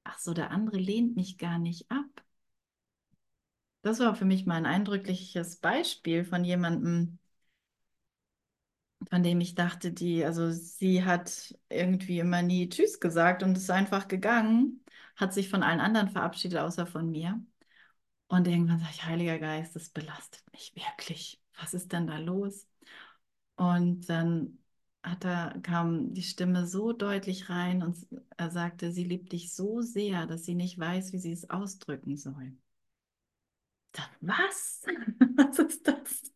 Ach 0.03 0.19
so, 0.19 0.33
der 0.35 0.51
andere 0.51 0.77
lehnt 0.77 1.15
mich 1.15 1.37
gar 1.39 1.57
nicht 1.59 1.89
ab. 1.89 2.23
Das 3.83 3.99
war 3.99 4.15
für 4.15 4.25
mich 4.25 4.45
mal 4.47 4.55
ein 4.55 4.65
eindrückliches 4.65 5.57
Beispiel 5.57 6.23
von 6.25 6.43
jemandem, 6.43 7.19
von 9.09 9.23
dem 9.23 9.41
ich 9.41 9.55
dachte, 9.55 9.91
die, 9.91 10.23
also 10.25 10.49
sie 10.51 11.03
hat 11.03 11.55
irgendwie 11.69 12.19
immer 12.19 12.41
nie 12.41 12.69
Tschüss 12.69 12.99
gesagt 12.99 13.43
und 13.43 13.57
ist 13.57 13.69
einfach 13.71 14.07
gegangen, 14.07 14.80
hat 15.21 15.33
sich 15.33 15.49
von 15.49 15.63
allen 15.63 15.79
anderen 15.79 16.09
verabschiedet, 16.09 16.59
außer 16.59 16.85
von 16.85 17.09
mir. 17.09 17.41
Und 18.27 18.47
irgendwann 18.47 18.79
sage 18.79 18.91
ich, 18.93 19.05
Heiliger 19.05 19.39
Geist, 19.39 19.75
das 19.75 19.89
belastet 19.89 20.43
mich 20.51 20.73
wirklich. 20.75 21.41
Was 21.59 21.73
ist 21.73 21.91
denn 21.91 22.07
da 22.07 22.17
los? 22.17 22.67
Und 23.55 24.09
dann 24.09 24.57
hat 25.03 25.25
er, 25.25 25.59
kam 25.61 26.13
die 26.13 26.23
Stimme 26.23 26.65
so 26.65 26.93
deutlich 26.93 27.49
rein 27.49 27.83
und 27.83 27.97
er 28.37 28.51
sagte, 28.51 28.91
sie 28.91 29.03
liebt 29.03 29.31
dich 29.31 29.53
so 29.53 29.81
sehr, 29.81 30.27
dass 30.27 30.45
sie 30.45 30.55
nicht 30.55 30.79
weiß, 30.79 31.11
wie 31.13 31.19
sie 31.19 31.31
es 31.31 31.49
ausdrücken 31.49 32.17
soll. 32.17 32.53
Was? 34.21 34.83
Was 35.35 35.59
ist 35.59 35.87
das? 35.87 36.31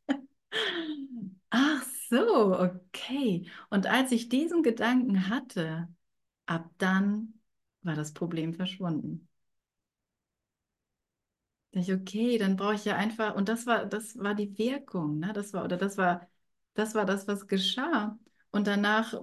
Ach 1.50 1.84
so, 2.10 2.60
okay. 2.60 3.48
Und 3.70 3.88
als 3.88 4.12
ich 4.12 4.30
diesen 4.30 4.64
Gedanken 4.64 5.30
hatte, 5.30 5.88
ab 6.46 6.70
dann 6.78 7.35
war 7.86 7.96
das 7.96 8.14
Problem 8.14 8.54
verschwunden. 8.54 9.28
Da 11.72 11.80
ich, 11.82 11.92
okay, 11.94 12.38
dann 12.38 12.56
brauche 12.56 12.76
ich 12.76 12.86
ja 12.86 12.96
einfach, 12.96 13.36
und 13.36 13.50
das 13.50 13.66
war, 13.66 13.86
das 13.86 14.18
war 14.18 14.34
die 14.36 14.58
Wirkung, 14.58 15.20
ne? 15.20 15.34
Das 15.34 15.54
war, 15.54 15.64
oder 15.66 15.78
das 15.78 15.98
war, 15.98 16.28
das 16.74 16.96
war 16.96 17.06
das, 17.06 17.28
was 17.28 17.48
geschah. 17.48 18.18
Und 18.52 18.68
danach 18.68 19.14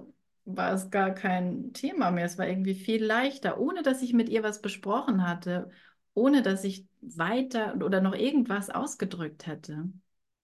war 0.45 0.73
es 0.73 0.91
gar 0.91 1.11
kein 1.11 1.73
Thema 1.73 2.11
mehr. 2.11 2.25
Es 2.25 2.37
war 2.37 2.47
irgendwie 2.47 2.75
viel 2.75 3.03
leichter, 3.03 3.57
ohne 3.59 3.81
dass 3.81 4.01
ich 4.03 4.13
mit 4.13 4.29
ihr 4.29 4.43
was 4.43 4.61
besprochen 4.61 5.27
hatte, 5.27 5.71
ohne 6.13 6.41
dass 6.43 6.63
ich 6.63 6.85
weiter 7.01 7.75
oder 7.83 8.01
noch 8.01 8.13
irgendwas 8.13 8.69
ausgedrückt 8.69 9.47
hätte 9.47 9.85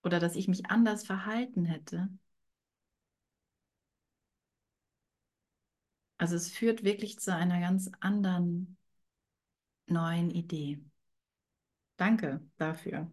oder 0.03 0.19
dass 0.19 0.35
ich 0.35 0.47
mich 0.47 0.65
anders 0.71 1.05
verhalten 1.05 1.65
hätte. 1.65 2.09
Also 6.19 6.35
es 6.35 6.49
führt 6.51 6.83
wirklich 6.83 7.17
zu 7.17 7.33
einer 7.33 7.59
ganz 7.59 7.89
anderen 8.01 8.77
neuen 9.87 10.29
Idee. 10.29 10.79
Danke 11.97 12.41
dafür. 12.57 13.11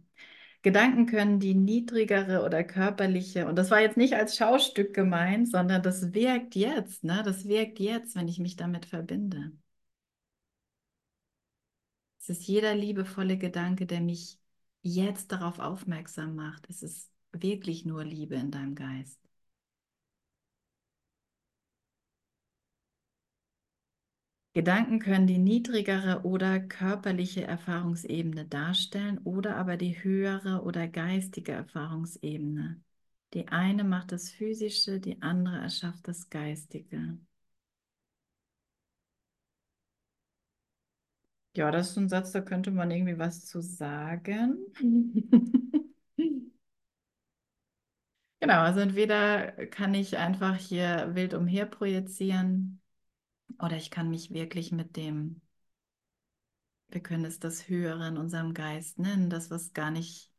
Gedanken 0.63 1.07
können 1.07 1.39
die 1.39 1.55
niedrigere 1.55 2.45
oder 2.45 2.65
körperliche, 2.65 3.47
und 3.47 3.57
das 3.57 3.71
war 3.71 3.81
jetzt 3.81 3.97
nicht 3.97 4.15
als 4.15 4.37
Schaustück 4.37 4.93
gemeint, 4.95 5.49
sondern 5.49 5.83
das 5.83 6.13
wirkt 6.13 6.57
jetzt, 6.57 7.05
ne? 7.05 7.23
Das 7.25 7.47
wirkt 7.47 7.79
jetzt, 7.79 8.17
wenn 8.17 8.27
ich 8.29 8.41
mich 8.41 8.57
damit 8.57 8.85
verbinde. 8.87 9.53
Es 12.21 12.29
ist 12.29 12.47
jeder 12.49 12.75
liebevolle 12.75 13.39
Gedanke, 13.39 13.87
der 13.87 14.01
mich 14.01 14.39
jetzt 14.83 15.31
darauf 15.31 15.61
aufmerksam 15.61 16.35
macht. 16.35 16.69
Es 16.69 16.83
ist 16.83 17.11
wirklich 17.33 17.85
nur 17.85 18.05
Liebe 18.05 18.35
in 18.35 18.51
deinem 18.51 18.75
Geist. 18.75 19.21
Gedanken 24.57 25.01
können 25.01 25.27
die 25.27 25.37
niedrigere 25.37 26.23
oder 26.25 26.59
körperliche 26.59 27.45
Erfahrungsebene 27.45 28.47
darstellen 28.47 29.19
oder 29.19 29.55
aber 29.57 29.77
die 29.77 30.03
höhere 30.03 30.63
oder 30.63 30.89
geistige 30.89 31.53
Erfahrungsebene. 31.53 32.83
Die 33.35 33.49
eine 33.49 33.85
macht 33.85 34.13
das 34.13 34.31
Physische, 34.31 34.99
die 34.99 35.21
andere 35.21 35.59
erschafft 35.59 36.09
das 36.09 36.31
Geistige. 36.31 37.19
Ja, 41.57 41.71
das 41.73 41.91
ist 41.91 41.97
ein 41.99 42.09
Satz, 42.09 42.31
da 42.33 42.41
könnte 42.41 42.71
man 42.71 42.91
irgendwie 42.91 43.19
was 43.19 43.45
zu 43.47 43.61
sagen. 43.63 44.59
Genau, 48.41 48.61
also 48.61 48.81
entweder 48.81 49.53
kann 49.69 49.95
ich 49.95 50.17
einfach 50.19 50.57
hier 50.57 51.15
wild 51.15 51.33
umher 51.35 51.67
projizieren 51.67 52.81
oder 53.59 53.77
ich 53.77 53.91
kann 53.91 54.11
mich 54.11 54.31
wirklich 54.31 54.73
mit 54.73 54.97
dem, 54.97 55.41
wir 56.89 57.03
können 57.03 57.25
es 57.25 57.39
das 57.39 57.69
Höhere 57.69 58.09
in 58.09 58.17
unserem 58.17 58.55
Geist 58.55 58.99
nennen, 58.99 59.31
das, 59.31 59.51
was 59.51 59.73
gar 59.73 59.91
nicht, 59.91 60.33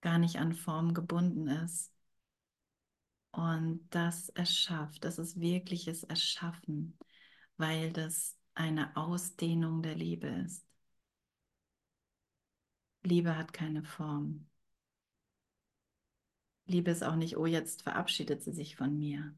gar 0.00 0.18
nicht 0.18 0.36
an 0.36 0.54
Form 0.54 0.94
gebunden 0.94 1.48
ist. 1.48 1.92
Und 3.32 3.86
das 3.90 4.28
erschafft, 4.30 5.04
das 5.04 5.18
ist 5.18 5.38
wirkliches 5.40 6.02
Erschaffen, 6.04 6.98
weil 7.56 7.92
das 7.92 8.36
eine 8.54 8.96
Ausdehnung 8.96 9.82
der 9.82 9.94
Liebe 9.94 10.26
ist. 10.28 10.64
Liebe 13.02 13.36
hat 13.36 13.52
keine 13.52 13.82
Form. 13.84 14.46
Liebe 16.66 16.90
ist 16.90 17.02
auch 17.02 17.16
nicht, 17.16 17.36
oh, 17.36 17.46
jetzt 17.46 17.82
verabschiedet 17.82 18.42
sie 18.42 18.52
sich 18.52 18.76
von 18.76 18.98
mir. 18.98 19.34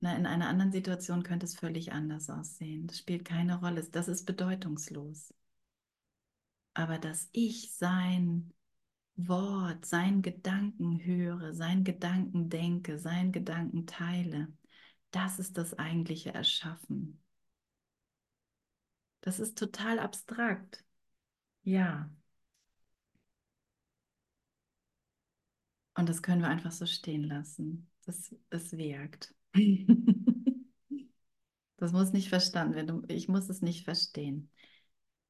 Na, 0.00 0.16
in 0.16 0.26
einer 0.26 0.48
anderen 0.48 0.72
Situation 0.72 1.22
könnte 1.24 1.46
es 1.46 1.56
völlig 1.56 1.92
anders 1.92 2.30
aussehen. 2.30 2.86
Das 2.86 2.98
spielt 2.98 3.24
keine 3.24 3.60
Rolle. 3.60 3.82
Das 3.90 4.08
ist 4.08 4.26
bedeutungslos. 4.26 5.34
Aber 6.74 6.98
dass 6.98 7.28
ich 7.32 7.72
sein 7.72 8.52
Wort, 9.16 9.84
sein 9.84 10.22
Gedanken 10.22 11.04
höre, 11.04 11.52
sein 11.52 11.82
Gedanken 11.84 12.48
denke, 12.50 12.98
sein 12.98 13.32
Gedanken 13.32 13.86
teile, 13.86 14.48
das 15.10 15.38
ist 15.40 15.58
das 15.58 15.74
eigentliche 15.78 16.32
Erschaffen. 16.34 17.20
Das 19.20 19.40
ist 19.40 19.58
total 19.58 19.98
abstrakt. 19.98 20.84
Ja. 21.62 22.10
Und 25.94 26.08
das 26.08 26.22
können 26.22 26.42
wir 26.42 26.48
einfach 26.48 26.72
so 26.72 26.86
stehen 26.86 27.24
lassen. 27.24 27.90
Das, 28.06 28.34
es 28.50 28.76
wirkt. 28.76 29.34
Das 31.76 31.92
muss 31.92 32.12
nicht 32.12 32.28
verstanden 32.28 32.74
werden. 32.74 33.04
Ich 33.08 33.28
muss 33.28 33.48
es 33.48 33.62
nicht 33.62 33.84
verstehen. 33.84 34.50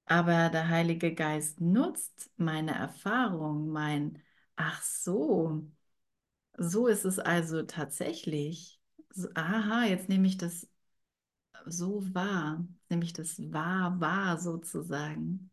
Aber 0.06 0.50
der 0.50 0.68
Heilige 0.68 1.14
Geist 1.14 1.60
nutzt 1.60 2.30
meine 2.38 2.72
Erfahrung, 2.74 3.68
mein, 3.70 4.22
ach 4.56 4.82
so, 4.82 5.70
so 6.58 6.86
ist 6.88 7.04
es 7.04 7.18
also 7.20 7.62
tatsächlich. 7.64 8.80
Aha, 9.34 9.86
jetzt 9.86 10.08
nehme 10.08 10.28
ich 10.28 10.38
das 10.38 10.68
so 11.66 12.02
wahr, 12.14 12.66
nehme 12.88 13.04
ich 13.04 13.12
das 13.12 13.38
wahr, 13.52 14.00
wahr 14.00 14.38
sozusagen. 14.38 15.50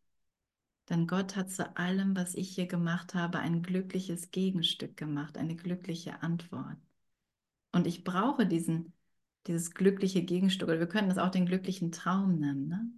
Denn 0.89 1.07
Gott 1.07 1.36
hat 1.38 1.51
zu 1.51 1.78
allem, 1.78 2.16
was 2.16 2.36
ich 2.36 2.55
hier 2.55 2.68
gemacht 2.68 3.16
habe, 3.16 3.39
ein 3.39 3.63
glückliches 3.63 4.32
Gegenstück 4.32 4.97
gemacht, 4.97 5.38
eine 5.38 5.55
glückliche 5.55 6.24
Antwort. 6.24 6.78
Und 7.76 7.88
ich 7.88 8.05
brauche 8.05 8.47
diesen, 8.47 8.93
dieses 9.47 9.71
glückliche 9.71 10.23
Gegenstück, 10.23 10.69
oder 10.69 10.80
wir 10.80 10.88
können 10.88 11.09
das 11.09 11.17
auch 11.17 11.30
den 11.30 11.45
glücklichen 11.45 11.91
Traum 11.91 12.39
nennen, 12.39 12.69
ne? 12.69 12.89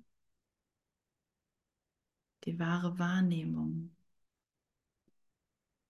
die 2.44 2.60
wahre 2.60 3.00
Wahrnehmung. 3.00 3.96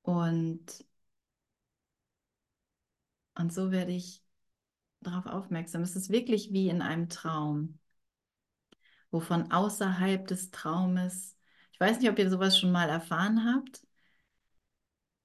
Und, 0.04 0.86
und 3.36 3.54
so 3.54 3.72
werde 3.72 3.92
ich 3.92 4.24
darauf 5.02 5.26
aufmerksam. 5.26 5.82
Es 5.82 5.96
ist 5.98 6.10
wirklich 6.10 6.54
wie 6.54 6.70
in 6.70 6.82
einem 6.82 7.10
Traum, 7.10 7.80
wo 9.12 9.20
von 9.20 9.52
außerhalb 9.52 10.26
des 10.28 10.52
Traumes, 10.52 11.36
ich 11.74 11.80
weiß 11.82 12.00
nicht, 12.00 12.10
ob 12.10 12.20
ihr 12.20 12.30
sowas 12.30 12.58
schon 12.58 12.72
mal 12.72 12.88
erfahren 12.88 13.44
habt, 13.44 13.87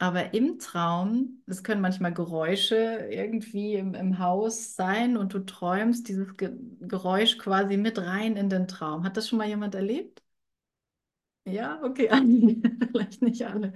aber 0.02 0.34
im 0.34 0.58
Traum, 0.58 1.42
es 1.46 1.62
können 1.64 1.80
manchmal 1.80 2.12
Geräusche 2.14 3.08
irgendwie 3.10 3.74
im, 3.76 3.94
im 3.94 4.18
Haus 4.18 4.74
sein 4.76 5.16
und 5.16 5.34
du 5.34 5.40
träumst 5.40 6.08
dieses 6.08 6.36
Ge 6.36 6.52
Geräusch 6.80 7.38
quasi 7.38 7.76
mit 7.76 7.98
rein 7.98 8.36
in 8.36 8.50
den 8.50 8.68
Traum. 8.68 9.04
Hat 9.04 9.16
das 9.16 9.28
schon 9.28 9.38
mal 9.38 9.48
jemand 9.48 9.74
erlebt? 9.74 10.22
Ja, 11.44 11.80
okay, 11.82 12.08
vielleicht 12.92 13.20
nicht 13.20 13.44
alle. 13.44 13.72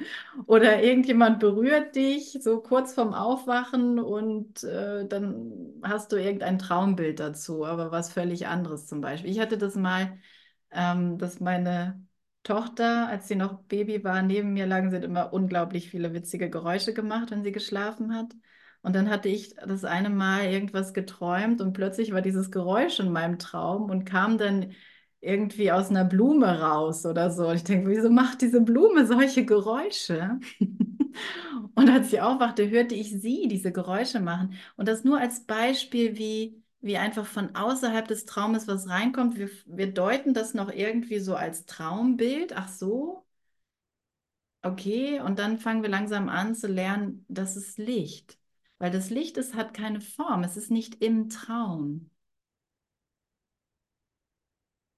Oder 0.46 0.82
irgendjemand 0.84 1.40
berührt 1.40 1.96
dich 1.96 2.38
so 2.40 2.60
kurz 2.60 2.94
vorm 2.94 3.12
Aufwachen 3.12 3.98
und 3.98 4.62
äh, 4.62 5.04
dann 5.08 5.80
hast 5.82 6.12
du 6.12 6.16
irgendein 6.16 6.58
Traumbild 6.60 7.18
dazu, 7.18 7.64
aber 7.66 7.90
was 7.90 8.12
völlig 8.12 8.46
anderes 8.46 8.86
zum 8.86 9.00
Beispiel. 9.00 9.30
Ich 9.32 9.40
hatte 9.40 9.58
das 9.58 9.74
mal, 9.74 10.16
ähm, 10.70 11.18
dass 11.18 11.40
meine 11.40 12.05
Tochter, 12.46 13.08
als 13.08 13.28
sie 13.28 13.34
noch 13.36 13.62
Baby 13.64 14.04
war, 14.04 14.22
neben 14.22 14.52
mir 14.52 14.66
lagen, 14.66 14.90
sie 14.90 14.96
hat 14.96 15.04
immer 15.04 15.32
unglaublich 15.32 15.90
viele 15.90 16.14
witzige 16.14 16.48
Geräusche 16.48 16.94
gemacht, 16.94 17.30
wenn 17.30 17.42
sie 17.42 17.52
geschlafen 17.52 18.14
hat. 18.14 18.32
Und 18.82 18.94
dann 18.94 19.10
hatte 19.10 19.28
ich 19.28 19.56
das 19.56 19.84
eine 19.84 20.10
Mal 20.10 20.44
irgendwas 20.46 20.94
geträumt 20.94 21.60
und 21.60 21.72
plötzlich 21.72 22.12
war 22.12 22.22
dieses 22.22 22.52
Geräusch 22.52 23.00
in 23.00 23.10
meinem 23.10 23.38
Traum 23.38 23.90
und 23.90 24.04
kam 24.04 24.38
dann 24.38 24.72
irgendwie 25.20 25.72
aus 25.72 25.90
einer 25.90 26.04
Blume 26.04 26.60
raus 26.60 27.04
oder 27.04 27.30
so. 27.30 27.48
Und 27.48 27.56
ich 27.56 27.64
denke, 27.64 27.90
wieso 27.90 28.10
macht 28.10 28.42
diese 28.42 28.60
Blume 28.60 29.06
solche 29.06 29.44
Geräusche? 29.44 30.38
Und 31.74 31.90
als 31.90 32.12
ich 32.12 32.20
aufwachte, 32.20 32.68
hörte 32.70 32.94
ich 32.94 33.10
sie 33.20 33.48
diese 33.48 33.72
Geräusche 33.72 34.20
machen. 34.20 34.54
Und 34.76 34.88
das 34.88 35.04
nur 35.04 35.18
als 35.18 35.44
Beispiel, 35.46 36.16
wie, 36.18 36.62
wie 36.80 36.96
einfach 36.98 37.26
von 37.26 37.54
außerhalb 37.56 38.06
des 38.08 38.24
Traumes 38.26 38.68
was 38.68 38.88
reinkommt. 38.88 39.36
Wir, 39.38 39.50
wir 39.66 39.92
deuten 39.92 40.34
das 40.34 40.54
noch 40.54 40.70
irgendwie 40.70 41.18
so 41.20 41.34
als 41.36 41.66
Traumbild. 41.66 42.54
Ach 42.56 42.68
so. 42.68 43.24
Okay, 44.62 45.20
und 45.20 45.38
dann 45.38 45.58
fangen 45.58 45.82
wir 45.82 45.88
langsam 45.90 46.28
an 46.28 46.54
zu 46.54 46.66
lernen, 46.66 47.24
das 47.28 47.56
ist 47.56 47.78
Licht. 47.78 48.38
Weil 48.78 48.90
das 48.90 49.08
Licht 49.10 49.36
ist, 49.38 49.54
hat 49.54 49.72
keine 49.74 50.00
Form, 50.00 50.42
es 50.42 50.56
ist 50.56 50.70
nicht 50.70 51.02
im 51.02 51.28
Traum. 51.30 52.10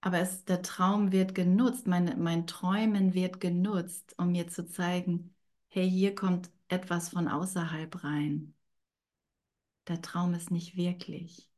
Aber 0.00 0.18
es, 0.18 0.44
der 0.44 0.62
Traum 0.62 1.12
wird 1.12 1.34
genutzt, 1.36 1.86
mein, 1.86 2.20
mein 2.22 2.46
Träumen 2.48 3.14
wird 3.14 3.40
genutzt, 3.40 4.14
um 4.18 4.32
mir 4.32 4.48
zu 4.48 4.66
zeigen, 4.66 5.34
hey, 5.68 5.88
hier 5.90 6.14
kommt 6.16 6.50
etwas 6.68 7.10
von 7.10 7.28
außerhalb 7.28 8.02
rein. 8.04 8.54
Der 9.88 10.00
Traum 10.00 10.34
ist 10.34 10.52
nicht 10.52 10.76
wirklich. 10.76 11.50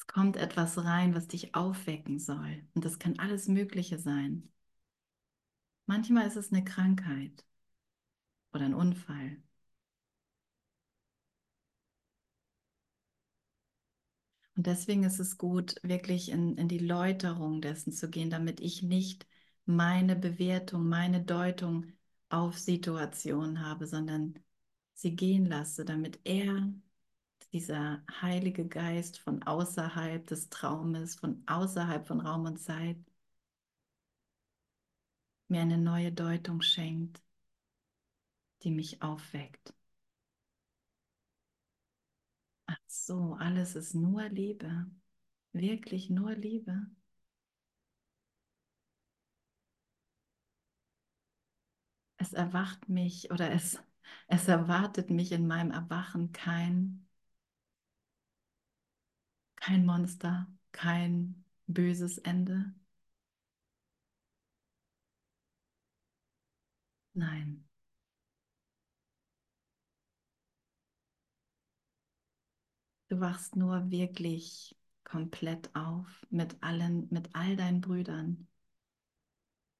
Es 0.00 0.06
kommt 0.06 0.38
etwas 0.38 0.78
rein, 0.82 1.14
was 1.14 1.28
dich 1.28 1.54
aufwecken 1.54 2.18
soll. 2.18 2.64
Und 2.74 2.86
das 2.86 2.98
kann 2.98 3.18
alles 3.18 3.48
Mögliche 3.48 3.98
sein. 3.98 4.50
Manchmal 5.84 6.26
ist 6.26 6.36
es 6.36 6.50
eine 6.52 6.64
Krankheit 6.64 7.44
oder 8.52 8.64
ein 8.64 8.74
Unfall. 8.74 9.42
Und 14.56 14.66
deswegen 14.66 15.02
ist 15.04 15.18
es 15.18 15.38
gut, 15.38 15.76
wirklich 15.82 16.28
in, 16.30 16.56
in 16.56 16.68
die 16.68 16.78
Läuterung 16.78 17.60
dessen 17.60 17.92
zu 17.92 18.08
gehen, 18.10 18.30
damit 18.30 18.60
ich 18.60 18.82
nicht 18.82 19.26
meine 19.64 20.14
Bewertung, 20.16 20.88
meine 20.88 21.22
Deutung 21.22 21.86
auf 22.28 22.58
Situationen 22.58 23.64
habe, 23.66 23.86
sondern 23.86 24.38
sie 24.94 25.16
gehen 25.16 25.46
lasse, 25.46 25.84
damit 25.84 26.20
er, 26.24 26.72
dieser 27.52 28.02
Heilige 28.22 28.66
Geist 28.66 29.18
von 29.18 29.42
außerhalb 29.44 30.26
des 30.26 30.48
Traumes, 30.50 31.14
von 31.16 31.42
außerhalb 31.46 32.06
von 32.06 32.20
Raum 32.20 32.46
und 32.46 32.58
Zeit, 32.58 32.96
mir 35.48 35.60
eine 35.60 35.76
neue 35.76 36.12
Deutung 36.12 36.62
schenkt, 36.62 37.20
die 38.62 38.70
mich 38.70 39.02
aufweckt. 39.02 39.74
Ach 42.66 42.78
so, 42.86 43.34
alles 43.38 43.76
ist 43.76 43.94
nur 43.94 44.26
Liebe. 44.30 44.86
Wirklich 45.52 46.08
nur 46.10 46.32
Liebe. 46.34 46.86
Es 52.18 52.32
erwacht 52.34 52.88
mich 52.88 53.30
oder 53.32 53.50
es, 53.52 53.82
es 54.28 54.46
erwartet 54.48 55.10
mich 55.10 55.32
in 55.32 55.46
meinem 55.48 55.70
Erwachen 55.72 56.30
kein, 56.32 57.04
kein 59.60 59.86
Monster, 59.86 60.46
kein 60.72 61.44
böses 61.68 62.18
Ende. 62.18 62.74
Nein. 67.14 67.64
Du 73.08 73.20
wachst 73.20 73.56
nur 73.56 73.90
wirklich 73.90 74.74
komplett 75.04 75.68
auf 75.76 76.26
mit 76.30 76.56
allen, 76.62 77.08
mit 77.10 77.28
all 77.34 77.54
deinen 77.56 77.82
Brüdern, 77.82 78.46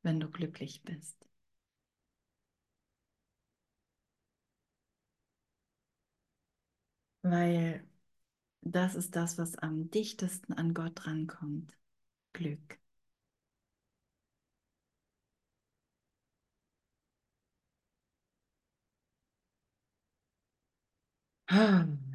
wenn 0.02 0.20
du 0.20 0.28
glücklich 0.30 0.82
bist. 0.84 1.16
Weil 7.22 7.82
das 8.62 8.94
ist 8.94 9.16
das, 9.16 9.36
was 9.38 9.56
am 9.58 9.90
dichtesten 9.90 10.52
an 10.54 10.72
Gott 10.74 11.06
rankommt. 11.06 11.76
Glück. 12.34 12.78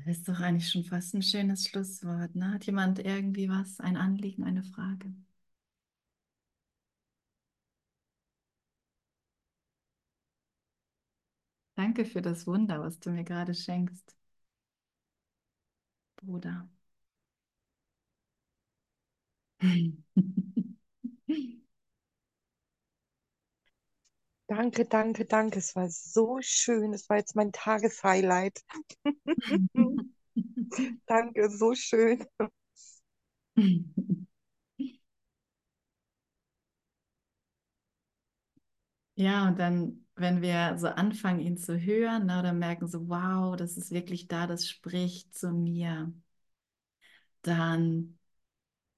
Das 0.05 0.17
ist 0.17 0.27
doch 0.27 0.39
eigentlich 0.39 0.69
schon 0.69 0.83
fast 0.83 1.13
ein 1.13 1.21
schönes 1.21 1.67
Schlusswort. 1.67 2.35
Ne? 2.35 2.51
Hat 2.53 2.65
jemand 2.65 2.99
irgendwie 2.99 3.49
was, 3.49 3.79
ein 3.79 3.97
Anliegen, 3.97 4.43
eine 4.43 4.63
Frage? 4.63 5.13
Danke 11.75 12.03
für 12.05 12.21
das 12.21 12.47
Wunder, 12.47 12.81
was 12.81 12.99
du 12.99 13.11
mir 13.11 13.23
gerade 13.23 13.53
schenkst, 13.53 14.13
Bruder. 16.25 16.67
Danke, 24.47 24.85
danke, 24.85 25.25
danke. 25.25 25.59
Es 25.59 25.75
war 25.75 25.89
so 25.89 26.37
schön. 26.41 26.93
Es 26.93 27.09
war 27.09 27.17
jetzt 27.17 27.35
mein 27.35 27.51
Tageshighlight. 27.51 28.61
Danke, 31.07 31.49
so 31.49 31.73
schön. 31.75 32.25
Ja, 39.15 39.47
und 39.47 39.59
dann 39.59 40.04
wenn 40.15 40.41
wir 40.41 40.77
so 40.77 40.87
anfangen, 40.87 41.39
ihn 41.39 41.57
zu 41.57 41.79
hören, 41.79 42.25
ne, 42.27 42.39
oder 42.39 42.53
merken 42.53 42.87
so, 42.87 43.07
wow, 43.09 43.55
das 43.55 43.77
ist 43.77 43.91
wirklich 43.91 44.27
da, 44.27 44.47
das 44.47 44.67
spricht 44.69 45.35
zu 45.37 45.49
mir, 45.51 46.13
dann, 47.43 48.17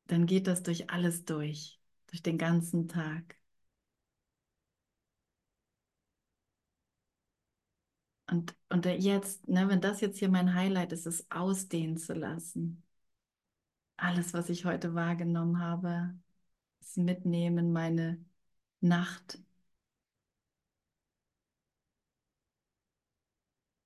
dann 0.08 0.26
geht 0.28 0.48
das 0.48 0.64
durch 0.64 0.90
alles 0.92 1.26
durch, 1.26 1.80
durch 2.08 2.24
den 2.24 2.38
ganzen 2.38 2.88
Tag. 2.88 3.38
Und, 8.30 8.56
und 8.70 8.86
jetzt, 8.86 9.48
ne, 9.48 9.68
wenn 9.70 9.82
das 9.82 10.00
jetzt 10.02 10.20
hier 10.20 10.30
mein 10.30 10.54
Highlight 10.54 10.92
ist, 10.94 11.06
es 11.08 11.30
ausdehnen 11.32 11.98
zu 11.98 12.14
lassen. 12.14 12.84
Alles, 13.98 14.34
was 14.34 14.50
ich 14.50 14.66
heute 14.66 14.94
wahrgenommen 14.96 15.60
habe, 15.60 16.16
es 16.82 16.98
mitnehmen, 16.98 17.72
meine 17.74 18.24
Nacht. 18.82 19.40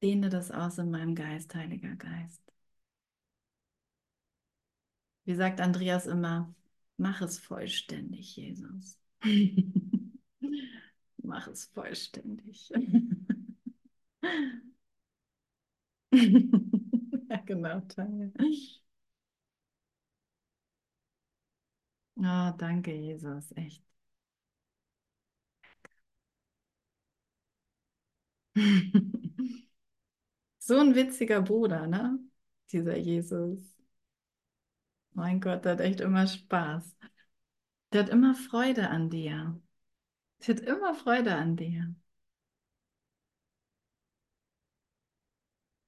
Dehne 0.04 0.30
das 0.30 0.52
aus 0.52 0.78
in 0.80 0.92
meinem 0.92 1.16
Geist, 1.16 1.56
Heiliger 1.56 1.96
Geist. 1.96 2.44
Wie 5.26 5.34
sagt 5.36 5.62
Andreas 5.62 6.06
immer, 6.08 6.54
mach 6.98 7.22
es 7.22 7.40
vollständig, 7.40 8.36
Jesus. 8.36 9.00
mach 11.24 11.48
es 11.48 11.66
vollständig. 11.74 12.72
ja, 17.30 17.38
genau, 17.46 17.80
Tanja. 17.88 18.30
Oh, 22.18 22.52
danke, 22.58 22.92
Jesus, 22.94 23.52
echt. 23.58 23.84
so 30.72 30.80
ein 30.80 30.96
witziger 30.96 31.42
Bruder, 31.42 31.86
ne? 31.86 32.18
Dieser 32.72 32.98
Jesus. 32.98 33.60
Mein 35.14 35.42
Gott, 35.42 35.66
der 35.66 35.74
hat 35.74 35.82
echt 35.82 36.00
immer 36.00 36.26
Spaß. 36.28 36.96
Der 37.92 38.04
hat 38.04 38.10
immer 38.10 38.36
Freude 38.36 38.90
an 38.90 39.10
dir. 39.10 39.62
Der 40.48 40.56
hat 40.56 40.64
immer 40.64 40.96
Freude 40.96 41.36
an 41.36 41.58
dir. 41.58 41.94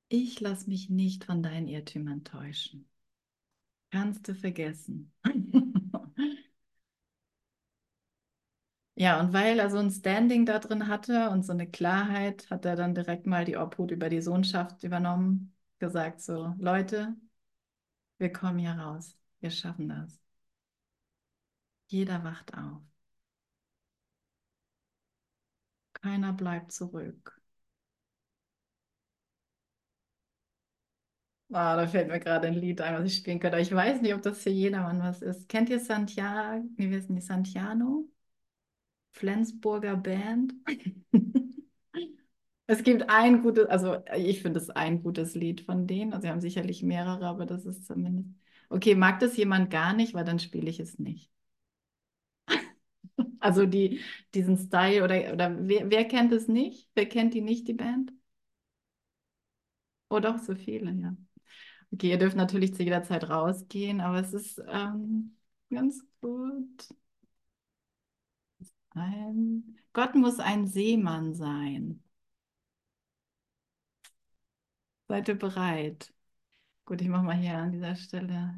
Ich 0.10 0.40
lasse 0.40 0.70
mich 0.70 0.90
nicht 0.90 1.26
von 1.26 1.44
deinen 1.44 1.68
Irrtümern 1.68 2.24
täuschen. 2.24 2.88
Kannst 3.92 4.28
du 4.28 4.36
vergessen. 4.36 5.14
ja, 8.96 9.20
und 9.20 9.34
weil 9.34 9.60
er 9.60 9.70
so 9.70 9.78
ein 9.78 9.92
Standing 9.92 10.46
da 10.46 10.60
drin 10.60 10.88
hatte 10.88 11.30
und 11.30 11.44
so 11.44 11.52
eine 11.54 11.70
Klarheit, 11.70 12.50
hat 12.50 12.66
er 12.66 12.76
dann 12.76 12.94
direkt 12.96 13.26
mal 13.28 13.46
die 13.46 13.58
Obhut 13.58 13.92
über 13.92 14.10
die 14.10 14.22
Sohnschaft 14.22 14.84
übernommen, 14.84 15.56
gesagt 15.80 16.22
so, 16.22 16.54
Leute, 16.60 17.16
wir 18.18 18.32
kommen 18.34 18.58
hier 18.60 18.72
raus, 18.72 19.16
wir 19.40 19.52
schaffen 19.52 19.88
das. 19.90 20.20
Jeder 21.88 22.24
wacht 22.26 22.54
auf. 22.58 22.82
Keiner 25.94 26.34
bleibt 26.34 26.72
zurück. 26.72 27.42
Ah, 31.54 31.76
da 31.78 31.88
fällt 31.88 32.08
mir 32.10 32.20
gerade 32.20 32.48
ein 32.48 32.54
Lied 32.56 32.82
ein, 32.82 32.96
was 32.96 33.06
ich 33.06 33.16
spielen 33.18 33.40
könnte. 33.40 33.56
Aber 33.58 33.62
ich 33.62 33.72
weiß 33.74 34.02
nicht, 34.02 34.14
ob 34.14 34.22
das 34.24 34.42
für 34.42 34.50
jedermann 34.50 35.00
was 35.02 35.22
ist. 35.22 35.48
Kennt 35.50 35.70
ihr 35.70 35.80
Santiago? 35.80 36.64
Wie 36.78 36.94
heißt 36.96 37.10
die? 37.10 37.22
Santiano? 37.22 38.08
Flensburger 39.14 39.96
Band? 39.96 40.54
Es 42.68 42.84
gibt 42.84 43.10
ein 43.10 43.42
gutes, 43.42 43.68
also 43.68 43.98
ich 44.16 44.42
finde 44.42 44.60
es 44.60 44.70
ein 44.70 45.02
gutes 45.04 45.34
Lied 45.36 45.62
von 45.62 45.86
denen. 45.88 46.14
Also 46.14 46.24
sie 46.24 46.30
haben 46.32 46.42
sicherlich 46.42 46.82
mehrere, 46.84 47.26
aber 47.28 47.46
das 47.46 47.66
ist 47.66 47.86
zumindest. 47.86 48.30
Okay, 48.70 48.96
mag 48.96 49.20
das 49.20 49.38
jemand 49.38 49.70
gar 49.70 49.94
nicht, 49.94 50.14
weil 50.14 50.24
dann 50.26 50.40
spiele 50.40 50.70
ich 50.70 50.80
es 50.80 50.98
nicht. 51.00 51.30
Also 53.40 53.66
die, 53.66 54.02
diesen 54.34 54.58
Style 54.58 55.04
oder, 55.04 55.34
oder 55.34 55.56
wer, 55.68 55.90
wer 55.92 56.06
kennt 56.06 56.32
es 56.34 56.48
nicht? 56.48 56.90
Wer 56.96 57.08
kennt 57.08 57.34
die 57.34 57.42
nicht, 57.42 57.68
die 57.68 57.74
Band? 57.74 58.12
Oh 60.10 60.20
doch, 60.20 60.38
so 60.40 60.56
viele, 60.56 60.92
ja. 60.92 61.16
Okay, 61.94 62.10
ihr 62.12 62.18
dürft 62.20 62.38
natürlich 62.38 62.76
zu 62.76 62.84
jeder 62.84 63.04
Zeit 63.04 63.30
rausgehen, 63.30 64.02
aber 64.02 64.20
es 64.22 64.34
ist 64.34 64.62
ähm, 64.70 65.38
ganz 65.72 66.04
gut. 66.22 66.90
Ein, 68.96 69.78
Gott 69.94 70.16
muss 70.16 70.40
ein 70.40 70.66
Seemann 70.68 71.34
sein. 71.36 72.02
Seid 75.08 75.30
ihr 75.30 75.36
bereit? 75.40 76.14
Gut, 76.86 77.02
ich 77.02 77.08
mache 77.10 77.24
mal 77.24 77.36
hier 77.38 77.58
an 77.58 77.72
dieser 77.74 77.96
Stelle. 77.96 78.52